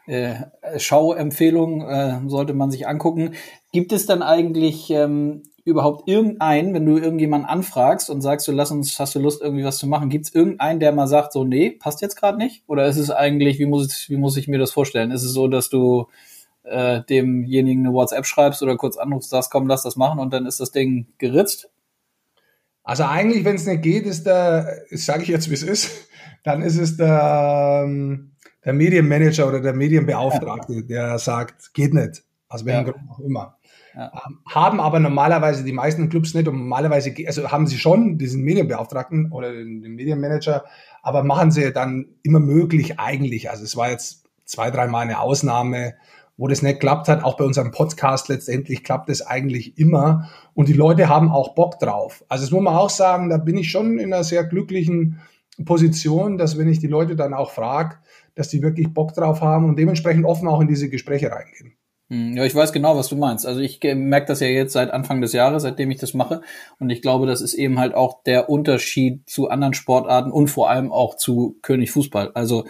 äh, 0.07 0.33
Schauempfehlung 0.77 1.81
äh, 1.81 2.21
sollte 2.25 2.55
man 2.55 2.71
sich 2.71 2.87
angucken. 2.87 3.35
Gibt 3.73 3.91
es 3.91 4.05
dann 4.05 4.21
eigentlich 4.21 4.89
ähm, 4.91 5.43
überhaupt 5.65 6.07
irgendeinen, 6.07 6.73
wenn 6.73 6.85
du 6.85 6.97
irgendjemanden 6.97 7.49
anfragst 7.49 8.09
und 8.09 8.21
sagst, 8.21 8.47
du 8.47 8.51
lass 8.51 8.71
uns, 8.71 8.99
hast 8.99 9.15
du 9.15 9.19
Lust, 9.19 9.41
irgendwie 9.41 9.63
was 9.63 9.79
zu 9.79 9.87
machen, 9.87 10.09
gibt 10.09 10.25
es 10.25 10.35
irgendeinen, 10.35 10.79
der 10.79 10.91
mal 10.91 11.07
sagt, 11.07 11.33
so, 11.33 11.43
nee, 11.43 11.71
passt 11.71 12.01
jetzt 12.01 12.15
gerade 12.15 12.37
nicht? 12.37 12.63
Oder 12.67 12.85
ist 12.85 12.97
es 12.97 13.09
eigentlich, 13.09 13.59
wie 13.59 13.65
muss, 13.65 13.91
ich, 13.91 14.09
wie 14.09 14.17
muss 14.17 14.37
ich 14.37 14.47
mir 14.47 14.59
das 14.59 14.71
vorstellen? 14.71 15.11
Ist 15.11 15.23
es 15.23 15.33
so, 15.33 15.47
dass 15.47 15.69
du 15.69 16.07
äh, 16.63 17.01
demjenigen 17.09 17.85
eine 17.85 17.95
WhatsApp 17.95 18.25
schreibst 18.25 18.61
oder 18.61 18.77
kurz 18.77 18.95
anrufst, 18.97 19.31
sagst, 19.31 19.51
komm, 19.51 19.67
lass 19.67 19.83
das 19.83 19.95
machen 19.95 20.19
und 20.19 20.31
dann 20.31 20.45
ist 20.45 20.59
das 20.59 20.71
Ding 20.71 21.07
geritzt? 21.17 21.69
Also 22.83 23.05
eigentlich, 23.05 23.45
wenn 23.45 23.55
es 23.55 23.65
nicht 23.65 23.81
geht, 23.81 24.05
ist 24.05 24.25
der, 24.25 24.83
sage 24.91 25.23
ich 25.23 25.29
jetzt, 25.29 25.49
wie 25.49 25.55
es 25.55 25.63
ist, 25.63 26.09
dann 26.43 26.61
ist 26.61 26.77
es 26.77 26.97
der, 26.97 27.83
ähm, 27.85 28.33
der 28.63 28.73
Medienmanager 28.73 29.47
oder 29.47 29.61
der 29.61 29.73
Medienbeauftragte, 29.73 30.73
ja. 30.73 30.81
der 30.81 31.19
sagt, 31.19 31.73
geht 31.73 31.93
nicht. 31.93 32.23
Aus 32.49 32.65
welchem 32.65 32.85
ja. 32.85 32.91
Grund 32.91 33.09
auch 33.09 33.19
immer. 33.19 33.57
Ja. 33.95 34.11
Haben 34.49 34.79
aber 34.79 34.99
normalerweise 34.99 35.63
die 35.63 35.71
meisten 35.71 36.09
Clubs 36.09 36.33
nicht 36.33 36.47
und 36.47 36.57
normalerweise, 36.57 37.13
also 37.27 37.51
haben 37.51 37.67
sie 37.67 37.77
schon 37.77 38.17
diesen 38.17 38.41
Medienbeauftragten 38.43 39.31
oder 39.31 39.51
den, 39.51 39.81
Medienmanager, 39.81 40.65
aber 41.03 41.23
machen 41.23 41.51
sie 41.51 41.71
dann 41.71 42.07
immer 42.23 42.39
möglich 42.39 42.99
eigentlich. 42.99 43.51
Also 43.51 43.63
es 43.63 43.77
war 43.77 43.91
jetzt 43.91 44.25
zwei, 44.45 44.71
dreimal 44.71 45.03
eine 45.03 45.19
Ausnahme, 45.19 45.93
wo 46.37 46.47
das 46.47 46.63
nicht 46.63 46.79
klappt 46.79 47.07
hat. 47.07 47.23
Auch 47.23 47.37
bei 47.37 47.45
unserem 47.45 47.71
Podcast 47.71 48.29
letztendlich 48.29 48.83
klappt 48.83 49.09
es 49.09 49.21
eigentlich 49.21 49.77
immer. 49.77 50.29
Und 50.55 50.67
die 50.67 50.73
Leute 50.73 51.07
haben 51.07 51.29
auch 51.29 51.53
Bock 51.53 51.79
drauf. 51.79 52.25
Also 52.29 52.45
das 52.45 52.51
muss 52.51 52.63
man 52.63 52.75
auch 52.75 52.89
sagen, 52.89 53.29
da 53.29 53.37
bin 53.37 53.57
ich 53.57 53.69
schon 53.69 53.99
in 53.99 54.11
einer 54.11 54.23
sehr 54.23 54.43
glücklichen 54.43 55.21
Position, 55.65 56.39
dass 56.39 56.57
wenn 56.57 56.67
ich 56.67 56.79
die 56.79 56.87
Leute 56.87 57.15
dann 57.15 57.35
auch 57.35 57.51
frage, 57.51 57.97
dass 58.33 58.49
die 58.49 58.63
wirklich 58.63 58.91
Bock 58.91 59.13
drauf 59.13 59.41
haben 59.41 59.65
und 59.65 59.77
dementsprechend 59.77 60.25
offen 60.25 60.47
auch 60.47 60.61
in 60.61 60.67
diese 60.67 60.89
Gespräche 60.89 61.31
reingehen. 61.31 61.73
Hm, 62.13 62.37
ja, 62.37 62.45
ich 62.45 62.53
weiß 62.53 62.71
genau, 62.73 62.95
was 62.95 63.07
du 63.07 63.15
meinst. 63.15 63.47
Also 63.47 63.59
ich 63.59 63.79
merke 63.81 64.27
das 64.27 64.39
ja 64.39 64.45
jetzt 64.45 64.73
seit 64.73 64.91
Anfang 64.91 65.19
des 65.19 65.33
Jahres, 65.33 65.63
seitdem 65.63 65.89
ich 65.89 65.97
das 65.97 66.13
mache. 66.13 66.41
Und 66.77 66.91
ich 66.91 67.01
glaube, 67.01 67.25
das 67.25 67.41
ist 67.41 67.55
eben 67.55 67.79
halt 67.79 67.95
auch 67.95 68.21
der 68.21 68.51
Unterschied 68.51 69.27
zu 69.27 69.49
anderen 69.49 69.73
Sportarten 69.73 70.31
und 70.31 70.49
vor 70.49 70.69
allem 70.69 70.91
auch 70.91 71.15
zu 71.15 71.57
König 71.63 71.89
Fußball. 71.89 72.29
Also 72.35 72.65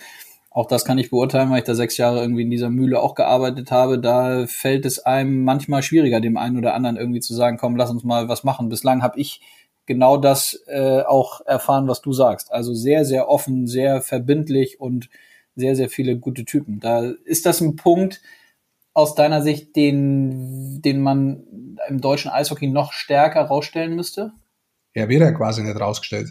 auch 0.50 0.66
das 0.66 0.86
kann 0.86 0.98
ich 0.98 1.10
beurteilen, 1.10 1.50
weil 1.50 1.58
ich 1.58 1.66
da 1.66 1.76
sechs 1.76 1.98
Jahre 1.98 2.22
irgendwie 2.22 2.44
in 2.44 2.52
dieser 2.52 2.70
Mühle 2.70 3.02
auch 3.02 3.16
gearbeitet 3.16 3.70
habe. 3.70 4.00
Da 4.00 4.48
fällt 4.48 4.86
es 4.86 5.00
einem 5.06 5.44
manchmal 5.44 5.84
schwieriger, 5.84 6.22
dem 6.22 6.38
einen 6.38 6.58
oder 6.58 6.74
anderen 6.74 6.96
irgendwie 6.96 7.20
zu 7.20 7.34
sagen, 7.34 7.58
komm, 7.58 7.76
lass 7.76 7.92
uns 7.92 8.06
mal 8.06 8.30
was 8.30 8.46
machen. 8.46 8.70
Bislang 8.70 9.04
habe 9.04 9.20
ich 9.20 9.42
genau 9.86 10.16
das 10.16 10.64
äh, 10.68 11.02
auch 11.02 11.42
erfahren, 11.46 11.90
was 11.90 12.02
du 12.02 12.14
sagst. 12.14 12.54
Also 12.54 12.74
sehr, 12.74 13.04
sehr 13.04 13.28
offen, 13.28 13.68
sehr 13.68 14.02
verbindlich 14.02 14.80
und 14.80 15.10
sehr, 15.58 15.76
sehr 15.76 15.90
viele 15.90 16.18
gute 16.18 16.46
Typen. 16.46 16.80
Da 16.80 17.12
ist 17.26 17.46
das 17.46 17.60
ein 17.60 17.76
Punkt 17.76 18.22
aus 18.94 19.16
deiner 19.16 19.42
Sicht, 19.42 19.76
den, 19.76 20.82
den 20.82 21.02
man 21.02 21.44
im 21.88 22.02
deutschen 22.02 22.32
Eishockey 22.32 22.68
noch 22.68 22.94
stärker 22.94 23.42
rausstellen 23.42 23.96
müsste? 23.96 24.34
Er 24.94 25.10
wird 25.10 25.22
ja 25.22 25.32
quasi 25.32 25.64
nicht 25.64 25.80
rausgestellt. 25.80 26.30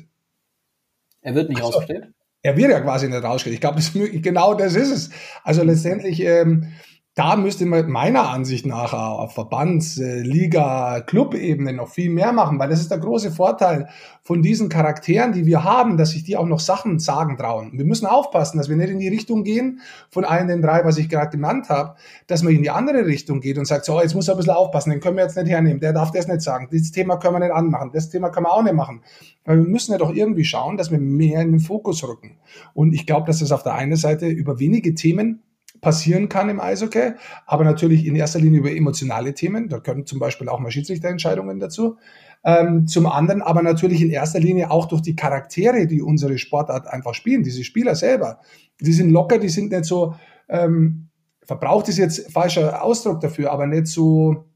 Er 1.21 1.35
wird 1.35 1.49
nicht 1.49 1.59
so. 1.59 1.65
rausgestellt? 1.65 2.13
Er 2.43 2.57
wird 2.57 2.71
ja 2.71 2.81
quasi 2.81 3.09
nicht 3.09 3.23
rausgestellt. 3.23 3.55
Ich 3.55 3.61
glaube, 3.61 4.21
genau 4.21 4.55
das 4.55 4.75
ist 4.75 4.91
es. 4.91 5.11
Also 5.45 5.63
letztendlich, 5.63 6.21
ähm, 6.21 6.73
da 7.15 7.37
müsste 7.37 7.67
man 7.67 7.91
meiner 7.91 8.31
Ansicht 8.31 8.65
nach 8.65 8.95
auf 8.95 9.35
Verbands-, 9.35 9.99
äh, 9.99 10.23
Liga-, 10.23 11.03
Club-Ebene 11.03 11.75
noch 11.75 11.89
viel 11.89 12.09
mehr 12.09 12.33
machen, 12.33 12.59
weil 12.59 12.71
das 12.71 12.81
ist 12.81 12.91
der 12.91 12.99
große 12.99 13.33
Vorteil 13.33 13.89
von 14.23 14.41
diesen 14.41 14.71
Charakteren, 14.71 15.33
die 15.33 15.45
wir 15.45 15.63
haben, 15.63 15.99
dass 15.99 16.13
sich 16.13 16.25
die 16.25 16.39
auch 16.39 16.47
noch 16.47 16.61
Sachen 16.61 16.99
sagen 16.99 17.37
trauen. 17.37 17.73
Wir 17.75 17.85
müssen 17.85 18.07
aufpassen, 18.07 18.57
dass 18.57 18.71
wir 18.71 18.77
nicht 18.77 18.89
in 18.89 18.99
die 18.99 19.09
Richtung 19.09 19.45
gehen 19.45 19.81
von 20.09 20.25
allen 20.25 20.49
den 20.49 20.63
drei, 20.63 20.87
was 20.87 20.97
ich 20.97 21.11
gerade 21.11 21.29
genannt 21.29 21.69
habe, 21.69 21.97
dass 22.29 22.43
man 22.43 22.55
in 22.55 22.63
die 22.63 22.71
andere 22.71 23.05
Richtung 23.05 23.41
geht 23.41 23.59
und 23.59 23.67
sagt, 23.67 23.85
so, 23.85 24.01
jetzt 24.01 24.15
muss 24.15 24.29
er 24.29 24.35
ein 24.35 24.39
bisschen 24.39 24.55
aufpassen, 24.55 24.89
den 24.89 25.01
können 25.01 25.17
wir 25.17 25.25
jetzt 25.25 25.37
nicht 25.37 25.49
hernehmen, 25.49 25.81
der 25.81 25.93
darf 25.93 26.13
das 26.13 26.29
nicht 26.29 26.41
sagen, 26.41 26.69
das 26.73 26.93
Thema 26.93 27.19
können 27.19 27.35
wir 27.35 27.41
nicht 27.41 27.53
anmachen, 27.53 27.91
das 27.93 28.09
Thema 28.09 28.31
können 28.31 28.47
wir 28.47 28.55
auch 28.55 28.63
nicht 28.63 28.75
machen. 28.75 29.03
Weil 29.45 29.59
wir 29.59 29.69
müssen 29.69 29.93
ja 29.93 29.99
doch 29.99 30.15
irgendwie 30.15 30.45
schauen, 30.45 30.79
dass 30.79 30.91
wir 30.91 30.99
mehr 30.99 31.43
in 31.43 31.51
den 31.51 31.61
Fokus 31.61 32.03
rücken. 32.05 32.39
Und 32.73 32.95
ich 32.95 33.05
glaube, 33.05 33.27
dass 33.27 33.41
das 33.41 33.53
auf 33.53 33.65
der 33.65 33.75
einen 33.75 33.97
Seite 33.97 34.29
über 34.29 34.59
wenige 34.59 34.95
Themen 34.95 35.43
passieren 35.83 36.29
kann 36.29 36.49
im 36.49 36.61
Eishockey, 36.61 37.13
aber 37.45 37.65
natürlich 37.65 38.07
in 38.07 38.17
erster 38.17 38.39
Linie 38.39 38.61
über 38.61 38.75
emotionale 38.75 39.35
Themen. 39.35 39.69
Da 39.69 39.81
können 39.81 40.07
zum 40.07 40.21
Beispiel 40.21 40.49
auch 40.49 40.61
mal 40.61 40.71
Schiedsrichterentscheidungen 40.71 41.59
dazu. 41.59 41.99
Ähm, 42.45 42.87
zum 42.87 43.07
anderen 43.07 43.43
aber 43.43 43.63
natürlich 43.63 44.01
in 44.01 44.11
erster 44.11 44.41
Linie 44.41 44.71
auch 44.71 44.87
durch 44.87 45.03
die 45.03 45.17
Charaktere, 45.17 45.87
die 45.87 46.01
unsere 46.01 46.39
Sportart 46.39 46.87
einfach 46.87 47.15
spielen, 47.15 47.43
diese 47.43 47.65
Spieler 47.65 47.95
selber. 47.97 48.41
Die 48.81 48.93
sind 48.93 49.11
locker, 49.11 49.39
die 49.39 49.49
sind 49.49 49.73
nicht 49.73 49.85
so, 49.85 50.15
ähm, 50.49 51.09
verbraucht 51.45 51.89
ist 51.89 51.99
jetzt 51.99 52.33
falscher 52.33 52.83
Ausdruck 52.83 53.21
dafür, 53.21 53.53
aber 53.53 53.67
nicht 53.67 53.89
so 53.89 54.47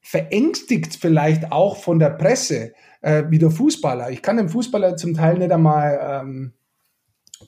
verängstigt 0.00 0.96
vielleicht 0.96 1.50
auch 1.52 1.76
von 1.76 1.98
der 1.98 2.10
Presse 2.10 2.72
äh, 3.02 3.24
wie 3.28 3.38
der 3.38 3.50
Fußballer. 3.50 4.10
Ich 4.10 4.22
kann 4.22 4.36
dem 4.36 4.48
Fußballer 4.48 4.96
zum 4.96 5.14
Teil 5.14 5.38
nicht 5.38 5.50
einmal 5.50 6.22
ähm, 6.22 6.52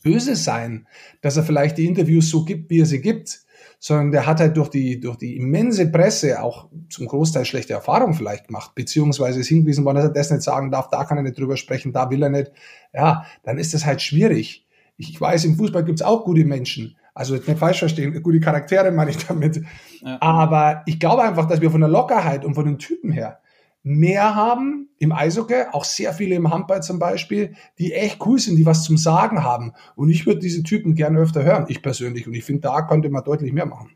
böse 0.02 0.36
sein, 0.36 0.86
dass 1.20 1.36
er 1.36 1.42
vielleicht 1.42 1.78
die 1.78 1.86
Interviews 1.86 2.30
so 2.30 2.44
gibt, 2.44 2.70
wie 2.70 2.80
er 2.80 2.86
sie 2.86 3.00
gibt, 3.00 3.40
sondern 3.78 4.12
der 4.12 4.26
hat 4.26 4.40
halt 4.40 4.56
durch 4.56 4.68
die, 4.68 5.00
durch 5.00 5.16
die 5.16 5.36
immense 5.36 5.90
Presse 5.90 6.42
auch 6.42 6.68
zum 6.88 7.06
Großteil 7.06 7.44
schlechte 7.44 7.72
Erfahrungen 7.72 8.14
vielleicht 8.14 8.46
gemacht, 8.46 8.74
beziehungsweise 8.74 9.40
ist 9.40 9.48
hingewiesen 9.48 9.84
worden, 9.84 9.96
dass 9.96 10.04
er 10.04 10.12
das 10.12 10.30
nicht 10.30 10.42
sagen 10.42 10.70
darf, 10.70 10.88
da 10.88 11.04
kann 11.04 11.16
er 11.16 11.24
nicht 11.24 11.38
drüber 11.38 11.56
sprechen, 11.56 11.92
da 11.92 12.08
will 12.08 12.22
er 12.22 12.30
nicht. 12.30 12.52
Ja, 12.92 13.26
dann 13.42 13.58
ist 13.58 13.74
das 13.74 13.84
halt 13.84 14.00
schwierig. 14.00 14.66
Ich 14.96 15.20
weiß, 15.20 15.44
im 15.46 15.56
Fußball 15.56 15.84
gibt's 15.84 16.02
auch 16.02 16.24
gute 16.24 16.44
Menschen, 16.44 16.96
also 17.14 17.34
nicht 17.34 17.58
falsch 17.58 17.80
verstehen, 17.80 18.22
gute 18.22 18.40
Charaktere 18.40 18.92
meine 18.92 19.10
ich 19.10 19.26
damit. 19.26 19.62
Ja. 20.00 20.18
Aber 20.20 20.82
ich 20.86 21.00
glaube 21.00 21.22
einfach, 21.22 21.46
dass 21.46 21.60
wir 21.60 21.70
von 21.70 21.80
der 21.80 21.90
Lockerheit 21.90 22.44
und 22.44 22.54
von 22.54 22.64
den 22.64 22.78
Typen 22.78 23.10
her 23.10 23.40
mehr 23.82 24.34
haben 24.34 24.90
im 24.98 25.12
Eishockey, 25.12 25.64
auch 25.72 25.84
sehr 25.84 26.12
viele 26.12 26.36
im 26.36 26.52
Handball 26.52 26.82
zum 26.82 26.98
Beispiel, 26.98 27.54
die 27.78 27.92
echt 27.92 28.24
cool 28.24 28.38
sind, 28.38 28.56
die 28.56 28.66
was 28.66 28.84
zum 28.84 28.96
Sagen 28.96 29.42
haben. 29.42 29.72
Und 29.96 30.08
ich 30.08 30.26
würde 30.26 30.40
diese 30.40 30.62
Typen 30.62 30.94
gerne 30.94 31.18
öfter 31.18 31.42
hören, 31.42 31.66
ich 31.68 31.82
persönlich. 31.82 32.26
Und 32.26 32.34
ich 32.34 32.44
finde, 32.44 32.62
da 32.62 32.82
könnte 32.82 33.10
man 33.10 33.24
deutlich 33.24 33.52
mehr 33.52 33.66
machen. 33.66 33.90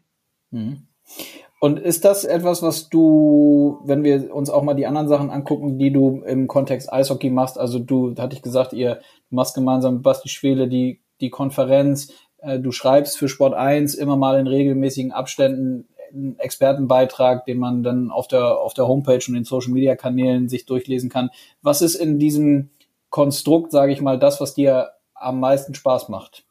Mhm. 0.51 0.88
Und 1.61 1.79
ist 1.79 2.05
das 2.05 2.25
etwas, 2.25 2.62
was 2.62 2.88
du, 2.90 3.81
wenn 3.85 4.05
wir 4.05 4.35
uns 4.35 4.51
auch 4.51 4.62
mal 4.62 4.75
die 4.75 4.87
anderen 4.87 5.09
Sachen 5.09 5.31
angucken, 5.31 5.79
die 5.79 5.90
du 5.90 6.22
im 6.27 6.49
Kontext 6.49 6.92
Eishockey 6.92 7.31
machst, 7.31 7.59
also 7.59 7.79
du, 7.79 8.14
hatte 8.16 8.37
ich 8.37 8.42
gesagt, 8.42 8.72
ihr 8.72 9.01
machst 9.31 9.55
gemeinsam 9.55 9.94
mit 9.94 10.03
Basti 10.03 10.29
Schwele 10.29 10.68
die, 10.68 11.01
die 11.20 11.31
Konferenz, 11.31 12.12
äh, 12.38 12.59
du 12.59 12.72
schreibst 12.72 13.16
für 13.16 13.29
Sport 13.29 13.55
1 13.55 13.94
immer 13.94 14.16
mal 14.16 14.38
in 14.38 14.46
regelmäßigen 14.46 15.12
Abständen 15.12 15.88
einen 16.12 16.38
Expertenbeitrag, 16.38 17.45
den 17.45 17.59
man 17.59 17.83
dann 17.83 18.11
auf 18.11 18.29
der, 18.29 18.59
auf 18.59 18.75
der 18.75 18.88
Homepage 18.88 19.21
und 19.29 19.35
den 19.35 19.45
Social 19.45 19.73
Media 19.73 19.97
Kanälen 19.97 20.49
sich 20.49 20.66
durchlesen 20.66 21.11
kann. 21.11 21.31
Was 21.62 21.83
ist 21.83 21.95
in 21.95 22.19
diesem 22.19 22.71
Konstrukt, 23.11 23.73
sage 23.73 23.92
ich 23.92 24.01
mal, 24.01 24.19
das, 24.19 24.40
was 24.40 24.55
dir 24.55 24.90
am 25.14 25.40
meisten 25.40 25.75
Spaß 25.75 26.09
macht? 26.09 26.45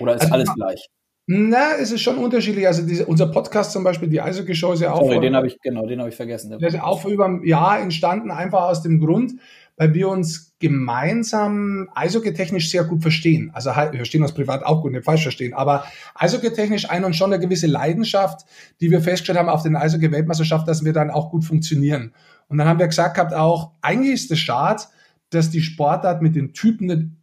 Oder 0.00 0.16
ist 0.16 0.22
also, 0.22 0.34
alles 0.34 0.54
gleich? 0.54 0.88
Na, 1.26 1.76
es 1.80 1.92
ist 1.92 2.00
schon 2.00 2.18
unterschiedlich. 2.18 2.66
Also 2.66 2.82
diese, 2.82 3.06
unser 3.06 3.28
Podcast 3.28 3.72
zum 3.72 3.84
Beispiel, 3.84 4.08
die 4.08 4.20
Eishockey-Show 4.20 4.72
ist 4.72 4.80
ja 4.80 4.92
auch. 4.92 5.04
Sorry, 5.04 5.20
den 5.20 5.36
habe 5.36 5.46
ich, 5.46 5.60
genau, 5.60 5.86
den 5.86 6.00
habe 6.00 6.08
ich 6.08 6.16
vergessen. 6.16 6.58
Der 6.58 6.68
ist 6.68 6.80
auch 6.80 7.04
über 7.04 7.26
ein 7.26 7.44
Jahr 7.44 7.80
entstanden, 7.80 8.30
einfach 8.30 8.64
aus 8.64 8.82
dem 8.82 9.00
Grund, 9.00 9.34
weil 9.76 9.94
wir 9.94 10.08
uns 10.08 10.54
gemeinsam 10.58 11.88
Eishockey-technisch 11.94 12.70
sehr 12.70 12.84
gut 12.84 13.02
verstehen. 13.02 13.50
Also 13.52 13.70
wir 13.70 13.92
verstehen 13.94 14.22
uns 14.22 14.32
privat 14.32 14.64
auch 14.64 14.82
gut, 14.82 14.92
nicht 14.92 15.04
falsch 15.04 15.22
verstehen, 15.22 15.54
aber 15.54 15.84
Eishockey-technisch 16.14 16.88
ein 16.88 17.04
und 17.04 17.16
schon 17.16 17.32
eine 17.32 17.42
gewisse 17.42 17.66
Leidenschaft, 17.66 18.46
die 18.80 18.90
wir 18.90 19.00
festgestellt 19.00 19.38
haben 19.38 19.48
auf 19.48 19.62
den 19.62 19.76
Eishockey-Weltmeisterschaft, 19.76 20.68
dass 20.68 20.84
wir 20.84 20.92
dann 20.92 21.10
auch 21.10 21.30
gut 21.30 21.44
funktionieren. 21.44 22.12
Und 22.48 22.58
dann 22.58 22.68
haben 22.68 22.78
wir 22.78 22.86
gesagt 22.86 23.16
gehabt 23.16 23.34
auch, 23.34 23.72
eigentlich 23.80 24.12
ist 24.12 24.30
es 24.30 24.38
schade, 24.38 24.82
dass 25.30 25.50
die 25.50 25.62
Sportart 25.62 26.22
mit 26.22 26.36
den 26.36 26.52
Typen 26.52 27.16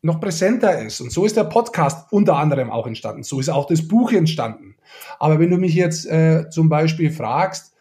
noch 0.00 0.20
präsenter 0.20 0.80
ist. 0.80 1.00
Und 1.00 1.10
so 1.10 1.24
ist 1.24 1.36
der 1.36 1.44
Podcast 1.44 2.12
unter 2.12 2.36
anderem 2.36 2.70
auch 2.70 2.86
entstanden. 2.86 3.24
So 3.24 3.40
ist 3.40 3.48
auch 3.48 3.66
das 3.66 3.86
Buch 3.86 4.12
entstanden. 4.12 4.76
Aber 5.18 5.40
wenn 5.40 5.50
du 5.50 5.56
mich 5.56 5.74
jetzt 5.74 6.06
äh, 6.06 6.48
zum 6.50 6.68
Beispiel 6.68 7.10
fragst, 7.10 7.74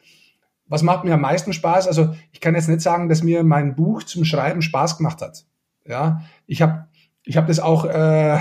was 0.67 0.84
macht 0.84 1.06
mir 1.06 1.13
am 1.13 1.21
meisten 1.21 1.53
Spaß? 1.53 1.88
Also 1.88 2.13
ich 2.32 2.41
kann 2.41 2.56
jetzt 2.56 2.67
nicht 2.67 2.82
sagen, 2.82 3.10
dass 3.10 3.23
mir 3.23 3.43
mein 3.43 3.75
Buch 3.75 4.03
zum 4.03 4.25
Schreiben 4.25 4.62
Spaß 4.62 4.97
gemacht 4.97 5.21
hat. 5.21 5.45
Ja, 5.86 6.21
ich 6.45 6.62
habe 6.62 6.88
ich 7.23 7.38
hab 7.38 7.47
das 7.47 7.60
auch 7.60 7.86
äh, 7.86 8.38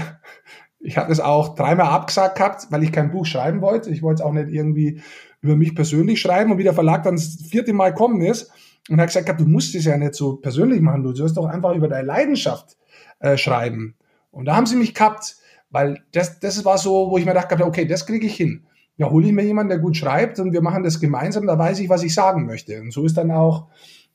ich 0.81 0.97
habe 0.97 1.09
das 1.09 1.21
auch 1.21 1.55
dreimal 1.55 1.89
abgesagt 1.89 2.37
gehabt, 2.37 2.67
weil 2.71 2.83
ich 2.83 2.93
kein 2.93 3.11
Buch 3.11 3.27
schreiben 3.27 3.61
wollte. 3.61 3.91
Ich 3.91 4.03
wollte 4.03 4.23
es 4.23 4.27
auch 4.27 4.33
nicht 4.33 4.49
irgendwie 4.49 5.01
über 5.41 5.57
mich 5.57 5.75
persönlich 5.75 6.21
schreiben 6.21 6.53
und 6.53 6.59
wie 6.59 6.65
der 6.65 6.75
Verlag 6.75 7.03
dann 7.03 7.17
das 7.17 7.39
vierte 7.49 7.73
Mal 7.73 7.95
kommen 7.95 8.21
ist 8.21 8.51
und 8.89 9.01
hat 9.01 9.09
gesagt, 9.09 9.41
du 9.41 9.47
musst 9.47 9.75
es 9.75 9.85
ja 9.85 9.97
nicht 9.97 10.15
so 10.15 10.37
persönlich 10.37 10.81
machen, 10.81 11.03
du 11.03 11.15
sollst 11.15 11.37
doch 11.37 11.47
einfach 11.47 11.75
über 11.75 11.89
deine 11.89 12.07
Leidenschaft 12.07 12.77
äh, 13.21 13.37
schreiben. 13.37 13.97
Und 14.31 14.47
da 14.47 14.57
haben 14.57 14.67
sie 14.67 14.77
mich 14.77 14.95
gehabt, 14.95 15.37
weil 15.71 16.05
das, 16.13 16.41
das 16.41 16.65
war 16.65 16.79
so, 16.79 17.11
wo 17.11 17.19
ich 17.19 17.27
mir 17.27 17.35
dachte, 17.35 17.65
okay, 17.65 17.85
das 17.85 18.07
kriege 18.07 18.27
ich 18.27 18.37
hin 18.37 18.67
ja, 18.97 19.11
hole 19.11 19.27
ich 19.27 19.33
mir 19.33 19.45
jemanden, 19.45 19.71
der 19.71 19.79
gut 19.79 19.97
schreibt 19.97 20.39
und 20.39 20.53
wir 20.53 20.63
machen 20.63 20.83
das 20.83 21.01
gemeinsam, 21.01 21.47
da 21.47 21.59
weiß 21.59 21.81
ich, 21.81 21.89
was 21.89 22.03
ich 22.03 22.15
sagen 22.15 22.47
möchte. 22.47 22.81
Und 22.81 22.93
so 22.93 23.05
ist 23.05 23.17
dann 23.17 23.31
auch 23.31 23.69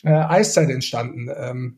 äh, 0.04 0.10
Eiszeit 0.12 0.70
entstanden. 0.70 1.30
Ähm, 1.36 1.78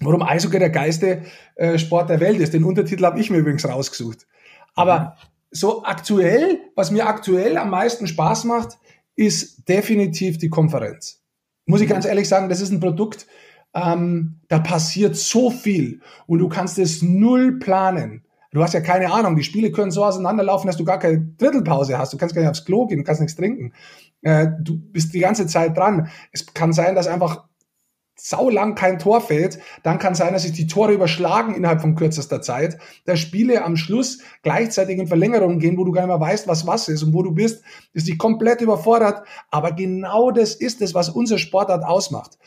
warum 0.00 0.22
Eishockey 0.22 0.58
der 0.58 0.70
geilste 0.70 1.22
äh, 1.56 1.78
Sport 1.78 2.10
der 2.10 2.20
Welt 2.20 2.40
ist. 2.40 2.52
Den 2.52 2.64
Untertitel 2.64 3.04
habe 3.04 3.20
ich 3.20 3.30
mir 3.30 3.38
übrigens 3.38 3.66
rausgesucht. 3.66 4.26
Aber 4.74 4.98
mhm. 5.00 5.28
so 5.50 5.84
aktuell, 5.84 6.58
was 6.74 6.90
mir 6.90 7.06
aktuell 7.06 7.56
am 7.56 7.70
meisten 7.70 8.06
Spaß 8.06 8.44
macht, 8.44 8.78
ist 9.16 9.68
definitiv 9.68 10.38
die 10.38 10.48
Konferenz. 10.48 11.22
Muss 11.66 11.80
ich 11.80 11.88
mhm. 11.88 11.92
ganz 11.92 12.04
ehrlich 12.04 12.28
sagen, 12.28 12.48
das 12.48 12.60
ist 12.60 12.72
ein 12.72 12.80
Produkt, 12.80 13.26
ähm, 13.74 14.40
da 14.48 14.58
passiert 14.58 15.16
so 15.16 15.50
viel 15.50 16.00
und 16.26 16.38
du 16.38 16.48
kannst 16.48 16.78
es 16.78 17.02
null 17.02 17.58
planen. 17.58 18.23
Du 18.54 18.62
hast 18.62 18.72
ja 18.72 18.80
keine 18.80 19.12
Ahnung, 19.12 19.34
die 19.34 19.42
Spiele 19.42 19.72
können 19.72 19.90
so 19.90 20.04
auseinanderlaufen, 20.04 20.68
dass 20.68 20.76
du 20.76 20.84
gar 20.84 21.00
keine 21.00 21.20
Drittelpause 21.20 21.98
hast. 21.98 22.12
Du 22.12 22.16
kannst 22.16 22.36
gar 22.36 22.42
nicht 22.42 22.50
aufs 22.50 22.64
Klo 22.64 22.86
gehen, 22.86 22.98
du 22.98 23.04
kannst 23.04 23.20
nichts 23.20 23.36
trinken. 23.36 23.72
Äh, 24.22 24.46
du 24.62 24.78
bist 24.78 25.12
die 25.12 25.18
ganze 25.18 25.48
Zeit 25.48 25.76
dran. 25.76 26.08
Es 26.30 26.46
kann 26.54 26.72
sein, 26.72 26.94
dass 26.94 27.08
einfach 27.08 27.48
saulang 28.16 28.76
kein 28.76 29.00
Tor 29.00 29.20
fällt, 29.20 29.58
dann 29.82 29.98
kann 29.98 30.14
sein, 30.14 30.32
dass 30.32 30.42
sich 30.42 30.52
die 30.52 30.68
Tore 30.68 30.92
überschlagen 30.92 31.54
innerhalb 31.54 31.80
von 31.80 31.96
kürzester 31.96 32.40
Zeit, 32.40 32.78
dass 33.06 33.18
Spiele 33.18 33.64
am 33.64 33.76
Schluss 33.76 34.20
gleichzeitig 34.42 34.98
in 34.98 35.08
Verlängerungen 35.08 35.58
gehen, 35.58 35.76
wo 35.76 35.84
du 35.84 35.90
gar 35.90 36.02
nicht 36.02 36.16
mehr 36.16 36.20
weißt, 36.20 36.46
was 36.46 36.64
was 36.66 36.88
ist 36.88 37.02
und 37.02 37.12
wo 37.12 37.24
du 37.24 37.32
bist, 37.32 37.64
ist 37.92 38.06
dich 38.06 38.16
komplett 38.16 38.60
überfordert. 38.60 39.26
Aber 39.50 39.72
genau 39.72 40.30
das 40.30 40.54
ist 40.54 40.80
es, 40.80 40.94
was 40.94 41.08
unser 41.08 41.38
Sportart 41.38 41.84
ausmacht. 41.84 42.38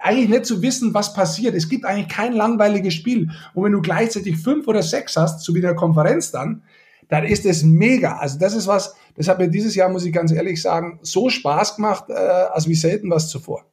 Eigentlich 0.00 0.28
nicht 0.28 0.46
zu 0.46 0.62
wissen, 0.62 0.94
was 0.94 1.12
passiert. 1.12 1.54
Es 1.54 1.68
gibt 1.68 1.84
eigentlich 1.84 2.08
kein 2.08 2.32
langweiliges 2.32 2.94
Spiel. 2.94 3.30
Und 3.54 3.64
wenn 3.64 3.72
du 3.72 3.82
gleichzeitig 3.82 4.38
fünf 4.38 4.66
oder 4.66 4.82
sechs 4.82 5.16
hast, 5.16 5.42
so 5.44 5.54
wie 5.54 5.60
der 5.60 5.74
Konferenz 5.74 6.30
dann, 6.30 6.62
dann 7.08 7.24
ist 7.24 7.44
es 7.44 7.62
mega. 7.62 8.16
Also 8.16 8.38
das 8.38 8.54
ist 8.54 8.66
was, 8.66 8.94
das 9.16 9.28
hat 9.28 9.38
mir 9.38 9.48
dieses 9.48 9.74
Jahr, 9.74 9.90
muss 9.90 10.04
ich 10.04 10.12
ganz 10.12 10.32
ehrlich 10.32 10.62
sagen, 10.62 11.00
so 11.02 11.28
Spaß 11.28 11.76
gemacht, 11.76 12.04
äh, 12.08 12.14
als 12.14 12.68
wie 12.68 12.74
selten 12.74 13.10
was 13.10 13.28
zuvor. 13.28 13.64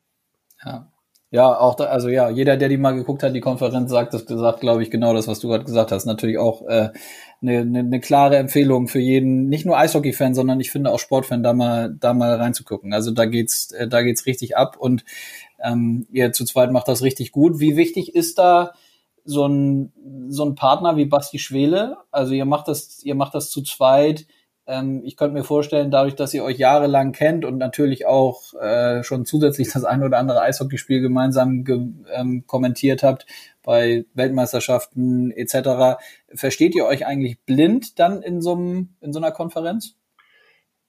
Ja. 0.66 0.92
Ja, 1.30 1.60
auch 1.60 1.76
da, 1.76 1.86
also 1.86 2.08
ja, 2.08 2.30
jeder, 2.30 2.56
der 2.56 2.70
die 2.70 2.78
mal 2.78 2.96
geguckt 2.96 3.22
hat, 3.22 3.36
die 3.36 3.42
Konferenz 3.42 3.92
sagt 3.92 4.14
das 4.14 4.26
gesagt, 4.26 4.62
glaube 4.62 4.82
ich, 4.82 4.90
genau 4.90 5.14
das, 5.14 5.28
was 5.28 5.40
du 5.40 5.50
gerade 5.50 5.66
gesagt 5.66 5.92
hast. 5.92 6.06
Natürlich 6.06 6.38
auch 6.38 6.66
äh, 6.68 6.92
eine, 7.42 7.58
eine, 7.60 7.80
eine 7.80 8.00
klare 8.00 8.38
Empfehlung 8.38 8.88
für 8.88 9.00
jeden, 9.00 9.50
nicht 9.50 9.66
nur 9.66 9.78
Eishockey-Fan, 9.78 10.34
sondern 10.34 10.62
ich 10.62 10.72
finde 10.72 10.90
auch 10.90 11.00
Sportfan, 11.00 11.44
da 11.44 11.52
mal 11.52 11.94
da 12.00 12.14
mal 12.14 12.36
reinzugucken. 12.36 12.94
Also 12.94 13.12
da 13.12 13.26
geht's, 13.26 13.72
äh, 13.72 13.90
da 13.90 14.04
geht's 14.04 14.26
richtig 14.26 14.56
ab 14.56 14.78
und 14.80 15.04
ähm, 15.60 16.08
ihr 16.12 16.32
zu 16.32 16.46
zweit 16.46 16.72
macht 16.72 16.88
das 16.88 17.02
richtig 17.02 17.32
gut. 17.32 17.60
Wie 17.60 17.78
wichtig 17.78 18.16
ist 18.16 18.38
da 18.38 18.74
so 19.24 19.48
ein 19.48 19.94
so 20.30 20.46
ein 20.46 20.56
Partner 20.56 20.98
wie 20.98 21.06
Basti 21.06 21.40
Schwele? 21.40 21.98
Also 22.12 22.34
ihr 22.34 22.46
macht 22.46 22.68
das, 22.68 23.04
ihr 23.04 23.16
macht 23.16 23.36
das 23.36 23.50
zu 23.50 23.62
zweit 23.62 24.26
ähm, 24.68 25.02
ich 25.06 25.16
könnte 25.16 25.34
mir 25.34 25.46
vorstellen, 25.46 25.92
dadurch, 25.92 26.16
dass 26.16 26.34
ihr 26.34 26.44
euch 26.44 26.58
jahrelang 26.58 27.14
kennt 27.14 27.46
und 27.46 27.58
natürlich 27.58 28.06
auch 28.06 28.54
äh, 28.56 29.02
schon 29.02 29.26
zusätzlich 29.26 29.72
das 29.72 29.86
ein 29.86 30.04
oder 30.04 30.20
andere 30.20 30.42
Eishockeyspiel 30.42 31.00
gemeinsam 31.00 31.64
ge 31.64 31.80
ähm, 32.14 32.44
kommentiert 32.46 33.02
habt 33.02 33.26
bei 33.64 34.06
Weltmeisterschaften 34.14 35.32
etc., 35.32 35.98
versteht 36.34 36.76
ihr 36.76 36.86
euch 36.86 37.06
eigentlich 37.06 37.40
blind 37.42 37.98
dann 37.98 38.22
in 38.22 38.42
so, 38.42 38.54
einem, 38.54 38.90
in 39.00 39.14
so 39.14 39.20
einer 39.20 39.32
Konferenz? 39.32 39.96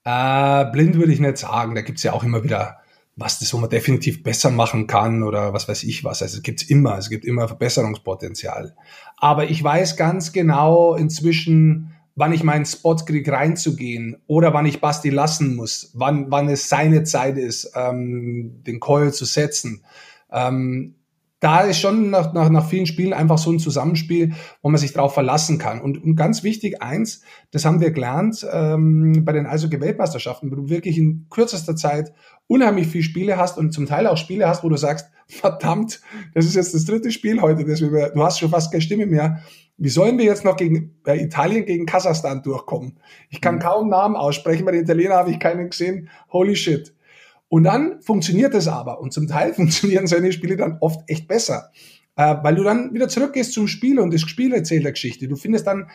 Äh, 0.05 0.65
blind 0.73 0.97
würde 0.97 1.13
ich 1.13 1.21
nicht 1.21 1.39
sagen. 1.39 1.77
Da 1.77 1.83
gibt 1.83 1.99
es 1.99 2.05
ja 2.05 2.13
auch 2.13 2.25
immer 2.25 2.43
wieder 2.43 2.79
was 3.19 3.41
das, 3.41 3.53
wo 3.53 3.59
man 3.59 3.69
definitiv 3.69 4.23
besser 4.23 4.51
machen 4.51 4.87
kann 4.87 5.25
oder 5.25 5.53
was 5.53 5.69
weiß 5.69 5.83
ich 5.83 6.05
was. 6.05 6.23
Also 6.23 6.37
es 6.37 6.43
gibt's 6.43 6.63
immer, 6.63 6.97
es 6.99 7.11
gibt 7.11 7.25
immer 7.25 7.49
Verbesserungspotenzial. 7.49 8.77
Aber 9.17 9.51
ich 9.51 9.63
weiß 9.63 9.97
ganz 9.97 10.33
genau 10.33 10.95
inzwischen, 10.95 11.97
wann 12.15 12.33
ich 12.33 12.45
meinen 12.45 12.65
Spot 12.65 12.95
kriege, 12.95 13.33
reinzugehen 13.33 14.19
oder 14.29 14.55
wann 14.55 14.67
ich 14.67 14.81
Basti 14.81 15.11
lassen 15.11 15.57
muss, 15.57 15.91
wann, 15.95 16.31
wann 16.31 16.49
es 16.49 16.69
seine 16.69 17.03
Zeit 17.03 17.39
ist, 17.39 17.73
ähm, 17.75 18.63
den 18.65 18.79
Coil 18.79 19.13
zu 19.13 19.25
setzen. 19.25 19.83
Ähm, 20.31 20.95
da 21.41 21.61
ist 21.61 21.79
schon 21.79 22.11
nach, 22.11 22.33
nach, 22.33 22.49
nach 22.49 22.69
vielen 22.69 22.87
Spielen 22.87 23.13
einfach 23.13 23.39
so 23.39 23.51
ein 23.51 23.61
Zusammenspiel, 23.61 24.35
wo 24.61 24.71
man 24.71 24.79
sich 24.79 24.93
darauf 24.93 25.15
verlassen 25.15 25.59
kann. 25.59 25.81
Und, 25.81 26.03
und 26.03 26.17
ganz 26.17 26.43
wichtig, 26.43 26.83
eins, 26.83 27.23
das 27.53 27.65
haben 27.65 27.81
wir 27.81 27.93
gelernt 27.93 28.47
ähm, 28.51 29.25
bei 29.25 29.33
den 29.33 29.47
Eishockey-Weltmeisterschaften, 29.47 30.51
wo 30.51 30.57
du 30.57 30.69
wirklich 30.69 30.99
in 30.99 31.27
kürzester 31.31 31.77
Zeit 31.77 32.13
unheimlich 32.49 32.89
viele 32.89 33.05
Spiele 33.05 33.37
hast 33.37 33.57
und 33.57 33.73
zum 33.73 33.87
Teil 33.87 34.07
auch 34.07 34.17
Spiele 34.17 34.49
hast, 34.49 34.65
wo 34.65 34.69
du 34.69 34.77
sagst, 34.77 35.11
verdammt, 35.29 36.01
das 36.35 36.47
ist 36.47 36.57
jetzt 36.57 36.75
das 36.75 36.87
dritte 36.87 37.13
Spiel 37.13 37.41
heute, 37.41 37.65
das 37.65 37.81
wir, 37.81 38.11
du 38.11 38.23
hast 38.23 38.41
schon 38.41 38.51
fast 38.51 38.73
keine 38.73 38.81
Stimme 38.81 39.07
mehr. 39.07 39.43
Wie 39.77 39.91
sollen 39.91 40.19
wir 40.19 40.25
jetzt 40.25 40.45
noch 40.45 40.57
gegen 40.57 40.97
bei 41.05 41.17
Italien 41.19 41.65
gegen 41.65 41.87
Kasachstan 41.87 42.43
durchkommen? 42.43 42.99
Ich 43.31 43.41
kann 43.41 43.57
mhm. 43.57 43.61
kaum 43.61 43.89
Namen 43.89 44.17
aussprechen, 44.17 44.65
bei 44.65 44.73
den 44.73 44.83
Italienern 44.83 45.19
habe 45.19 45.31
ich 45.31 45.39
keinen 45.39 45.71
gesehen. 45.71 46.09
Holy 46.33 46.57
shit. 46.57 46.95
Und 47.49 47.65
dann 47.65 48.01
funktioniert 48.03 48.55
es 48.55 48.69
aber. 48.69 49.01
Und 49.01 49.13
zum 49.13 49.27
Teil 49.27 49.55
funktionieren 49.55 50.07
seine 50.07 50.33
Spiele 50.33 50.57
dann 50.57 50.79
oft 50.81 51.01
echt 51.09 51.29
besser. 51.29 51.71
Äh, 52.17 52.37
weil 52.43 52.57
du 52.57 52.65
dann 52.65 52.93
wieder 52.93 53.09
zurückgehst 53.09 53.53
zum 53.53 53.69
Spiel 53.69 53.99
und 53.99 54.13
das 54.13 54.23
Spiel 54.23 54.53
erzählt 54.53 54.85
der 54.85 54.93
Geschichte. 54.93 55.29
Du 55.29 55.37
findest 55.37 55.67
dann 55.67 55.89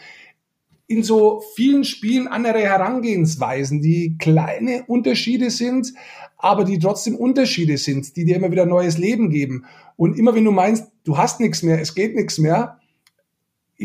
in 0.88 1.04
so 1.04 1.42
vielen 1.56 1.84
Spielen 1.84 2.28
andere 2.28 2.60
Herangehensweisen, 2.60 3.82
die 3.82 4.18
kleine 4.18 4.84
Unterschiede 4.88 5.50
sind, 5.50 5.94
aber 6.38 6.66
die 6.66 6.78
trotzdem 6.78 7.16
Unterschiede 7.16 7.78
sind, 7.78 8.16
die 8.16 8.26
dir 8.26 8.36
immer 8.36 8.52
wieder 8.52 8.66
neues 8.66 8.98
Leben 8.98 9.30
geben. 9.30 9.66
Und 9.96 10.18
immer 10.18 10.36
wenn 10.36 10.44
du 10.44 10.52
meinst, 10.52 10.92
du 11.04 11.18
hast 11.18 11.40
nichts 11.40 11.64
mehr, 11.64 11.80
es 11.80 11.96
geht 11.96 12.16
nichts 12.16 12.38
mehr, 12.38 12.80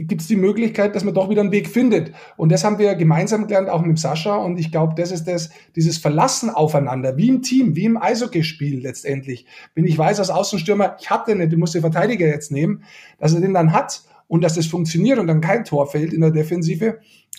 gibt 0.06 0.20
es 0.20 0.28
die 0.28 0.36
Möglichkeit, 0.36 0.94
dass 0.94 1.04
man 1.04 1.14
doch 1.14 1.30
wieder 1.30 1.40
einen 1.40 1.52
Weg 1.52 1.68
findet. 1.68 2.12
Und 2.36 2.52
das 2.52 2.64
haben 2.64 2.78
wir 2.78 2.94
gemeinsam 2.94 3.46
gelernt, 3.46 3.68
auch 3.68 3.82
mit 3.82 3.98
Sascha. 3.98 4.36
Und 4.36 4.58
ich 4.58 4.70
glaube, 4.70 4.94
das 4.96 5.10
ist 5.10 5.24
das, 5.24 5.50
dieses 5.76 5.98
Verlassen 5.98 6.50
aufeinander, 6.50 7.16
wie 7.16 7.28
im 7.28 7.42
Team, 7.42 7.74
wie 7.76 7.84
im 7.84 8.00
Eishockeyspiel 8.00 8.80
letztendlich. 8.80 9.46
Wenn 9.74 9.84
ich 9.84 9.96
weiß 9.96 10.18
als 10.18 10.30
Außenstürmer, 10.30 10.96
ich 11.00 11.10
hab 11.10 11.26
den 11.26 11.38
nicht, 11.38 11.52
du 11.52 11.56
musst 11.56 11.74
den 11.74 11.80
Verteidiger 11.80 12.26
jetzt 12.26 12.52
nehmen, 12.52 12.84
dass 13.18 13.34
er 13.34 13.40
den 13.40 13.54
dann 13.54 13.72
hat 13.72 14.02
und 14.28 14.44
dass 14.44 14.54
das 14.54 14.66
funktioniert 14.66 15.18
und 15.18 15.26
dann 15.26 15.40
kein 15.40 15.64
Tor 15.64 15.86
fällt 15.86 16.12
in 16.12 16.20
der 16.20 16.30
Defensive. 16.30 16.98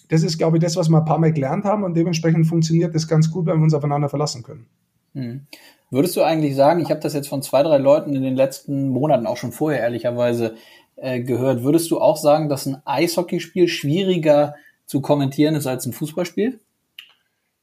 Das 0.09 0.23
ist, 0.23 0.37
glaube 0.37 0.57
ich, 0.57 0.63
das, 0.63 0.75
was 0.75 0.89
wir 0.89 0.97
ein 0.97 1.05
paar 1.05 1.19
Mal 1.19 1.31
gelernt 1.31 1.65
haben 1.65 1.83
und 1.83 1.95
dementsprechend 1.95 2.47
funktioniert 2.47 2.95
das 2.95 3.07
ganz 3.07 3.31
gut, 3.31 3.45
wenn 3.45 3.57
wir 3.57 3.63
uns 3.63 3.73
aufeinander 3.73 4.09
verlassen 4.09 4.43
können. 4.43 4.65
Hm. 5.13 5.47
Würdest 5.91 6.15
du 6.15 6.21
eigentlich 6.21 6.55
sagen, 6.55 6.81
ich 6.81 6.91
habe 6.91 6.99
das 6.99 7.13
jetzt 7.13 7.29
von 7.29 7.41
zwei, 7.41 7.63
drei 7.63 7.77
Leuten 7.77 8.15
in 8.15 8.21
den 8.21 8.35
letzten 8.35 8.89
Monaten, 8.89 9.25
auch 9.25 9.37
schon 9.37 9.51
vorher 9.51 9.81
ehrlicherweise, 9.81 10.53
äh, 11.01 11.21
gehört. 11.21 11.63
Würdest 11.63 11.89
du 11.91 11.99
auch 11.99 12.17
sagen, 12.17 12.49
dass 12.49 12.65
ein 12.65 12.81
Eishockeyspiel 12.85 13.67
schwieriger 13.67 14.55
zu 14.85 15.01
kommentieren 15.01 15.55
ist 15.55 15.67
als 15.67 15.85
ein 15.85 15.93
Fußballspiel? 15.93 16.59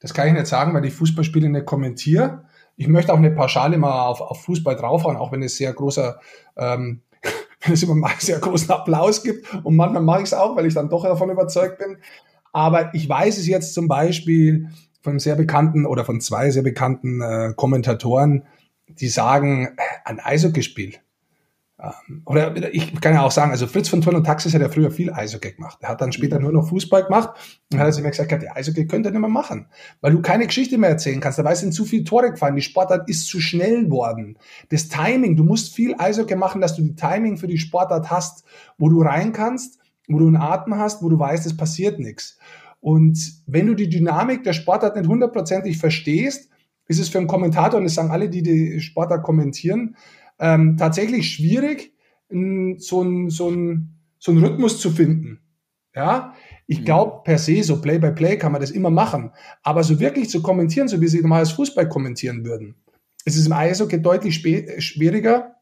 Das 0.01 0.14
kann 0.14 0.28
ich 0.28 0.34
nicht 0.34 0.47
sagen, 0.47 0.74
weil 0.74 0.84
ich 0.84 0.95
Fußballspiele 0.95 1.49
nicht 1.49 1.66
kommentiere. 1.66 2.45
Ich 2.76 2.89
möchte 2.89 3.12
auch 3.12 3.18
eine 3.18 3.30
Pauschale 3.30 3.78
mal 3.78 4.07
auf, 4.07 4.20
auf 4.20 4.43
Fußball 4.45 4.76
draufhauen, 4.76 5.16
auch 5.16 5.32
wenn 5.32 5.43
es 5.43 5.57
sehr 5.57 5.72
großer, 5.72 6.20
ähm, 6.57 7.03
wenn 7.62 7.72
es 7.72 7.82
immer 7.82 7.95
mal 7.95 8.12
sehr 8.18 8.39
großen 8.39 8.70
Applaus 8.70 9.22
gibt. 9.22 9.53
Und 9.64 9.76
manchmal 9.76 10.03
mache 10.03 10.18
ich 10.18 10.26
es 10.26 10.34
auch, 10.34 10.57
weil 10.57 10.66
ich 10.66 10.74
dann 10.74 10.91
doch 10.91 11.05
davon 11.05 11.30
überzeugt 11.30 11.78
bin. 11.78 11.99
Aber 12.53 12.95
ich 12.95 13.09
weiß 13.09 13.39
es 13.39 13.47
jetzt 13.47 13.74
zum 13.74 13.89
Beispiel 13.89 14.70
von 15.03 15.18
sehr 15.18 15.37
bekannten 15.37 15.87
oder 15.87 16.05
von 16.05 16.20
zwei 16.20 16.51
sehr 16.51 16.62
bekannten 16.62 17.20
äh, 17.20 17.53
Kommentatoren, 17.57 18.45
die 18.89 19.09
sagen, 19.09 19.66
äh, 19.76 19.82
ein 20.05 20.20
Eishockeyspiel, 20.20 20.95
oder 22.24 22.74
ich 22.74 23.01
kann 23.01 23.14
ja 23.14 23.22
auch 23.22 23.30
sagen, 23.30 23.51
also 23.51 23.66
Fritz 23.66 23.89
von 23.89 24.01
Turn 24.01 24.16
und 24.16 24.24
Taxis 24.24 24.55
hat 24.55 24.61
ja 24.61 24.68
früher 24.68 24.91
viel 24.91 25.12
Eishockey 25.12 25.53
gemacht. 25.53 25.78
Er 25.80 25.91
hat 25.91 26.01
dann 26.01 26.12
später 26.12 26.39
nur 26.39 26.53
noch 26.53 26.68
Fußball 26.68 27.05
gemacht 27.05 27.30
und 27.72 27.78
hat 27.78 27.93
sich 27.93 28.03
mir 28.03 28.11
gesagt, 28.11 28.30
ja, 28.30 28.55
Eishockey 28.55 28.87
könnte 28.87 29.09
er 29.09 29.12
nicht 29.12 29.20
mehr 29.20 29.30
machen, 29.30 29.66
weil 30.01 30.12
du 30.12 30.22
keine 30.22 30.47
Geschichte 30.47 30.78
mehr 30.78 30.91
erzählen 30.91 31.20
kannst. 31.20 31.39
Dabei 31.39 31.55
sind 31.55 31.72
zu 31.72 31.84
viele 31.84 32.05
Tore 32.05 32.30
gefallen. 32.30 32.57
Die 32.57 32.62
Sportart 32.62 33.09
ist 33.09 33.26
zu 33.26 33.41
schnell 33.41 33.91
worden. 33.91 34.39
Das 34.70 34.89
Timing, 34.89 35.37
du 35.37 35.45
musst 35.45 35.74
viel 35.74 35.95
Eishockey 35.99 36.37
machen, 36.37 36.61
dass 36.61 36.76
du 36.76 36.82
die 36.82 36.95
Timing 36.95 37.37
für 37.37 37.47
die 37.47 37.59
Sportart 37.59 38.11
hast, 38.11 38.45
wo 38.78 38.89
du 38.89 39.03
rein 39.03 39.32
kannst, 39.32 39.78
wo 40.09 40.18
du 40.18 40.26
einen 40.26 40.37
Atem 40.37 40.76
hast, 40.76 41.03
wo 41.03 41.09
du 41.09 41.18
weißt, 41.18 41.47
es 41.47 41.57
passiert 41.57 41.99
nichts. 41.99 42.39
Und 42.80 43.43
wenn 43.47 43.66
du 43.66 43.74
die 43.74 43.89
Dynamik 43.89 44.45
der 44.45 44.53
Sportart 44.53 44.97
nicht 44.97 45.09
hundertprozentig 45.09 45.78
verstehst, 45.78 46.51
ist 46.89 47.01
es 47.01 47.09
für 47.09 47.18
einen 47.18 47.26
Kommentator, 47.26 47.78
und 47.78 47.84
das 47.84 47.95
sagen 47.95 48.11
alle, 48.11 48.28
die 48.28 48.43
die 48.43 48.80
Sportart 48.80 49.24
kommentieren, 49.24 49.97
ähm, 50.39 50.76
tatsächlich 50.76 51.30
schwierig, 51.30 51.93
so 52.28 53.03
ein, 53.03 53.30
so, 53.30 53.51
ein, 53.51 53.99
so 54.18 54.32
ein 54.32 54.39
Rhythmus 54.39 54.80
zu 54.80 54.91
finden. 54.91 55.41
Ja, 55.95 56.34
ich 56.66 56.80
mhm. 56.80 56.84
glaube, 56.84 57.22
per 57.24 57.39
se, 57.39 57.62
so 57.62 57.80
Play 57.80 57.99
by 57.99 58.11
Play 58.11 58.37
kann 58.37 58.53
man 58.53 58.61
das 58.61 58.70
immer 58.70 58.91
machen. 58.91 59.30
Aber 59.62 59.82
so 59.82 59.99
wirklich 59.99 60.28
zu 60.28 60.43
kommentieren, 60.43 60.89
so 60.89 61.01
wie 61.01 61.09
sie 61.09 61.20
normales 61.20 61.53
Fußball 61.53 61.89
kommentieren 61.89 62.45
würden, 62.45 62.74
ist 63.24 63.37
es 63.37 63.47
im 63.47 63.53
Eishockey 63.53 64.03
deutlich 64.03 64.34
schwieriger, 64.34 65.57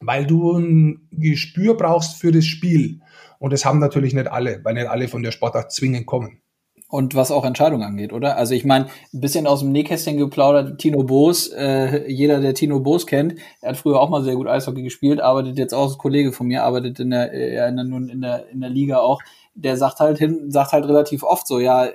weil 0.00 0.26
du 0.26 0.58
ein 0.58 1.08
Gespür 1.10 1.76
brauchst 1.76 2.20
für 2.20 2.32
das 2.32 2.44
Spiel. 2.44 3.00
Und 3.38 3.52
das 3.52 3.64
haben 3.64 3.78
natürlich 3.78 4.12
nicht 4.12 4.28
alle, 4.28 4.60
weil 4.64 4.74
nicht 4.74 4.86
alle 4.86 5.08
von 5.08 5.22
der 5.22 5.30
Sportart 5.30 5.72
zwingend 5.72 6.06
kommen. 6.06 6.42
Und 6.90 7.14
was 7.14 7.30
auch 7.30 7.44
Entscheidungen 7.44 7.84
angeht, 7.84 8.12
oder? 8.12 8.36
Also 8.36 8.54
ich 8.54 8.64
meine, 8.64 8.86
ein 9.14 9.20
bisschen 9.20 9.46
aus 9.46 9.60
dem 9.60 9.70
Nähkästchen 9.70 10.16
geplaudert, 10.16 10.78
Tino 10.78 11.04
Boos, 11.04 11.46
äh, 11.48 12.10
jeder, 12.10 12.40
der 12.40 12.52
Tino 12.54 12.80
Boos 12.80 13.06
kennt, 13.06 13.36
er 13.60 13.70
hat 13.70 13.76
früher 13.76 14.00
auch 14.00 14.10
mal 14.10 14.24
sehr 14.24 14.34
gut 14.34 14.48
Eishockey 14.48 14.82
gespielt, 14.82 15.20
arbeitet 15.20 15.56
jetzt 15.56 15.72
auch, 15.72 15.84
als 15.84 15.98
Kollege 15.98 16.32
von 16.32 16.48
mir, 16.48 16.64
arbeitet 16.64 16.98
in 16.98 17.10
der, 17.10 17.32
äh, 17.32 17.68
in 17.68 17.76
der, 17.76 17.84
nun 17.84 18.08
in 18.08 18.20
der, 18.20 18.48
in 18.48 18.60
der 18.60 18.70
Liga 18.70 18.98
auch, 18.98 19.22
der 19.54 19.76
sagt 19.76 20.00
halt 20.00 20.18
hin, 20.18 20.50
sagt 20.50 20.72
halt 20.72 20.84
relativ 20.84 21.22
oft 21.22 21.46
so, 21.46 21.60
ja, 21.60 21.86
äh, 21.86 21.92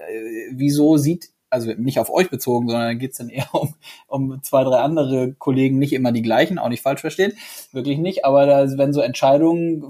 wieso 0.51 0.95
sieht 0.95 1.29
also 1.49 1.71
nicht 1.77 1.99
auf 1.99 2.11
euch 2.11 2.29
bezogen, 2.29 2.69
sondern 2.69 2.99
geht's 2.99 3.17
dann 3.17 3.29
eher 3.29 3.53
um, 3.53 3.73
um 4.07 4.43
zwei, 4.43 4.63
drei 4.63 4.77
andere 4.77 5.33
Kollegen, 5.33 5.77
nicht 5.77 5.93
immer 5.93 6.11
die 6.11 6.21
gleichen, 6.21 6.57
auch 6.57 6.69
nicht 6.69 6.81
falsch 6.81 7.01
verstehen, 7.01 7.33
wirklich 7.71 7.97
nicht, 7.97 8.23
aber 8.23 8.45
da, 8.45 8.77
wenn 8.77 8.93
so 8.93 9.01
Entscheidungen 9.01 9.89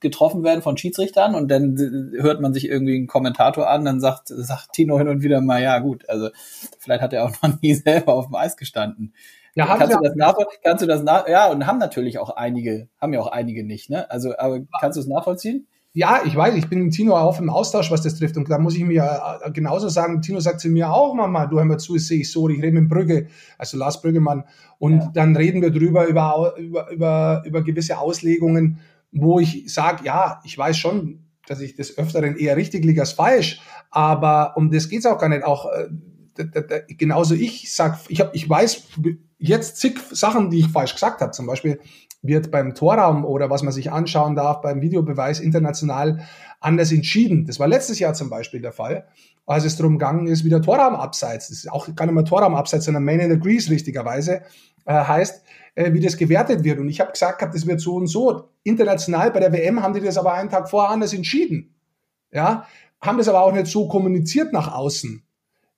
getroffen 0.00 0.44
werden 0.44 0.62
von 0.62 0.76
Schiedsrichtern 0.76 1.34
und 1.34 1.48
dann 1.48 1.76
hört 2.18 2.40
man 2.40 2.54
sich 2.54 2.68
irgendwie 2.68 2.96
einen 2.96 3.06
Kommentator 3.06 3.68
an, 3.68 3.84
dann 3.84 4.00
sagt, 4.00 4.28
sagt 4.28 4.72
Tino 4.72 4.98
hin 4.98 5.08
und 5.08 5.22
wieder 5.22 5.40
mal, 5.40 5.62
ja 5.62 5.78
gut, 5.78 6.08
also 6.08 6.28
vielleicht 6.78 7.02
hat 7.02 7.12
er 7.12 7.24
auch 7.24 7.32
noch 7.42 7.60
nie 7.60 7.74
selber 7.74 8.14
auf 8.14 8.26
dem 8.26 8.36
Eis 8.36 8.56
gestanden. 8.56 9.14
Ja, 9.54 9.66
kannst, 9.76 9.96
du 9.96 10.00
das 10.00 10.14
nachvollziehen? 10.14 10.60
kannst 10.62 10.82
du 10.82 10.86
das 10.86 11.02
nach 11.02 11.26
ja 11.26 11.50
und 11.50 11.66
haben 11.66 11.78
natürlich 11.78 12.18
auch 12.18 12.30
einige, 12.30 12.88
haben 13.00 13.12
ja 13.12 13.20
auch 13.20 13.32
einige 13.32 13.64
nicht, 13.64 13.90
ne? 13.90 14.08
Also, 14.08 14.38
aber 14.38 14.60
kannst 14.80 14.96
du 14.96 15.00
es 15.00 15.08
nachvollziehen? 15.08 15.66
ja, 15.98 16.20
ich 16.24 16.36
weiß, 16.36 16.54
ich 16.54 16.68
bin 16.68 16.84
mit 16.84 16.94
Tino 16.94 17.16
auch 17.16 17.40
im 17.40 17.50
Austausch, 17.50 17.90
was 17.90 18.02
das 18.02 18.14
trifft. 18.14 18.36
Und 18.36 18.48
da 18.48 18.58
muss 18.58 18.76
ich 18.76 18.84
mir 18.84 19.20
äh, 19.42 19.50
genauso 19.50 19.88
sagen, 19.88 20.22
Tino 20.22 20.38
sagt 20.38 20.60
zu 20.60 20.68
mir 20.68 20.92
auch 20.92 21.12
manchmal, 21.12 21.48
du 21.48 21.56
hör 21.56 21.64
mal 21.64 21.78
zu, 21.78 21.96
ich 21.96 22.06
sehe 22.06 22.20
ich 22.20 22.30
so, 22.30 22.48
ich 22.48 22.62
rede 22.62 22.80
mit 22.80 22.88
Brügge, 22.88 23.26
also 23.56 23.78
Lars 23.78 24.00
Brüggemann. 24.00 24.44
Und 24.78 25.00
ja. 25.00 25.10
dann 25.12 25.34
reden 25.34 25.60
wir 25.60 25.72
drüber 25.72 26.06
über, 26.06 26.54
über, 26.56 26.88
über, 26.90 27.42
über 27.44 27.62
gewisse 27.62 27.98
Auslegungen, 27.98 28.78
wo 29.12 29.40
ich 29.40 29.72
sage, 29.72 30.04
ja, 30.04 30.40
ich 30.44 30.56
weiß 30.56 30.76
schon, 30.76 31.24
dass 31.46 31.60
ich 31.60 31.74
des 31.74 31.96
Öfteren 31.96 32.36
eher 32.36 32.56
richtig 32.56 32.84
liege 32.84 33.00
als 33.00 33.12
falsch, 33.12 33.60
aber 33.90 34.56
um 34.56 34.70
das 34.70 34.88
geht's 34.88 35.06
auch 35.06 35.18
gar 35.18 35.28
nicht. 35.28 35.44
Auch 35.44 35.66
äh, 35.66 35.88
genauso 36.88 37.34
ich 37.34 37.72
sag, 37.72 37.98
ich, 38.08 38.20
hab, 38.20 38.34
ich 38.34 38.48
weiß 38.48 38.88
jetzt 39.38 39.76
zig 39.78 39.98
Sachen, 40.10 40.50
die 40.50 40.60
ich 40.60 40.68
falsch 40.68 40.94
gesagt 40.94 41.20
habe. 41.20 41.32
Zum 41.32 41.46
Beispiel 41.46 41.80
wird 42.22 42.50
beim 42.50 42.74
Torraum 42.74 43.24
oder 43.24 43.48
was 43.48 43.62
man 43.62 43.72
sich 43.72 43.92
anschauen 43.92 44.34
darf 44.34 44.60
beim 44.60 44.80
Videobeweis 44.80 45.40
international 45.40 46.20
anders 46.60 46.92
entschieden. 46.92 47.46
Das 47.46 47.60
war 47.60 47.68
letztes 47.68 47.98
Jahr 47.98 48.14
zum 48.14 48.28
Beispiel 48.28 48.60
der 48.60 48.72
Fall, 48.72 49.06
als 49.46 49.64
es 49.64 49.76
darum 49.76 49.98
gegangen 49.98 50.26
ist, 50.26 50.44
wieder 50.44 50.60
Torraum 50.60 50.96
abseits. 50.96 51.48
Das 51.48 51.58
ist 51.58 51.70
auch 51.70 51.94
gar 51.94 52.06
nicht 52.06 52.14
mehr 52.14 52.24
Torraum 52.24 52.54
abseits, 52.54 52.86
sondern 52.86 53.04
Main 53.04 53.20
in 53.20 53.30
the 53.30 53.38
Grease 53.38 53.70
richtigerweise 53.70 54.42
äh, 54.84 54.92
heißt, 54.92 55.44
äh, 55.78 55.92
wie 55.92 56.00
das 56.00 56.16
gewertet 56.16 56.64
wird. 56.64 56.80
Und 56.80 56.88
ich 56.88 56.98
habe 56.98 57.12
gesagt, 57.12 57.40
das 57.54 57.64
wird 57.64 57.80
so 57.80 57.94
und 57.94 58.08
so. 58.08 58.48
International 58.64 59.30
bei 59.30 59.38
der 59.38 59.52
WM 59.52 59.80
haben 59.80 59.94
die 59.94 60.00
das 60.00 60.18
aber 60.18 60.34
einen 60.34 60.50
Tag 60.50 60.68
vorher 60.68 60.90
anders 60.90 61.14
entschieden. 61.14 61.76
Ja, 62.32 62.66
haben 63.00 63.18
das 63.18 63.28
aber 63.28 63.42
auch 63.44 63.52
nicht 63.52 63.68
so 63.68 63.86
kommuniziert 63.86 64.52
nach 64.52 64.74
außen. 64.74 65.22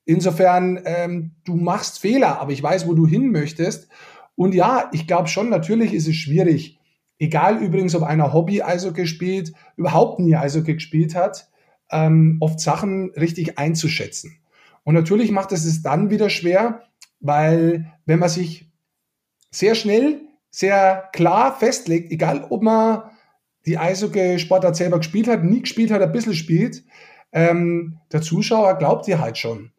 Insofern, 0.07 0.81
ähm, 0.87 1.33
du 1.45 1.55
machst 1.55 1.99
Fehler, 1.99 2.41
aber 2.41 2.53
ich 2.53 2.63
weiß, 2.63 2.89
wo 2.89 2.95
du 2.95 3.07
hin 3.07 3.31
möchtest. 3.31 3.89
Und 4.37 4.55
ja, 4.55 4.89
ich 4.93 5.07
glaube 5.07 5.29
schon, 5.29 5.51
natürlich 5.51 5.93
ist 5.93 6.09
es 6.09 6.17
schwierig. 6.17 6.81
Egal 7.19 7.59
übrigens, 7.59 7.95
ob 7.95 8.03
einer 8.03 8.33
Hobby-Eishockey 8.33 9.07
spielt, 9.07 9.53
überhaupt 9.77 10.19
nie 10.19 10.35
Eishockey 10.35 10.75
gespielt 10.75 11.15
hat, 11.15 11.51
ähm, 11.91 12.39
oft 12.41 12.59
Sachen 12.59 13.11
richtig 13.11 13.59
einzuschätzen. 13.59 14.39
Und 14.83 14.95
natürlich 14.95 15.31
macht 15.31 15.53
es 15.53 15.67
es 15.67 15.83
dann 15.83 16.09
wieder 16.09 16.31
schwer, 16.31 16.85
weil 17.21 17.93
wenn 18.07 18.19
man 18.19 18.31
sich 18.31 18.70
sehr 19.51 19.75
schnell, 19.75 20.21
sehr 20.51 21.09
klar 21.13 21.57
festlegt, 21.59 22.11
egal 22.13 22.47
ob 22.51 22.63
man 22.63 23.03
die 23.67 23.79
Eishockey-Sportart 23.79 24.77
selber 24.77 24.99
gespielt 24.99 25.29
hat, 25.29 25.45
nie 25.45 25.61
gespielt 25.61 25.91
hat, 25.91 26.03
ein 26.03 26.13
bisschen 26.13 26.35
spielt, 26.35 26.83
ähm, 27.33 27.99
der 28.13 28.23
Zuschauer 28.23 28.79
glaubt 28.79 29.07
dir 29.07 29.21
halt 29.21 29.39
schon. 29.39 29.71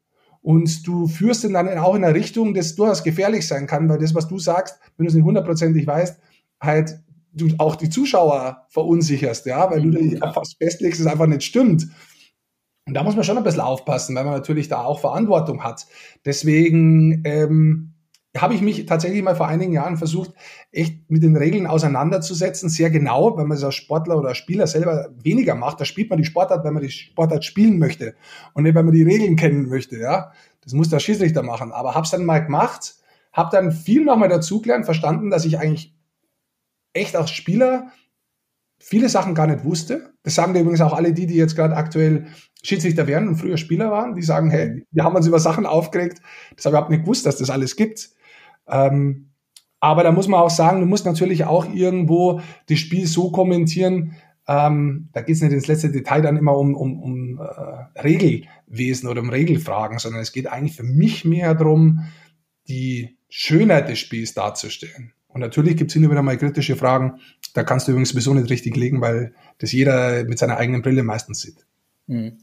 Und 0.41 0.87
du 0.87 1.07
führst 1.07 1.43
ihn 1.43 1.53
dann 1.53 1.77
auch 1.77 1.95
in 1.95 2.03
eine 2.03 2.15
Richtung, 2.15 2.53
das 2.53 2.75
durchaus 2.75 3.03
gefährlich 3.03 3.47
sein 3.47 3.67
kann, 3.67 3.89
weil 3.89 3.99
das, 3.99 4.15
was 4.15 4.27
du 4.27 4.39
sagst, 4.39 4.79
wenn 4.97 5.05
du 5.05 5.09
es 5.09 5.15
nicht 5.15 5.25
hundertprozentig 5.25 5.85
weißt, 5.85 6.19
halt 6.59 6.99
du 7.33 7.49
auch 7.59 7.75
die 7.75 7.89
Zuschauer 7.89 8.65
verunsicherst, 8.69 9.45
ja, 9.45 9.69
weil 9.69 9.81
du 9.81 9.91
dich 9.91 10.21
einfach 10.21 10.43
festlegst, 10.57 10.99
dass 10.99 11.05
es 11.05 11.11
einfach 11.11 11.27
nicht 11.27 11.43
stimmt. 11.43 11.87
Und 12.87 12.93
da 12.95 13.03
muss 13.03 13.15
man 13.15 13.23
schon 13.23 13.37
ein 13.37 13.43
bisschen 13.43 13.61
aufpassen, 13.61 14.15
weil 14.15 14.25
man 14.25 14.33
natürlich 14.33 14.67
da 14.67 14.83
auch 14.83 14.99
Verantwortung 14.99 15.63
hat. 15.63 15.85
Deswegen 16.25 17.21
ähm, 17.25 17.90
habe 18.37 18.53
ich 18.53 18.61
mich 18.61 18.85
tatsächlich 18.85 19.21
mal 19.23 19.35
vor 19.35 19.47
einigen 19.47 19.73
Jahren 19.73 19.97
versucht, 19.97 20.31
echt 20.71 21.09
mit 21.09 21.21
den 21.21 21.35
Regeln 21.35 21.67
auseinanderzusetzen, 21.67 22.69
sehr 22.69 22.89
genau, 22.89 23.37
wenn 23.37 23.47
man 23.47 23.57
es 23.57 23.63
als 23.63 23.75
Sportler 23.75 24.17
oder 24.17 24.29
als 24.29 24.37
Spieler 24.37 24.67
selber 24.67 25.09
weniger 25.21 25.55
macht. 25.55 25.81
Da 25.81 25.85
spielt 25.85 26.09
man 26.09 26.17
die 26.17 26.25
Sportart, 26.25 26.63
wenn 26.63 26.73
man 26.73 26.83
die 26.83 26.91
Sportart 26.91 27.43
spielen 27.43 27.77
möchte 27.77 28.15
und 28.53 28.63
nicht, 28.63 28.75
wenn 28.75 28.85
man 28.85 28.95
die 28.95 29.03
Regeln 29.03 29.35
kennen 29.35 29.67
möchte. 29.67 29.97
Ja, 29.97 30.31
Das 30.61 30.73
muss 30.73 30.89
der 30.89 30.99
Schiedsrichter 30.99 31.43
machen. 31.43 31.73
Aber 31.73 31.93
habe 31.93 32.05
es 32.05 32.11
dann 32.11 32.23
mal 32.23 32.39
gemacht, 32.39 32.95
habe 33.33 33.49
dann 33.51 33.73
viel 33.73 34.05
nochmal 34.05 34.29
dazugelernt, 34.29 34.85
verstanden, 34.85 35.29
dass 35.29 35.43
ich 35.43 35.59
eigentlich 35.59 35.93
echt 36.93 37.17
als 37.17 37.31
Spieler 37.31 37.91
viele 38.79 39.09
Sachen 39.09 39.35
gar 39.35 39.47
nicht 39.47 39.65
wusste. 39.65 40.13
Das 40.23 40.35
sagen 40.35 40.53
dir 40.53 40.61
übrigens 40.61 40.81
auch 40.81 40.93
alle 40.93 41.13
die, 41.13 41.27
die 41.27 41.35
jetzt 41.35 41.55
gerade 41.55 41.75
aktuell 41.75 42.27
Schiedsrichter 42.63 43.07
werden 43.07 43.27
und 43.27 43.37
früher 43.37 43.57
Spieler 43.57 43.91
waren, 43.91 44.15
die 44.15 44.21
sagen, 44.21 44.49
hey, 44.49 44.85
wir 44.91 45.03
haben 45.03 45.15
uns 45.15 45.27
über 45.27 45.39
Sachen 45.39 45.65
aufgeregt, 45.65 46.21
das 46.55 46.65
habe 46.65 46.73
ich 46.73 46.77
überhaupt 46.77 46.89
nicht 46.91 47.01
gewusst, 47.01 47.25
dass 47.25 47.37
das 47.37 47.49
alles 47.49 47.75
gibt. 47.75 48.11
Ähm, 48.67 49.31
aber 49.79 50.03
da 50.03 50.11
muss 50.11 50.27
man 50.27 50.39
auch 50.39 50.49
sagen, 50.49 50.79
du 50.79 50.85
musst 50.85 51.05
natürlich 51.05 51.45
auch 51.45 51.71
irgendwo 51.73 52.41
das 52.67 52.79
Spiel 52.79 53.07
so 53.07 53.31
kommentieren, 53.31 54.15
ähm, 54.47 55.09
da 55.13 55.21
geht 55.21 55.35
es 55.35 55.41
nicht 55.41 55.53
ins 55.53 55.67
letzte 55.67 55.91
Detail 55.91 56.21
dann 56.21 56.37
immer 56.37 56.57
um, 56.57 56.75
um, 56.75 57.01
um 57.01 57.39
äh, 57.39 57.99
Regelwesen 57.99 59.07
oder 59.07 59.21
um 59.21 59.29
Regelfragen, 59.29 59.99
sondern 59.99 60.21
es 60.21 60.31
geht 60.31 60.47
eigentlich 60.47 60.75
für 60.75 60.83
mich 60.83 61.25
mehr 61.25 61.53
darum, 61.53 62.05
die 62.67 63.17
Schönheit 63.29 63.89
des 63.89 63.99
Spiels 63.99 64.33
darzustellen. 64.33 65.13
Und 65.27 65.41
natürlich 65.41 65.77
gibt 65.77 65.91
es 65.91 65.93
hin 65.93 66.03
und 66.03 66.11
wieder 66.11 66.21
mal 66.21 66.37
kritische 66.37 66.75
Fragen, 66.75 67.19
da 67.53 67.63
kannst 67.63 67.87
du 67.87 67.91
übrigens 67.91 68.09
sowieso 68.09 68.33
nicht 68.33 68.49
richtig 68.49 68.75
legen, 68.75 68.99
weil 68.99 69.33
das 69.59 69.71
jeder 69.71 70.25
mit 70.25 70.37
seiner 70.37 70.57
eigenen 70.57 70.81
Brille 70.81 71.03
meistens 71.03 71.41
sieht. 71.41 71.65
Mhm. 72.11 72.39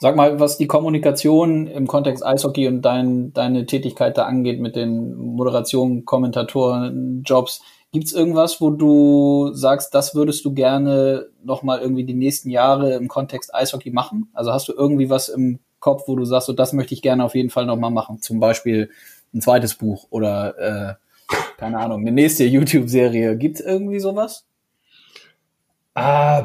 Sag 0.00 0.16
mal, 0.16 0.40
was 0.40 0.58
die 0.58 0.66
Kommunikation 0.66 1.68
im 1.68 1.86
Kontext 1.86 2.26
Eishockey 2.26 2.66
und 2.66 2.82
dein, 2.82 3.32
deine 3.32 3.64
Tätigkeit 3.64 4.18
da 4.18 4.24
angeht 4.24 4.60
mit 4.60 4.74
den 4.74 5.14
Moderationen, 5.14 6.04
Kommentatoren, 6.04 7.22
Jobs. 7.24 7.62
Gibt's 7.92 8.12
irgendwas, 8.12 8.60
wo 8.60 8.70
du 8.70 9.52
sagst, 9.54 9.94
das 9.94 10.16
würdest 10.16 10.44
du 10.44 10.52
gerne 10.52 11.28
nochmal 11.44 11.80
irgendwie 11.80 12.04
die 12.04 12.14
nächsten 12.14 12.50
Jahre 12.50 12.94
im 12.94 13.06
Kontext 13.06 13.54
Eishockey 13.54 13.92
machen? 13.92 14.28
Also 14.34 14.52
hast 14.52 14.66
du 14.66 14.72
irgendwie 14.72 15.08
was 15.08 15.28
im 15.28 15.60
Kopf, 15.78 16.02
wo 16.08 16.16
du 16.16 16.24
sagst, 16.24 16.48
so 16.48 16.52
das 16.52 16.72
möchte 16.72 16.92
ich 16.92 17.00
gerne 17.00 17.24
auf 17.24 17.36
jeden 17.36 17.50
Fall 17.50 17.66
nochmal 17.66 17.92
machen? 17.92 18.20
Zum 18.20 18.40
Beispiel 18.40 18.90
ein 19.32 19.40
zweites 19.40 19.76
Buch 19.76 20.08
oder 20.10 20.58
äh, 20.58 20.94
keine 21.56 21.78
Ahnung, 21.78 22.00
eine 22.00 22.10
nächste 22.10 22.44
YouTube-Serie. 22.44 23.36
Gibt's 23.38 23.60
irgendwie 23.60 24.00
sowas? 24.00 24.44
Uh, 25.96 26.42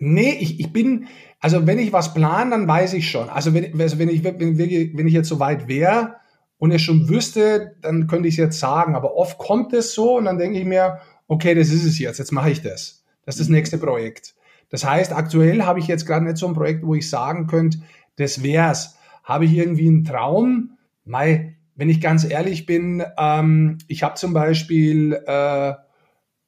nee, 0.00 0.36
ich, 0.40 0.58
ich 0.58 0.72
bin, 0.72 1.06
also 1.38 1.66
wenn 1.66 1.78
ich 1.78 1.92
was 1.92 2.12
plane, 2.14 2.50
dann 2.50 2.66
weiß 2.66 2.94
ich 2.94 3.08
schon. 3.08 3.28
Also 3.28 3.54
wenn, 3.54 3.80
also 3.80 3.98
wenn, 3.98 4.08
ich, 4.08 4.24
wenn, 4.24 4.58
wenn 4.58 5.06
ich 5.06 5.12
jetzt 5.14 5.28
so 5.28 5.38
weit 5.38 5.68
wäre 5.68 6.16
und 6.58 6.72
es 6.72 6.82
schon 6.82 7.08
wüsste, 7.08 7.76
dann 7.80 8.06
könnte 8.06 8.28
ich 8.28 8.34
es 8.34 8.38
jetzt 8.38 8.58
sagen. 8.58 8.96
Aber 8.96 9.14
oft 9.14 9.38
kommt 9.38 9.72
es 9.72 9.94
so 9.94 10.16
und 10.16 10.24
dann 10.24 10.38
denke 10.38 10.58
ich 10.58 10.64
mir, 10.64 10.98
okay, 11.28 11.54
das 11.54 11.70
ist 11.70 11.84
es 11.84 11.98
jetzt, 11.98 12.18
jetzt 12.18 12.32
mache 12.32 12.50
ich 12.50 12.62
das. 12.62 13.04
Das 13.24 13.36
ist 13.36 13.42
das 13.42 13.48
nächste 13.48 13.78
Projekt. 13.78 14.34
Das 14.70 14.84
heißt, 14.84 15.12
aktuell 15.12 15.62
habe 15.62 15.78
ich 15.78 15.86
jetzt 15.86 16.06
gerade 16.06 16.24
nicht 16.24 16.36
so 16.36 16.46
ein 16.46 16.54
Projekt, 16.54 16.84
wo 16.84 16.94
ich 16.94 17.08
sagen 17.08 17.46
könnte, 17.46 17.80
das 18.16 18.42
wär's. 18.42 18.96
Habe 19.22 19.44
ich 19.44 19.52
irgendwie 19.52 19.88
einen 19.88 20.04
Traum? 20.04 20.78
Mei, 21.04 21.56
wenn 21.74 21.88
ich 21.88 22.00
ganz 22.00 22.24
ehrlich 22.24 22.66
bin, 22.66 23.02
ähm, 23.18 23.78
ich 23.88 24.02
habe 24.02 24.14
zum 24.14 24.32
Beispiel 24.32 25.14
äh, 25.26 25.72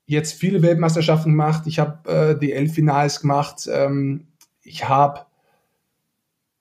jetzt 0.06 0.34
viele 0.34 0.62
Weltmeisterschaften 0.62 1.32
gemacht. 1.32 1.62
Ich 1.66 1.78
habe 1.78 2.08
äh, 2.10 2.38
die 2.38 2.52
Elf-Finals 2.52 3.20
gemacht. 3.20 3.68
Ähm, 3.72 4.26
ich 4.62 4.88
habe 4.88 5.20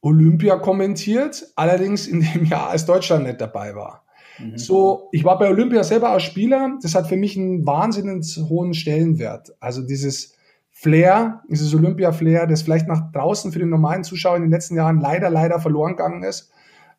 Olympia 0.01 0.57
kommentiert, 0.57 1.45
allerdings 1.55 2.07
in 2.07 2.21
dem 2.21 2.45
Jahr, 2.45 2.69
als 2.69 2.85
Deutschland 2.85 3.25
nicht 3.25 3.39
dabei 3.41 3.75
war. 3.75 4.03
Mhm. 4.39 4.57
So, 4.57 5.09
ich 5.11 5.23
war 5.23 5.37
bei 5.37 5.49
Olympia 5.49 5.83
selber 5.83 6.09
als 6.09 6.23
Spieler. 6.23 6.77
Das 6.81 6.95
hat 6.95 7.07
für 7.07 7.17
mich 7.17 7.37
einen 7.37 7.65
wahnsinnig 7.65 8.37
hohen 8.49 8.73
Stellenwert. 8.73 9.53
Also 9.59 9.81
dieses 9.81 10.35
Flair, 10.71 11.43
dieses 11.47 11.75
Olympia-Flair, 11.75 12.47
das 12.47 12.63
vielleicht 12.63 12.87
nach 12.87 13.11
draußen 13.11 13.51
für 13.51 13.59
den 13.59 13.69
normalen 13.69 14.03
Zuschauer 14.03 14.37
in 14.37 14.41
den 14.41 14.51
letzten 14.51 14.75
Jahren 14.75 14.99
leider, 14.99 15.29
leider 15.29 15.59
verloren 15.59 15.91
gegangen 15.91 16.23
ist, 16.23 16.51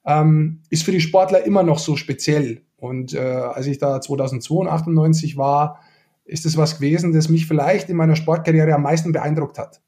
ähm, 0.05 0.61
ist 0.71 0.85
für 0.85 0.93
die 0.93 1.01
Sportler 1.01 1.45
immer 1.45 1.63
noch 1.63 1.79
so 1.79 1.97
speziell. 1.97 2.63
Und 2.77 3.15
äh, 3.15 3.19
als 3.21 3.67
ich 3.67 3.79
da 3.79 4.01
2098 4.01 5.37
war, 5.37 5.81
ist 6.25 6.47
es 6.47 6.57
was 6.57 6.77
gewesen, 6.77 7.13
das 7.13 7.29
mich 7.29 7.47
vielleicht 7.47 7.91
in 7.91 7.97
meiner 7.97 8.17
Sportkarriere 8.17 8.75
am 8.75 8.83
meisten 8.83 9.13
beeindruckt 9.13 9.59
hat 9.59 9.81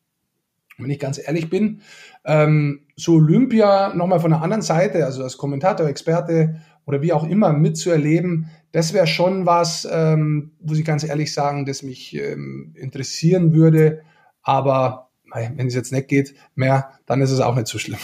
wenn 0.79 0.91
ich 0.91 0.99
ganz 0.99 1.21
ehrlich 1.25 1.51
bin, 1.51 1.81
ähm, 2.25 2.81
so 2.97 3.15
Olympia 3.15 3.95
nochmal 3.95 4.21
von 4.21 4.31
der 4.31 4.43
anderen 4.43 4.63
Seite, 4.63 5.05
also 5.05 5.23
als 5.23 5.37
Kommentator, 5.37 5.87
Experte 5.87 6.61
oder 6.85 7.03
wie 7.03 7.13
auch 7.13 7.25
immer 7.25 7.53
mitzuerleben, 7.53 8.51
das 8.73 8.93
wäre 8.93 9.07
schon 9.07 9.47
was, 9.47 9.89
ähm, 9.91 10.53
muss 10.61 10.79
ich 10.79 10.85
ganz 10.85 11.05
ehrlich 11.05 11.33
sagen, 11.33 11.65
das 11.65 11.83
mich 11.83 12.15
ähm, 12.17 12.75
interessieren 12.77 13.55
würde. 13.55 14.03
Aber 14.43 15.11
wenn 15.33 15.67
es 15.67 15.75
jetzt 15.75 15.93
nicht 15.93 16.09
geht, 16.09 16.35
mehr, 16.55 16.91
dann 17.07 17.21
ist 17.21 17.31
es 17.31 17.41
auch 17.41 17.55
nicht 17.55 17.67
so 17.67 17.79
schlimm. 17.79 17.99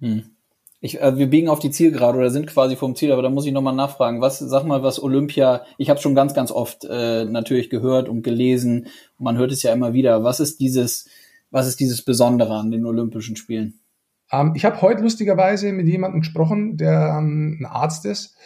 Hm. 0.00 0.24
Ich, 0.84 1.00
äh, 1.00 1.16
wir 1.16 1.30
biegen 1.30 1.48
auf 1.48 1.60
die 1.60 1.70
Zielgerade 1.70 2.18
oder 2.18 2.28
sind 2.28 2.46
quasi 2.46 2.76
vom 2.76 2.94
Ziel, 2.94 3.10
aber 3.10 3.22
da 3.22 3.30
muss 3.30 3.46
ich 3.46 3.52
nochmal 3.52 3.74
nachfragen. 3.74 4.20
Was, 4.20 4.38
sag 4.38 4.64
mal, 4.64 4.82
was 4.82 5.02
Olympia, 5.02 5.62
ich 5.78 5.88
habe 5.88 5.98
schon 5.98 6.14
ganz, 6.14 6.34
ganz 6.34 6.50
oft 6.50 6.84
äh, 6.84 7.24
natürlich 7.24 7.70
gehört 7.70 8.10
und 8.10 8.20
gelesen, 8.20 8.88
und 9.16 9.24
man 9.24 9.38
hört 9.38 9.50
es 9.50 9.62
ja 9.62 9.72
immer 9.72 9.94
wieder. 9.94 10.24
Was 10.24 10.40
ist 10.40 10.60
dieses, 10.60 11.08
was 11.50 11.66
ist 11.66 11.80
dieses 11.80 12.02
Besondere 12.02 12.52
an 12.52 12.70
den 12.70 12.84
Olympischen 12.84 13.34
Spielen? 13.34 13.80
Ähm, 14.30 14.52
ich 14.56 14.66
habe 14.66 14.82
heute 14.82 15.00
lustigerweise 15.00 15.72
mit 15.72 15.88
jemandem 15.88 16.20
gesprochen, 16.20 16.76
der 16.76 17.16
ähm, 17.18 17.56
ein 17.60 17.64
Arzt 17.64 18.04
ist, 18.04 18.36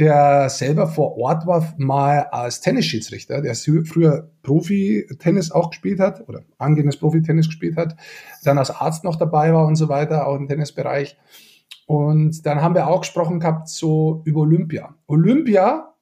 der 0.00 0.50
selber 0.50 0.88
vor 0.88 1.16
Ort 1.16 1.46
war, 1.46 1.74
mal 1.78 2.26
als 2.32 2.60
Tennisschiedsrichter, 2.60 3.40
der 3.40 3.54
früher 3.54 4.32
Profi-Tennis 4.42 5.52
auch 5.52 5.70
gespielt 5.70 6.00
hat 6.00 6.28
oder 6.28 6.42
angehendes 6.58 6.96
Profi-Tennis 6.96 7.46
gespielt 7.46 7.76
hat, 7.76 7.94
dann 8.42 8.58
als 8.58 8.72
Arzt 8.72 9.04
noch 9.04 9.14
dabei 9.14 9.54
war 9.54 9.64
und 9.64 9.76
so 9.76 9.88
weiter, 9.88 10.26
auch 10.26 10.34
im 10.34 10.48
Tennisbereich. 10.48 11.16
Und 11.86 12.46
dann 12.46 12.62
haben 12.62 12.74
wir 12.74 12.88
auch 12.88 13.02
gesprochen 13.02 13.40
gehabt 13.40 13.68
so 13.68 14.22
über 14.24 14.40
Olympia. 14.40 14.94
Olympia 15.06 15.94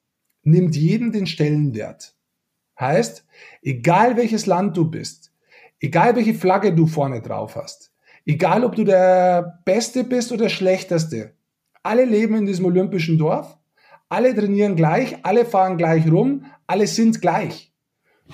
nimmt 0.42 0.76
jeden 0.76 1.12
den 1.12 1.26
Stellenwert. 1.26 2.14
Heißt, 2.78 3.26
egal 3.62 4.16
welches 4.16 4.46
Land 4.46 4.76
du 4.76 4.90
bist, 4.90 5.32
egal 5.80 6.16
welche 6.16 6.34
Flagge 6.34 6.74
du 6.74 6.86
vorne 6.86 7.20
drauf 7.20 7.56
hast, 7.56 7.92
egal 8.24 8.64
ob 8.64 8.76
du 8.76 8.84
der 8.84 9.60
Beste 9.64 10.04
bist 10.04 10.32
oder 10.32 10.44
der 10.44 10.48
Schlechteste, 10.48 11.34
alle 11.82 12.04
leben 12.04 12.36
in 12.36 12.46
diesem 12.46 12.64
olympischen 12.64 13.18
Dorf, 13.18 13.58
alle 14.08 14.34
trainieren 14.34 14.76
gleich, 14.76 15.24
alle 15.24 15.44
fahren 15.44 15.78
gleich 15.78 16.10
rum, 16.10 16.44
alle 16.66 16.86
sind 16.86 17.20
gleich. 17.20 17.72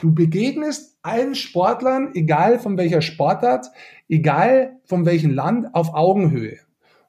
Du 0.01 0.15
begegnest 0.15 0.99
allen 1.03 1.35
Sportlern, 1.35 2.11
egal 2.15 2.59
von 2.59 2.77
welcher 2.77 3.01
Sportart, 3.01 3.67
egal 4.09 4.79
von 4.85 5.07
welchem 5.07 5.33
Land, 5.33 5.75
auf 5.75 5.95
Augenhöhe. 5.95 6.59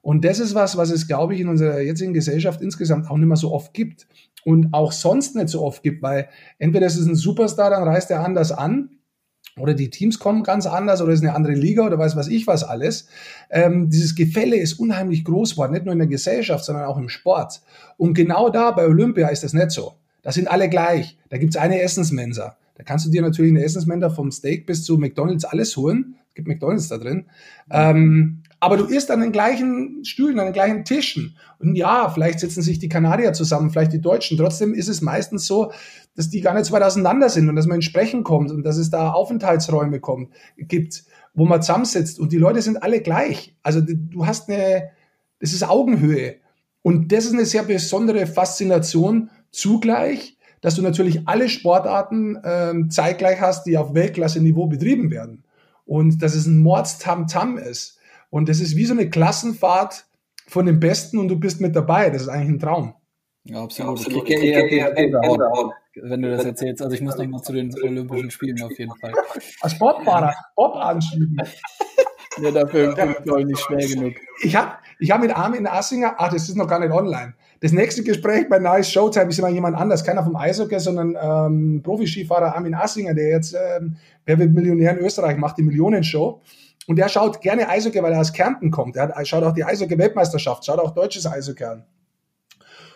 Und 0.02 0.24
das 0.26 0.40
ist 0.40 0.56
was, 0.56 0.78
was 0.78 0.92
es, 0.92 1.08
glaube 1.08 1.36
ich, 1.36 1.42
in 1.42 1.50
unserer 1.50 1.82
jetzigen 1.82 2.14
Gesellschaft 2.14 2.62
insgesamt 2.62 3.10
auch 3.10 3.18
nicht 3.18 3.28
mehr 3.28 3.38
so 3.38 3.52
oft 3.52 3.74
gibt 3.74 4.08
und 4.46 4.74
auch 4.74 4.92
sonst 4.92 5.36
nicht 5.36 5.50
so 5.50 5.62
oft 5.62 5.84
gibt, 5.84 6.02
weil 6.02 6.30
entweder 6.58 6.88
ist 6.88 6.96
es 6.96 7.06
ein 7.06 7.16
Superstar, 7.16 7.70
dann 7.70 7.84
reist 7.84 8.10
er 8.10 8.24
anders 8.24 8.52
an, 8.52 9.00
oder 9.60 9.74
die 9.74 9.90
Teams 9.90 10.20
kommen 10.20 10.44
ganz 10.44 10.66
anders 10.66 11.02
oder 11.02 11.12
es 11.12 11.20
ist 11.20 11.26
eine 11.26 11.36
andere 11.36 11.54
Liga 11.54 11.86
oder 11.86 11.98
weiß 11.98 12.16
was 12.16 12.28
ich 12.28 12.48
was 12.48 12.64
alles. 12.64 13.08
Ähm, 13.50 13.90
dieses 13.90 14.16
Gefälle 14.16 14.58
ist 14.58 14.74
unheimlich 14.74 15.26
groß 15.26 15.52
geworden, 15.52 15.74
nicht 15.74 15.86
nur 15.86 15.94
in 15.94 16.00
der 16.00 16.08
Gesellschaft, 16.08 16.64
sondern 16.64 16.86
auch 16.86 16.98
im 16.98 17.10
Sport. 17.10 17.62
Und 17.98 18.14
genau 18.14 18.50
da 18.50 18.72
bei 18.72 18.86
Olympia 18.86 19.28
ist 19.28 19.44
das 19.44 19.54
nicht 19.54 19.72
so. 19.72 19.94
Da 20.22 20.32
sind 20.32 20.50
alle 20.50 20.70
gleich. 20.70 21.18
Da 21.30 21.38
gibt's 21.38 21.58
eine 21.58 21.82
Essensmensa. 21.82 22.58
Da 22.76 22.84
kannst 22.84 23.06
du 23.06 23.10
dir 23.10 23.22
natürlich 23.22 23.52
eine 23.52 23.64
Essensmensa 23.64 24.10
vom 24.10 24.32
Steak 24.32 24.66
bis 24.66 24.84
zu 24.84 24.98
McDonalds 24.98 25.46
alles 25.46 25.76
holen. 25.76 26.16
Es 26.30 26.36
gibt 26.36 26.48
McDonalds 26.48 26.88
da 26.88 26.98
drin. 26.98 27.26
Ähm, 27.70 28.44
aber 28.60 28.78
du 28.78 28.86
isst 28.86 29.10
an 29.10 29.22
den 29.22 29.32
gleichen 29.32 30.04
Stühlen, 30.04 30.40
an 30.40 30.48
den 30.48 30.54
gleichen 30.54 30.84
Tischen. 30.84 31.38
Und 31.60 31.76
ja, 31.76 32.10
vielleicht 32.10 32.40
setzen 32.42 32.62
sich 32.62 32.80
die 32.80 32.90
Kanadier 32.90 33.32
zusammen, 33.34 33.70
vielleicht 33.70 33.94
die 33.94 34.02
Deutschen. 34.02 34.38
Trotzdem 34.38 34.74
ist 34.74 34.90
es 34.90 35.02
meistens 35.02 35.48
so, 35.48 35.72
dass 36.16 36.30
die 36.30 36.42
gar 36.42 36.54
nicht 36.54 36.66
so 36.66 36.74
weit 36.74 36.84
auseinander 36.84 37.30
sind 37.30 37.48
und 37.48 37.56
dass 37.56 37.68
man 37.68 37.76
ins 37.76 37.86
Sprechen 37.86 38.24
kommt 38.24 38.52
und 38.52 38.64
dass 38.64 38.78
es 38.78 38.90
da 38.90 39.12
Aufenthaltsräume 39.12 40.02
kommt, 40.02 40.34
gibt, 40.58 41.04
wo 41.34 41.46
man 41.46 41.62
zusammensitzt. 41.62 42.20
Und 42.20 42.34
die 42.34 42.38
Leute 42.38 42.62
sind 42.62 42.84
alle 42.84 43.02
gleich. 43.02 43.56
Also 43.64 43.80
du 43.82 44.26
hast 44.26 44.50
eine, 44.50 44.90
das 45.40 45.54
ist 45.54 45.68
Augenhöhe. 45.68 46.36
Und 46.82 47.12
das 47.14 47.26
ist 47.26 47.34
eine 47.34 47.46
sehr 47.46 47.64
besondere 47.64 48.26
Faszination 48.28 49.30
zugleich, 49.52 50.38
dass 50.62 50.76
du 50.76 50.82
natürlich 50.82 51.28
alle 51.28 51.48
Sportarten 51.48 52.38
ähm, 52.44 52.90
zeitgleich 52.90 53.40
hast, 53.40 53.66
die 53.66 53.78
auf 53.78 53.94
Weltklasse-Niveau 53.94 54.68
betrieben 54.68 55.12
werden. 55.12 55.44
Und 55.86 56.22
dass 56.22 56.36
es 56.36 56.46
ein 56.46 56.60
Mordstamtam 56.60 57.58
ist 57.58 57.99
und 58.30 58.50
das 58.50 58.60
ist 58.60 58.76
wie 58.76 58.86
so 58.86 58.94
eine 58.94 59.10
Klassenfahrt 59.10 60.06
von 60.48 60.66
den 60.66 60.80
Besten 60.80 61.18
und 61.18 61.28
du 61.28 61.40
bist 61.40 61.62
mit 61.62 61.76
dabei. 61.76 62.10
Das 62.10 62.24
ist 62.24 62.28
eigentlich 62.28 62.50
ein 62.50 62.60
Traum. 62.60 62.94
Ja, 63.44 63.64
absolut. 63.64 64.00
Ja, 64.00 64.06
absolut. 64.06 64.30
Ich, 64.30 64.36
ich, 64.36 64.56
ich, 64.56 64.72
ich, 64.72 65.14
wenn 66.02 66.22
du 66.22 66.30
das 66.30 66.46
erzählst. 66.46 66.82
Also 66.82 66.94
ich 66.94 67.02
muss 67.02 67.18
noch 67.18 67.28
mal 67.28 67.42
zu 67.42 67.54
den 67.54 67.74
Olympischen 67.82 68.32
Spielen 68.32 68.62
auf 68.62 68.78
jeden 68.78 68.96
Fall. 68.96 69.14
Als 69.62 69.74
Sportfahrer, 69.74 70.34
Bob 70.56 70.76
anschieben. 70.76 71.38
ja, 72.42 72.52
dafür 72.52 72.96
bin 72.96 73.12
ich 73.12 73.24
glaube 73.24 73.42
ich 73.42 73.48
nicht 73.48 73.60
schwer 73.60 73.88
genug. 73.88 74.14
Ich 74.42 74.56
habe 74.56 74.74
ich 75.00 75.12
hab 75.12 75.22
mit 75.22 75.36
Armin 75.36 75.68
Assinger, 75.68 76.16
ach, 76.18 76.32
das 76.32 76.48
ist 76.50 76.56
noch 76.56 76.68
gar 76.68 76.80
nicht 76.80 76.92
online. 76.92 77.34
Das 77.62 77.72
nächste 77.72 78.04
Gespräch 78.04 78.48
bei 78.48 78.60
Nice 78.60 78.92
Showtime 78.92 79.28
ist 79.28 79.40
immer 79.40 79.50
jemand 79.50 79.76
anders, 79.76 80.04
keiner 80.04 80.24
vom 80.24 80.36
Eishockey, 80.36 80.80
sondern 80.80 81.18
ähm, 81.22 81.82
Profi-Skifahrer 81.84 82.56
Armin 82.56 82.74
Assinger, 82.74 83.14
der 83.14 83.30
jetzt 83.30 83.54
ähm, 83.54 83.98
Wer 84.26 84.38
wird 84.38 84.54
Millionär 84.54 84.92
in 84.92 85.04
Österreich 85.04 85.38
macht, 85.38 85.58
die 85.58 85.64
Millionenshow. 85.64 86.42
Und 86.90 86.96
der 86.96 87.08
schaut 87.08 87.42
gerne 87.42 87.70
Eishockey, 87.70 88.02
weil 88.02 88.14
er 88.14 88.20
aus 88.20 88.34
Kärnten 88.34 88.72
kommt. 88.72 88.96
Er 88.96 89.24
schaut 89.24 89.44
auch 89.44 89.54
die 89.54 89.64
Eishockey-Weltmeisterschaft, 89.64 90.66
schaut 90.66 90.80
auch 90.80 90.90
deutsches 90.90 91.28
Eishockey 91.28 91.64
an. 91.64 91.86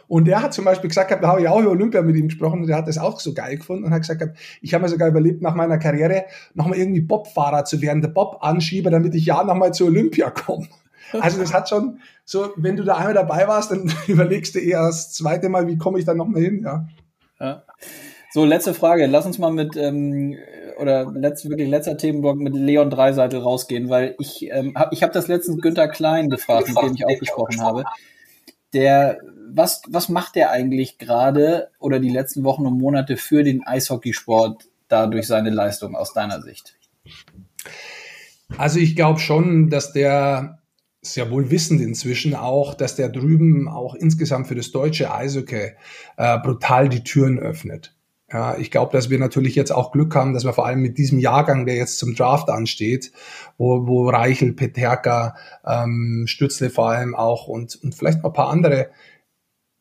Und 0.08 0.26
der 0.26 0.42
hat 0.42 0.52
zum 0.52 0.66
Beispiel 0.66 0.88
gesagt, 0.88 1.12
da 1.12 1.28
habe 1.28 1.42
ich 1.42 1.48
auch 1.48 1.62
über 1.62 1.70
Olympia 1.70 2.02
mit 2.02 2.16
ihm 2.16 2.28
gesprochen 2.28 2.62
und 2.62 2.68
der 2.68 2.78
hat 2.78 2.88
das 2.88 2.98
auch 2.98 3.20
so 3.20 3.36
geil 3.36 3.58
gefunden 3.58 3.84
und 3.84 3.92
hat 3.92 4.02
gesagt, 4.02 4.36
ich 4.62 4.74
habe 4.74 4.82
mir 4.82 4.90
sogar 4.90 5.10
überlebt, 5.10 5.44
nach 5.44 5.54
meiner 5.54 5.78
Karriere 5.78 6.26
nochmal 6.56 6.80
irgendwie 6.80 7.02
Bobfahrer 7.02 7.66
zu 7.66 7.84
werden, 7.84 8.02
der 8.02 8.10
Bob-Anschieber, 8.10 8.90
damit 8.90 9.14
ich 9.14 9.28
ja 9.28 9.44
nochmal 9.44 9.76
zu 9.76 9.86
Olympia 9.86 10.32
komme. 10.32 10.68
Also 11.12 11.40
das 11.40 11.54
hat 11.54 11.70
schon 11.70 12.00
so, 12.26 12.50
wenn 12.56 12.76
du 12.76 12.84
da 12.84 12.96
einmal 12.96 13.14
dabei 13.14 13.48
warst, 13.48 13.70
dann 13.70 13.94
überlegst 14.08 14.56
du 14.56 14.60
eher 14.60 14.82
das 14.82 15.14
zweite 15.14 15.50
Mal, 15.50 15.68
wie 15.68 15.78
komme 15.78 16.00
ich 16.00 16.06
da 16.06 16.16
nochmal 16.16 16.42
hin, 16.42 16.64
ja. 16.64 16.88
ja. 17.40 17.64
So, 18.34 18.46
letzte 18.46 18.74
Frage. 18.74 19.06
Lass 19.06 19.28
uns 19.28 19.38
mal 19.38 19.52
mit 19.52 19.76
ähm, 19.78 20.36
oder 20.80 21.06
letzt, 21.14 21.48
wirklich 21.48 21.70
letzter 21.70 21.98
Themenblock 21.98 22.38
mit 22.38 22.56
Leon 22.56 22.90
Dreiseitel 22.90 23.40
rausgehen, 23.40 23.90
weil 23.90 24.16
ich 24.18 24.50
ähm, 24.50 24.74
hab, 24.76 24.92
ich 24.92 25.04
habe 25.04 25.14
das 25.14 25.28
letztens 25.28 25.62
Günther 25.62 25.88
Klein 25.88 26.32
gefragt, 26.32 26.68
mit 26.68 26.82
dem 26.82 26.96
ich 26.96 27.06
auch 27.06 27.20
gesprochen 27.20 27.62
habe. 27.62 27.84
Der, 28.74 29.20
was, 29.54 29.84
was 29.88 30.10
macht 30.10 30.36
der 30.36 30.50
eigentlich 30.50 30.98
gerade 30.98 31.70
oder 31.78 32.00
die 32.00 32.10
letzten 32.10 32.44
Wochen 32.44 32.66
und 32.66 32.80
Monate 32.80 33.18
für 33.18 33.44
den 33.44 33.68
Eishockeysport 33.68 34.64
da 34.88 35.06
durch 35.06 35.28
seine 35.28 35.52
Leistung 35.52 35.96
aus 35.96 36.14
deiner 36.14 36.42
Sicht? 36.42 36.76
Also 38.58 38.80
ich 38.80 38.96
glaube 38.96 39.20
schon, 39.20 39.70
dass 39.70 39.94
der 39.94 40.58
sehr 41.04 41.30
wohl 41.30 41.52
wissend 41.52 41.82
inzwischen 41.82 42.34
auch, 42.34 42.74
dass 42.74 42.96
der 42.96 43.10
drüben 43.10 43.68
auch 43.68 43.94
insgesamt 43.94 44.48
für 44.48 44.56
das 44.56 44.72
deutsche 44.72 45.14
Eishockey 45.14 45.74
äh, 46.18 46.40
brutal 46.40 46.90
die 46.90 47.04
Türen 47.04 47.38
öffnet. 47.38 47.94
Ja, 48.34 48.58
ich 48.58 48.72
glaube, 48.72 48.92
dass 48.92 49.12
wir 49.12 49.20
natürlich 49.20 49.54
jetzt 49.54 49.72
auch 49.72 49.92
Glück 49.92 50.16
haben, 50.16 50.34
dass 50.34 50.44
wir 50.44 50.54
vor 50.54 50.66
allem 50.66 50.82
mit 50.82 50.98
diesem 50.98 51.20
Jahrgang, 51.20 51.68
der 51.68 51.76
jetzt 51.76 52.00
zum 52.00 52.16
Draft 52.16 52.50
ansteht, 52.50 53.12
wo, 53.60 53.86
wo 53.86 54.10
Reichel, 54.10 54.54
Peterka, 54.54 55.36
ähm, 55.64 56.24
Stützle 56.26 56.72
vor 56.72 56.90
allem 56.90 57.14
auch 57.14 57.48
und, 57.48 57.76
und 57.84 57.94
vielleicht 57.94 58.24
noch 58.24 58.32
ein 58.32 58.34
paar 58.34 58.50
andere 58.50 58.90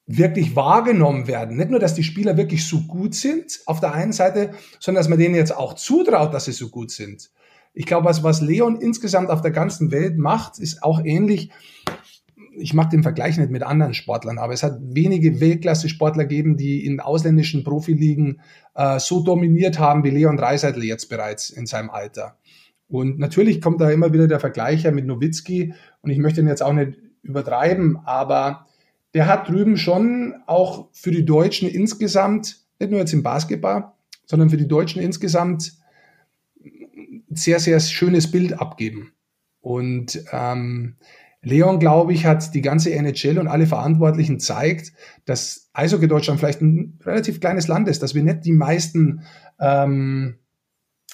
wirklich 0.06 0.54
wahrgenommen 0.54 1.28
werden. 1.28 1.56
Nicht 1.56 1.70
nur, 1.70 1.80
dass 1.80 1.94
die 1.94 2.04
Spieler 2.04 2.36
wirklich 2.36 2.66
so 2.66 2.82
gut 2.82 3.14
sind 3.14 3.60
auf 3.64 3.80
der 3.80 3.94
einen 3.94 4.12
Seite, 4.12 4.50
sondern 4.80 5.00
dass 5.00 5.08
man 5.08 5.18
denen 5.18 5.34
jetzt 5.34 5.56
auch 5.56 5.72
zutraut, 5.72 6.34
dass 6.34 6.44
sie 6.44 6.52
so 6.52 6.68
gut 6.68 6.90
sind. 6.90 7.30
Ich 7.72 7.86
glaube, 7.86 8.04
was, 8.04 8.22
was 8.22 8.42
Leon 8.42 8.78
insgesamt 8.78 9.30
auf 9.30 9.40
der 9.40 9.52
ganzen 9.52 9.90
Welt 9.92 10.18
macht, 10.18 10.58
ist 10.58 10.82
auch 10.82 11.02
ähnlich 11.02 11.50
ich 12.56 12.74
mag 12.74 12.90
den 12.90 13.02
Vergleich 13.02 13.38
nicht 13.38 13.50
mit 13.50 13.62
anderen 13.62 13.94
Sportlern, 13.94 14.38
aber 14.38 14.52
es 14.52 14.62
hat 14.62 14.78
wenige 14.80 15.40
Weltklasse-Sportler 15.40 16.24
gegeben, 16.24 16.56
die 16.56 16.84
in 16.84 17.00
ausländischen 17.00 17.64
Profiligen 17.64 18.40
äh, 18.74 18.98
so 18.98 19.22
dominiert 19.22 19.78
haben 19.78 20.04
wie 20.04 20.10
Leon 20.10 20.36
Dreiseitel 20.36 20.84
jetzt 20.84 21.08
bereits 21.08 21.50
in 21.50 21.66
seinem 21.66 21.90
Alter. 21.90 22.38
Und 22.88 23.18
natürlich 23.18 23.60
kommt 23.60 23.80
da 23.80 23.90
immer 23.90 24.12
wieder 24.12 24.28
der 24.28 24.40
Vergleicher 24.40 24.92
mit 24.92 25.06
Nowitzki 25.06 25.74
und 26.02 26.10
ich 26.10 26.18
möchte 26.18 26.40
ihn 26.40 26.48
jetzt 26.48 26.62
auch 26.62 26.74
nicht 26.74 26.98
übertreiben, 27.22 27.98
aber 28.04 28.66
der 29.14 29.26
hat 29.26 29.48
drüben 29.48 29.76
schon 29.76 30.34
auch 30.46 30.88
für 30.92 31.10
die 31.10 31.24
Deutschen 31.24 31.68
insgesamt, 31.68 32.60
nicht 32.78 32.90
nur 32.90 33.00
jetzt 33.00 33.12
im 33.12 33.22
Basketball, 33.22 33.92
sondern 34.26 34.50
für 34.50 34.56
die 34.56 34.68
Deutschen 34.68 35.00
insgesamt 35.00 35.72
sehr, 37.30 37.60
sehr 37.60 37.80
schönes 37.80 38.30
Bild 38.30 38.60
abgeben. 38.60 39.12
Und 39.60 40.22
ähm, 40.32 40.96
Leon, 41.42 41.80
glaube 41.80 42.12
ich, 42.12 42.24
hat 42.24 42.54
die 42.54 42.60
ganze 42.60 42.92
NHL 42.92 43.38
und 43.38 43.48
alle 43.48 43.66
Verantwortlichen 43.66 44.38
zeigt, 44.38 44.92
dass 45.24 45.70
Eishockey 45.72 46.06
Deutschland 46.06 46.38
vielleicht 46.38 46.62
ein 46.62 46.98
relativ 47.04 47.40
kleines 47.40 47.66
Land 47.66 47.88
ist, 47.88 48.02
dass 48.02 48.14
wir 48.14 48.22
nicht 48.22 48.44
die 48.44 48.52
meisten 48.52 49.22
ähm, 49.58 50.36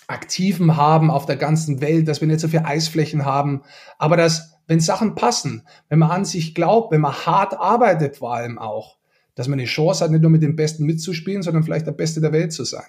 Aktiven 0.06 0.76
haben 0.76 1.10
auf 1.10 1.24
der 1.24 1.36
ganzen 1.36 1.80
Welt, 1.80 2.08
dass 2.08 2.20
wir 2.20 2.28
nicht 2.28 2.40
so 2.40 2.48
viele 2.48 2.66
Eisflächen 2.66 3.24
haben, 3.24 3.62
aber 3.98 4.16
dass, 4.16 4.58
wenn 4.66 4.80
Sachen 4.80 5.14
passen, 5.14 5.62
wenn 5.88 5.98
man 5.98 6.10
an 6.10 6.24
sich 6.26 6.54
glaubt, 6.54 6.92
wenn 6.92 7.00
man 7.00 7.12
hart 7.12 7.58
arbeitet 7.58 8.16
vor 8.16 8.34
allem 8.34 8.58
auch, 8.58 8.98
dass 9.34 9.48
man 9.48 9.58
eine 9.58 9.68
Chance 9.68 10.04
hat, 10.04 10.10
nicht 10.10 10.22
nur 10.22 10.30
mit 10.30 10.42
den 10.42 10.56
Besten 10.56 10.84
mitzuspielen, 10.84 11.42
sondern 11.42 11.62
vielleicht 11.62 11.86
der 11.86 11.92
Beste 11.92 12.20
der 12.20 12.32
Welt 12.32 12.52
zu 12.52 12.64
sein. 12.64 12.88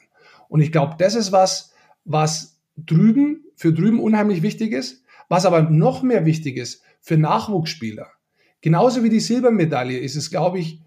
Und 0.50 0.62
ich 0.62 0.72
glaube, 0.72 0.96
das 0.98 1.16
ist 1.16 1.32
was, 1.32 1.74
was 2.06 2.60
drüben, 2.76 3.46
für 3.56 3.72
drüben 3.72 4.00
unheimlich 4.00 4.42
wichtig 4.42 4.74
ist, 4.74 5.04
was 5.30 5.46
aber 5.46 5.62
noch 5.62 6.04
mehr 6.04 6.26
wichtig 6.26 6.58
ist, 6.58 6.84
für 7.00 7.18
Nachwuchsspieler. 7.18 8.08
Genauso 8.62 9.04
wie 9.04 9.10
die 9.10 9.22
Silbermedaille 9.22 9.98
ist 9.98 10.16
es, 10.16 10.30
glaube 10.30 10.60
ich, 10.60 10.82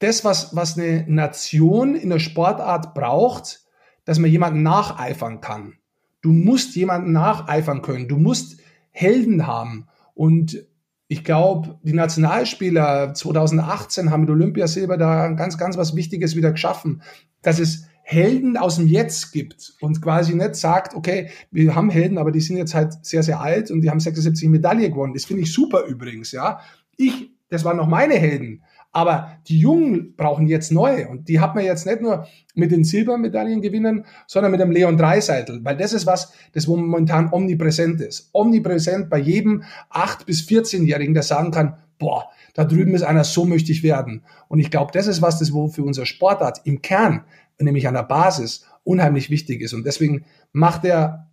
das, 0.00 0.24
was, 0.24 0.54
was 0.54 0.76
eine 0.76 1.04
Nation 1.08 1.94
in 1.94 2.10
der 2.10 2.18
Sportart 2.18 2.94
braucht, 2.94 3.64
dass 4.04 4.18
man 4.18 4.30
jemanden 4.30 4.62
nacheifern 4.62 5.40
kann. 5.40 5.78
Du 6.20 6.32
musst 6.32 6.76
jemanden 6.76 7.12
nacheifern 7.12 7.82
können. 7.82 8.08
Du 8.08 8.16
musst 8.16 8.60
Helden 8.90 9.46
haben. 9.46 9.88
Und 10.14 10.64
ich 11.08 11.24
glaube, 11.24 11.78
die 11.82 11.94
Nationalspieler 11.94 13.14
2018 13.14 14.10
haben 14.10 14.22
mit 14.22 14.30
Olympiasilber 14.30 14.98
da 14.98 15.28
ganz, 15.28 15.56
ganz 15.56 15.76
was 15.76 15.96
Wichtiges 15.96 16.36
wieder 16.36 16.52
geschaffen, 16.52 17.02
dass 17.42 17.58
es 17.58 17.87
Helden 18.10 18.56
aus 18.56 18.76
dem 18.76 18.88
Jetzt 18.88 19.32
gibt 19.32 19.74
und 19.82 20.00
quasi 20.00 20.34
nicht 20.34 20.54
sagt, 20.54 20.94
okay, 20.94 21.28
wir 21.50 21.74
haben 21.74 21.90
Helden, 21.90 22.16
aber 22.16 22.32
die 22.32 22.40
sind 22.40 22.56
jetzt 22.56 22.74
halt 22.74 23.04
sehr, 23.04 23.22
sehr 23.22 23.38
alt 23.38 23.70
und 23.70 23.82
die 23.82 23.90
haben 23.90 24.00
76 24.00 24.48
Medaille 24.48 24.88
gewonnen. 24.88 25.12
Das 25.12 25.26
finde 25.26 25.42
ich 25.42 25.52
super 25.52 25.84
übrigens, 25.84 26.32
ja. 26.32 26.60
Ich, 26.96 27.30
das 27.50 27.66
waren 27.66 27.76
noch 27.76 27.86
meine 27.86 28.14
Helden. 28.14 28.62
Aber 28.92 29.36
die 29.46 29.58
Jungen 29.58 30.16
brauchen 30.16 30.46
jetzt 30.46 30.72
neue. 30.72 31.06
Und 31.06 31.28
die 31.28 31.38
hat 31.38 31.54
man 31.54 31.66
jetzt 31.66 31.84
nicht 31.84 32.00
nur 32.00 32.26
mit 32.54 32.72
den 32.72 32.82
Silbermedaillen 32.82 33.60
gewinnen, 33.60 34.06
sondern 34.26 34.52
mit 34.52 34.60
dem 34.62 34.70
Leon 34.70 34.96
Dreiseitel. 34.96 35.62
Weil 35.62 35.76
das 35.76 35.92
ist 35.92 36.06
was, 36.06 36.32
das 36.54 36.66
momentan 36.66 37.30
omnipräsent 37.30 38.00
ist. 38.00 38.30
Omnipräsent 38.32 39.10
bei 39.10 39.18
jedem 39.18 39.64
8- 39.90 40.24
bis 40.24 40.48
14-Jährigen, 40.48 41.12
der 41.12 41.24
sagen 41.24 41.50
kann, 41.50 41.76
boah, 41.98 42.30
da 42.54 42.64
drüben 42.64 42.94
ist 42.94 43.02
einer, 43.02 43.24
so 43.24 43.44
möchte 43.44 43.70
ich 43.70 43.82
werden. 43.82 44.24
Und 44.48 44.60
ich 44.60 44.70
glaube, 44.70 44.92
das 44.94 45.06
ist 45.06 45.20
was, 45.20 45.38
das 45.38 45.52
wo 45.52 45.68
für 45.68 45.82
unser 45.82 46.06
Sportart 46.06 46.62
im 46.64 46.80
Kern 46.80 47.24
nämlich 47.58 47.88
an 47.88 47.94
der 47.94 48.02
Basis, 48.02 48.66
unheimlich 48.84 49.30
wichtig 49.30 49.60
ist. 49.60 49.74
Und 49.74 49.84
deswegen 49.84 50.24
macht 50.52 50.84
er 50.84 51.28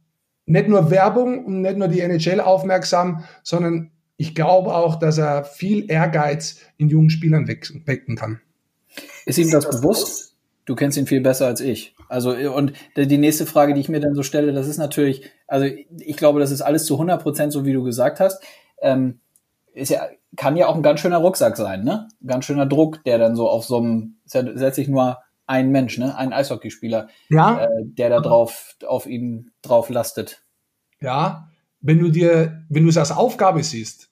nicht 0.46 0.68
nur 0.68 0.92
Werbung 0.92 1.46
und 1.46 1.62
nicht 1.62 1.78
nur 1.78 1.88
die 1.88 2.02
NHL 2.02 2.40
aufmerksam, 2.40 3.24
sondern 3.44 3.92
ich 4.18 4.36
glaube 4.36 4.74
auch, 4.74 4.96
dass 4.98 5.18
er 5.18 5.44
viel 5.44 5.90
Ehrgeiz 5.90 6.60
in 6.78 6.90
jungen 6.90 7.10
Spielern 7.10 7.48
wecken 7.48 8.16
kann. 8.16 8.42
Ist 9.26 9.38
ihm 9.38 9.52
das 9.52 9.70
bewusst? 9.70 10.36
Du 10.66 10.76
kennst 10.76 10.98
ihn 10.98 11.08
viel 11.08 11.22
besser 11.22 11.48
als 11.48 11.62
ich. 11.62 11.96
Also, 12.08 12.32
und 12.32 12.74
die 12.96 13.18
nächste 13.18 13.46
Frage, 13.46 13.74
die 13.74 13.82
ich 13.82 13.90
mir 13.90 14.00
dann 14.00 14.16
so 14.16 14.24
stelle, 14.24 14.54
das 14.54 14.68
ist 14.68 14.78
natürlich, 14.78 15.30
also 15.48 15.66
ich 15.66 16.18
glaube, 16.18 16.40
das 16.40 16.52
ist 16.52 16.62
alles 16.62 16.86
zu 16.86 16.96
100 16.96 17.22
Prozent 17.22 17.54
so, 17.54 17.66
wie 17.66 17.74
du 17.74 17.84
gesagt 17.84 18.20
hast. 18.20 18.42
Ähm, 18.82 19.20
ist 19.74 19.90
ja, 19.90 20.08
kann 20.38 20.56
ja 20.56 20.68
auch 20.68 20.76
ein 20.76 20.84
ganz 20.84 21.00
schöner 21.00 21.18
Rucksack 21.18 21.58
sein, 21.58 21.84
ne? 21.84 22.08
Ganz 22.26 22.46
schöner 22.46 22.66
Druck, 22.66 23.04
der 23.04 23.18
dann 23.18 23.36
so 23.36 23.50
auf 23.50 23.66
so 23.66 23.78
einem, 23.78 24.18
ist 24.26 24.34
ja 24.36 24.42
letztlich 24.42 24.88
nur 24.88 25.18
ein 25.48 25.72
Mensch, 25.72 25.98
ne? 25.98 26.18
Ein 26.18 26.34
Eishockeyspieler, 26.34 27.08
ja. 27.30 27.66
äh, 27.66 27.68
der 27.84 28.10
da 28.10 28.20
drauf, 28.20 28.76
auf 28.88 29.06
ihn 29.06 29.52
drauf 29.62 29.90
lastet. 29.90 30.44
Ja, 31.00 31.50
wenn 31.82 32.00
du 32.00 32.10
dir, 32.10 32.64
wenn 32.70 32.84
du 32.84 32.90
es 32.90 32.98
als 32.98 33.12
Aufgabe 33.12 33.64
siehst, 33.64 34.10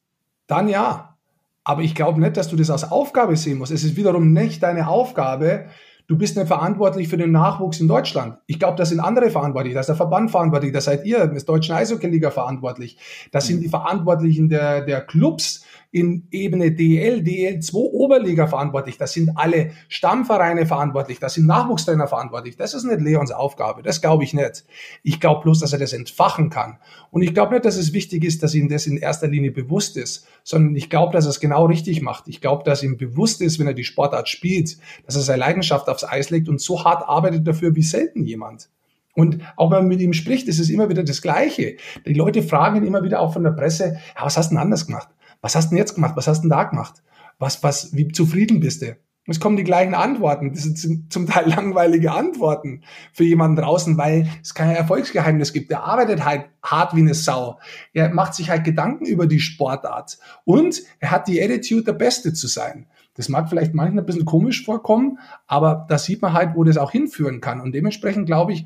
dann 0.48 0.68
ja. 0.68 1.18
Aber 1.64 1.82
ich 1.82 1.96
glaube 1.96 2.20
nicht, 2.20 2.38
dass 2.38 2.50
du 2.50 2.56
das 2.56 2.70
als 2.70 2.92
Aufgabe 2.92 3.36
sehen 3.38 3.58
musst. 3.58 3.72
Es 3.72 3.84
ist 3.84 3.96
wiederum 3.96 4.34
nicht 4.34 4.62
deine 4.62 4.88
Aufgabe, 4.88 5.68
du 6.08 6.18
bist 6.18 6.36
nicht 6.36 6.48
verantwortlich 6.48 7.08
für 7.08 7.18
den 7.18 7.32
Nachwuchs 7.32 7.80
in 7.80 7.88
Deutschland. 7.88 8.38
Ich 8.48 8.60
glaube, 8.60 8.78
das 8.78 8.90
sind 8.90 9.00
andere 9.00 9.30
verantwortlich, 9.30 9.74
da 9.74 9.80
ist 9.80 9.88
der 9.88 9.96
Verband 9.96 10.32
verantwortlich, 10.32 10.74
da 10.74 10.82
seid 10.82 11.06
ihr, 11.06 11.26
das 11.28 11.46
Deutsche 11.46 11.74
Eishockey-Liga 11.74 12.32
verantwortlich, 12.32 12.98
das 13.32 13.48
sind 13.48 13.62
die 13.62 13.70
Verantwortlichen 13.70 14.50
der, 14.50 14.82
der 14.82 15.02
Clubs, 15.02 15.66
in 15.94 16.28
Ebene 16.32 16.72
DL, 16.72 17.20
DL2 17.20 17.76
Oberliga 17.76 18.48
verantwortlich. 18.48 18.98
Das 18.98 19.14
sind 19.14 19.38
alle 19.38 19.74
Stammvereine 19.90 20.66
verantwortlich. 20.66 21.20
Das 21.20 21.36
sind 21.36 21.46
Nachwuchstrainer 21.46 22.08
verantwortlich. 22.08 22.58
Das 22.58 22.74
ist 22.74 22.84
nicht 22.84 23.00
Leons 23.00 23.30
Aufgabe. 23.32 23.84
Das 23.84 24.02
glaube 24.02 24.24
ich 24.24 24.34
nicht. 24.34 24.66
Ich 25.04 25.20
glaube 25.20 25.44
bloß, 25.44 25.60
dass 25.60 25.72
er 25.72 25.78
das 25.78 25.94
entfachen 25.94 26.50
kann. 26.50 26.80
Und 27.12 27.22
ich 27.22 27.36
glaube 27.36 27.54
nicht, 27.54 27.66
dass 27.66 27.78
es 27.78 27.94
wichtig 27.94 28.24
ist, 28.24 28.42
dass 28.42 28.56
ihm 28.56 28.70
das 28.70 28.88
in 28.88 28.98
erster 28.98 29.28
Linie 29.28 29.52
bewusst 29.52 29.96
ist, 29.96 30.26
sondern 30.44 30.76
ich 30.76 30.90
glaube, 30.90 31.14
dass 31.14 31.28
er 31.28 31.30
es 31.30 31.40
genau 31.40 31.68
richtig 31.68 32.02
macht. 32.02 32.28
Ich 32.28 32.42
glaube, 32.42 32.64
dass 32.64 32.82
ihm 32.82 32.98
bewusst 32.98 33.40
ist, 33.40 33.60
wenn 33.60 33.68
er 33.68 33.76
die 33.76 33.84
Sportart 33.84 34.28
spielt, 34.28 34.78
dass 35.06 35.16
er 35.16 35.22
seine 35.22 35.42
Leidenschaft 35.42 35.88
aufs 35.90 36.04
Eis 36.04 36.32
legt 36.32 36.50
und 36.50 36.60
so 36.60 36.84
hart 36.84 37.08
arbeitet 37.08 37.48
dafür 37.48 37.76
wie 37.76 37.84
selten 37.84 38.24
jemand. 38.24 38.68
Und 39.16 39.42
auch 39.58 39.70
wenn 39.70 39.80
man 39.80 39.88
mit 39.90 40.02
ihm 40.02 40.14
spricht, 40.14 40.48
ist 40.48 40.60
es 40.60 40.72
immer 40.72 40.90
wieder 40.90 41.04
das 41.04 41.22
Gleiche. 41.22 41.78
Die 42.04 42.16
Leute 42.16 42.42
fragen 42.42 42.78
ihn 42.78 42.84
immer 42.84 43.04
wieder 43.04 43.20
auch 43.20 43.32
von 43.32 43.44
der 43.44 43.52
Presse, 43.52 44.00
ja, 44.16 44.26
was 44.26 44.38
hast 44.38 44.50
du 44.50 44.56
denn 44.56 44.64
anders 44.64 44.88
gemacht? 44.88 45.10
Was 45.44 45.56
hast 45.56 45.66
du 45.66 45.70
denn 45.72 45.78
jetzt 45.78 45.96
gemacht? 45.96 46.16
Was 46.16 46.28
hast 46.28 46.40
du 46.40 46.44
denn 46.44 46.58
da 46.58 46.64
gemacht? 46.64 47.04
Was, 47.38 47.62
was, 47.62 47.94
wie 47.94 48.08
zufrieden 48.08 48.62
bist 48.62 48.82
du? 48.82 48.96
Es 49.26 49.40
kommen 49.40 49.58
die 49.58 49.66
gleichen 49.66 49.94
Antworten. 49.94 50.54
Das 50.54 50.64
sind 50.64 51.12
zum 51.12 51.28
Teil 51.28 51.50
langweilige 51.56 52.14
Antworten 52.14 52.82
für 53.12 53.26
jemanden 53.26 53.58
draußen, 53.58 53.98
weil 53.98 54.28
es 54.42 54.54
kein 54.54 54.76
Erfolgsgeheimnis 54.76 55.52
gibt. 55.52 55.70
Er 55.72 55.84
arbeitet 55.84 56.26
halt 56.26 56.46
hart 56.64 56.96
wie 56.96 57.02
eine 57.02 57.14
Sau. 57.14 57.60
Er 57.94 58.14
macht 58.14 58.34
sich 58.34 58.50
halt 58.50 58.64
Gedanken 58.64 59.06
über 59.06 59.28
die 59.28 59.42
Sportart. 59.42 60.18
Und 60.46 60.82
er 61.00 61.12
hat 61.12 61.28
die 61.28 61.42
Attitude, 61.44 61.84
der 61.84 61.94
Beste 61.94 62.34
zu 62.34 62.48
sein. 62.48 62.88
Das 63.16 63.28
mag 63.30 63.50
vielleicht 63.50 63.74
manchmal 63.74 64.04
ein 64.04 64.08
bisschen 64.08 64.26
komisch 64.26 64.66
vorkommen, 64.66 65.20
aber 65.46 65.86
da 65.88 65.98
sieht 65.98 66.22
man 66.22 66.34
halt, 66.34 66.56
wo 66.56 66.64
das 66.64 66.78
auch 66.78 66.92
hinführen 66.92 67.42
kann. 67.42 67.62
Und 67.62 67.76
dementsprechend 67.76 68.26
glaube 68.26 68.54
ich, 68.54 68.66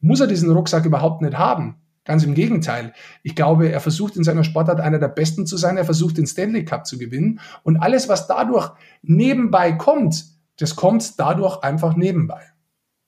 muss 0.00 0.20
er 0.20 0.26
diesen 0.26 0.50
Rucksack 0.50 0.84
überhaupt 0.84 1.22
nicht 1.22 1.38
haben. 1.38 1.76
Ganz 2.04 2.22
im 2.24 2.34
Gegenteil. 2.34 2.92
Ich 3.22 3.34
glaube, 3.34 3.70
er 3.70 3.80
versucht 3.80 4.16
in 4.16 4.24
seiner 4.24 4.44
Sportart 4.44 4.80
einer 4.80 4.98
der 4.98 5.08
Besten 5.08 5.46
zu 5.46 5.56
sein. 5.56 5.78
Er 5.78 5.86
versucht 5.86 6.18
den 6.18 6.26
Stanley 6.26 6.64
Cup 6.64 6.86
zu 6.86 6.98
gewinnen. 6.98 7.40
Und 7.62 7.78
alles, 7.78 8.08
was 8.08 8.26
dadurch 8.26 8.72
nebenbei 9.02 9.72
kommt, 9.72 10.24
das 10.58 10.76
kommt 10.76 11.18
dadurch 11.18 11.62
einfach 11.62 11.96
nebenbei. 11.96 12.42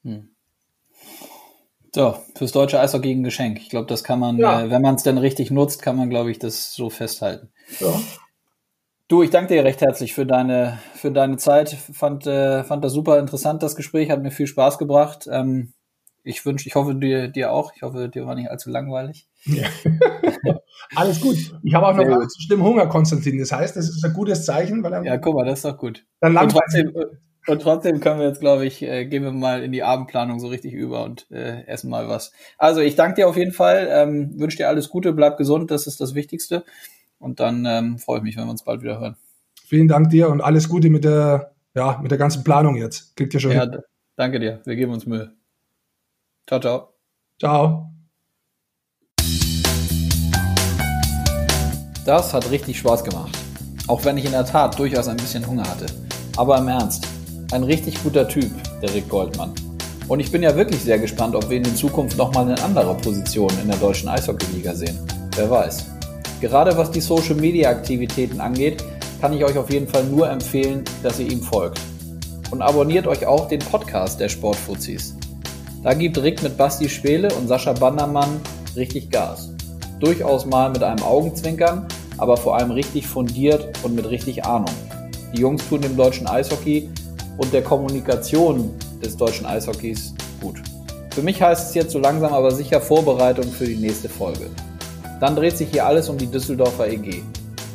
Hm. 0.03 0.31
So, 1.95 2.17
fürs 2.35 2.53
deutsche 2.53 2.81
Eishockey 2.81 3.13
ein 3.13 3.23
Geschenk. 3.23 3.59
Ich 3.59 3.71
glaube, 3.71 3.87
das 3.87 4.05
kann 4.05 4.19
man, 4.19 4.37
ja. 4.39 4.63
äh, 4.63 4.71
wenn 4.71 4.83
man 4.83 4.97
es 4.97 5.03
denn 5.03 5.19
richtig 5.19 5.51
nutzt, 5.51 5.83
kann 5.83 5.97
man, 5.97 6.11
glaube 6.11 6.31
ich, 6.31 6.39
das 6.39 6.75
so 6.75 6.91
festhalten. 6.91 7.51
Ja. 7.81 7.99
Du, 9.09 9.23
ich 9.23 9.31
danke 9.31 9.55
dir 9.55 9.65
recht 9.65 9.81
herzlich 9.81 10.13
für 10.13 10.27
deine, 10.27 10.79
für 10.95 11.13
deine 11.13 11.37
Zeit. 11.37 11.71
Fand, 11.71 12.27
äh, 12.27 12.65
fand 12.65 12.85
das 12.85 12.93
super 12.93 13.19
interessant, 13.19 13.63
das 13.63 13.77
Gespräch. 13.77 14.11
Hat 14.11 14.21
mir 14.21 14.31
viel 14.31 14.47
Spaß 14.47 14.79
gebracht. 14.79 15.29
Ähm, 15.31 15.75
ich 16.27 16.45
wünsche, 16.45 16.69
ich 16.69 16.75
hoffe 16.75 16.95
dir, 16.97 17.29
dir 17.29 17.53
auch. 17.53 17.73
Ich 17.77 17.83
hoffe, 17.83 18.09
dir 18.09 18.27
war 18.27 18.35
nicht 18.35 18.51
allzu 18.51 18.69
langweilig. 18.69 19.29
Ja. 19.45 19.69
Alles 20.97 21.21
gut. 21.21 21.37
Ich 21.63 21.75
habe 21.75 21.87
auch 21.87 21.97
noch 21.97 22.05
ganz 22.05 22.35
schlimm 22.43 22.65
Hunger, 22.65 22.89
Konstantin. 22.89 23.39
Das 23.39 23.53
heißt, 23.53 23.77
das 23.77 23.89
ist 23.89 24.05
ein 24.05 24.13
gutes 24.13 24.45
Zeichen, 24.45 24.83
weil 24.83 24.93
er. 24.93 25.05
Ja, 25.05 25.19
guck 25.19 25.37
mal, 25.37 25.45
das 25.45 25.61
ist 25.61 25.65
doch 25.65 25.79
gut. 25.79 26.05
Dann 26.21 26.37
und, 26.37 26.51
trotzdem, 26.51 26.93
und 27.47 27.63
trotzdem 27.63 28.01
können 28.01 28.19
wir 28.19 28.27
jetzt, 28.27 28.41
glaube 28.41 28.67
ich, 28.67 28.83
äh, 28.83 29.07
gehen 29.07 29.23
wir 29.23 29.31
mal 29.31 29.63
in 29.63 29.71
die 29.71 29.85
Abendplanung 29.85 30.41
so 30.41 30.49
richtig 30.49 30.73
über 30.73 31.05
und 31.05 31.31
äh, 31.31 31.65
essen 31.67 31.91
mal 31.91 32.09
was. 32.09 32.33
Also 32.59 32.81
ich 32.81 32.97
danke 32.97 33.15
dir 33.15 33.29
auf 33.29 33.37
jeden 33.37 33.53
Fall. 33.53 33.89
Ähm, 33.91 34.39
wünsche 34.39 34.57
dir 34.57 34.69
alles 34.69 34.89
Gute, 34.89 35.13
bleib 35.13 35.39
gesund, 35.39 35.71
das 35.71 35.87
ist 35.87 36.01
das 36.01 36.17
Wichtigste. 36.17 36.65
Und 37.21 37.39
dann 37.39 37.65
ähm, 37.67 37.99
freue 37.99 38.19
ich 38.19 38.25
mich, 38.25 38.37
wenn 38.37 38.45
wir 38.45 38.51
uns 38.51 38.65
bald 38.65 38.83
wieder 38.83 38.99
hören. 38.99 39.17
Vielen 39.65 39.87
Dank 39.87 40.11
dir 40.11 40.29
und 40.29 40.41
alles 40.41 40.69
Gute 40.69 40.91
mit 40.91 41.05
der, 41.05 41.53
ja, 41.75 42.01
mit 42.03 42.11
der 42.11 42.19
ganzen 42.19 42.43
Planung 42.43 42.77
jetzt. 42.77 43.17
Kriegt 43.17 43.33
ihr 43.33 43.41
schon. 43.41 43.53
Ja, 43.53 43.63
hin. 43.63 43.79
danke 44.17 44.41
dir. 44.41 44.61
Wir 44.65 44.75
geben 44.75 44.93
uns 44.93 45.07
Mühe. 45.07 45.33
Ciao, 46.49 46.61
ciao. 46.61 46.95
Ciao. 47.41 47.91
Das 52.05 52.33
hat 52.33 52.49
richtig 52.53 52.79
Spaß 52.79 53.03
gemacht. 53.03 53.37
Auch 53.89 54.05
wenn 54.05 54.17
ich 54.17 54.27
in 54.27 54.31
der 54.31 54.47
Tat 54.47 54.79
durchaus 54.79 55.09
ein 55.09 55.17
bisschen 55.17 55.45
Hunger 55.45 55.69
hatte. 55.69 55.87
Aber 56.37 56.57
im 56.59 56.69
Ernst, 56.69 57.05
ein 57.51 57.65
richtig 57.65 58.01
guter 58.01 58.29
Typ, 58.29 58.53
der 58.81 58.95
Rick 58.95 59.09
Goldmann. 59.09 59.55
Und 60.07 60.21
ich 60.21 60.31
bin 60.31 60.45
ja 60.45 60.55
wirklich 60.55 60.81
sehr 60.83 61.01
gespannt, 61.01 61.35
ob 61.35 61.51
wir 61.51 61.57
ihn 61.57 61.65
in 61.65 61.75
Zukunft 61.75 62.17
nochmal 62.17 62.49
in 62.49 62.59
anderer 62.61 62.95
Position 62.95 63.51
in 63.61 63.67
der 63.67 63.79
deutschen 63.79 64.09
Eishockeyliga 64.09 64.73
sehen. 64.73 64.97
Wer 65.35 65.51
weiß. 65.51 65.85
Gerade 66.41 66.77
was 66.77 66.93
die 66.93 67.01
Social 67.01 67.35
Media 67.35 67.71
Aktivitäten 67.71 68.41
angeht, 68.41 68.85
kann 69.21 69.33
ich 69.33 69.45
euch 69.45 69.59
auf 69.59 69.69
jeden 69.71 69.89
Fall 69.89 70.05
nur 70.05 70.31
empfehlen, 70.31 70.85
dass 71.03 71.19
ihr 71.19 71.29
ihm 71.29 71.43
folgt. 71.43 71.81
Und 72.53 72.63
abonniert 72.63 73.09
euch 73.09 73.27
auch 73.27 73.49
den 73.49 73.59
Podcast 73.59 74.21
der 74.21 74.29
Sportfuzis. 74.29 75.16
Da 75.87 75.95
gibt 75.95 76.21
Rick 76.21 76.43
mit 76.43 76.57
Basti 76.57 76.89
Schwele 76.89 77.33
und 77.37 77.47
Sascha 77.47 77.73
Bandermann 77.73 78.41
richtig 78.75 79.09
Gas. 79.09 79.51
Durchaus 80.01 80.45
mal 80.45 80.69
mit 80.69 80.83
einem 80.83 81.01
Augenzwinkern, 81.05 81.87
aber 82.19 82.37
vor 82.37 82.57
allem 82.57 82.73
richtig 82.73 83.07
fundiert 83.07 83.69
und 83.85 83.95
mit 83.95 84.11
richtig 84.11 84.45
Ahnung. 84.45 84.75
Die 85.33 85.41
Jungs 85.41 85.63
tun 85.69 85.83
dem 85.83 85.97
deutschen 85.97 86.27
Eishockey 86.27 86.91
und 87.39 87.53
der 87.53 87.63
Kommunikation 87.63 88.75
des 89.01 89.17
deutschen 89.17 89.47
Eishockeys 89.47 90.13
gut. 90.41 90.57
Für 91.15 91.23
mich 91.23 91.41
heißt 91.41 91.69
es 91.69 91.75
jetzt 91.77 91.93
so 91.93 92.01
langsam 92.01 92.33
aber 92.33 92.51
sicher 92.51 92.81
Vorbereitung 92.81 93.45
für 93.45 93.67
die 93.67 93.77
nächste 93.77 94.09
Folge. 94.09 94.51
Dann 95.21 95.37
dreht 95.37 95.57
sich 95.57 95.69
hier 95.71 95.87
alles 95.87 96.09
um 96.09 96.19
die 96.19 96.27
Düsseldorfer 96.27 96.89
EG, 96.89 97.23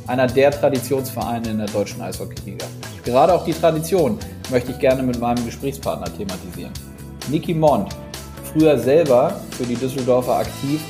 einer 0.08 0.28
der 0.28 0.52
Traditionsvereine 0.52 1.52
in 1.52 1.60
der 1.60 1.68
deutschen 1.68 2.02
Eishockeyliga. 2.02 2.66
Gerade 3.06 3.34
auch 3.34 3.46
die 3.46 3.54
Tradition 3.54 4.20
möchte 4.50 4.74
ich 4.74 4.80
gerne 4.80 5.02
mit 5.02 5.18
meinem 5.18 5.46
Gesprächspartner 5.46 6.14
thematisieren. 6.14 6.74
Niki 7.30 7.54
Mond, 7.54 7.96
früher 8.52 8.78
selber 8.80 9.40
für 9.58 9.64
die 9.64 9.76
Düsseldorfer 9.76 10.38
aktiv 10.38 10.82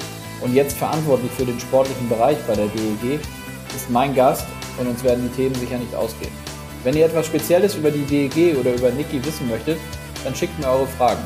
und 0.42 0.54
jetzt 0.54 0.78
verantwortlich 0.78 1.32
für 1.32 1.46
den 1.46 1.60
sportlichen 1.60 2.08
Bereich 2.10 2.38
bei 2.48 2.56
der 2.56 2.68
DEG, 2.68 3.20
ist 3.76 3.90
mein 3.90 4.16
Gast 4.16 4.46
und 4.80 4.88
uns 4.88 5.04
werden 5.04 5.30
die 5.30 5.36
Themen 5.36 5.56
sicher 5.56 5.78
nicht 5.78 5.94
ausgehen. 5.94 6.32
Wenn 6.84 6.96
ihr 6.96 7.06
etwas 7.06 7.28
Spezielles 7.28 7.76
über 7.76 7.92
die 7.92 8.04
DEG 8.04 8.58
oder 8.58 8.74
über 8.74 8.90
Niki 8.92 9.24
wissen 9.24 9.50
möchtet, 9.50 9.78
dann 10.24 10.36
schickt 10.36 10.58
mir 10.60 10.68
eure 10.68 10.88
Fragen 10.88 11.22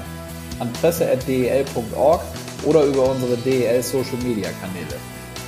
an 0.59 0.71
presse.del.org 0.81 2.21
oder 2.63 2.83
über 2.83 3.09
unsere 3.11 3.37
DEL 3.37 3.81
Social 3.83 4.17
Media 4.23 4.49
Kanäle. 4.61 4.99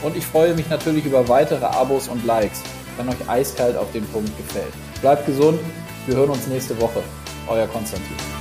Und 0.03 0.15
ich 0.15 0.25
freue 0.25 0.53
mich 0.53 0.69
natürlich 0.69 1.05
über 1.05 1.27
weitere 1.27 1.65
Abos 1.65 2.07
und 2.07 2.25
Likes, 2.25 2.61
wenn 2.97 3.09
euch 3.09 3.29
eiskalt 3.29 3.75
auf 3.75 3.91
den 3.91 4.05
Punkt 4.07 4.35
gefällt. 4.37 4.73
Bleibt 5.01 5.25
gesund, 5.25 5.59
wir 6.05 6.15
hören 6.15 6.29
uns 6.29 6.47
nächste 6.47 6.79
Woche. 6.79 7.01
Euer 7.47 7.67
Konstantin. 7.67 8.36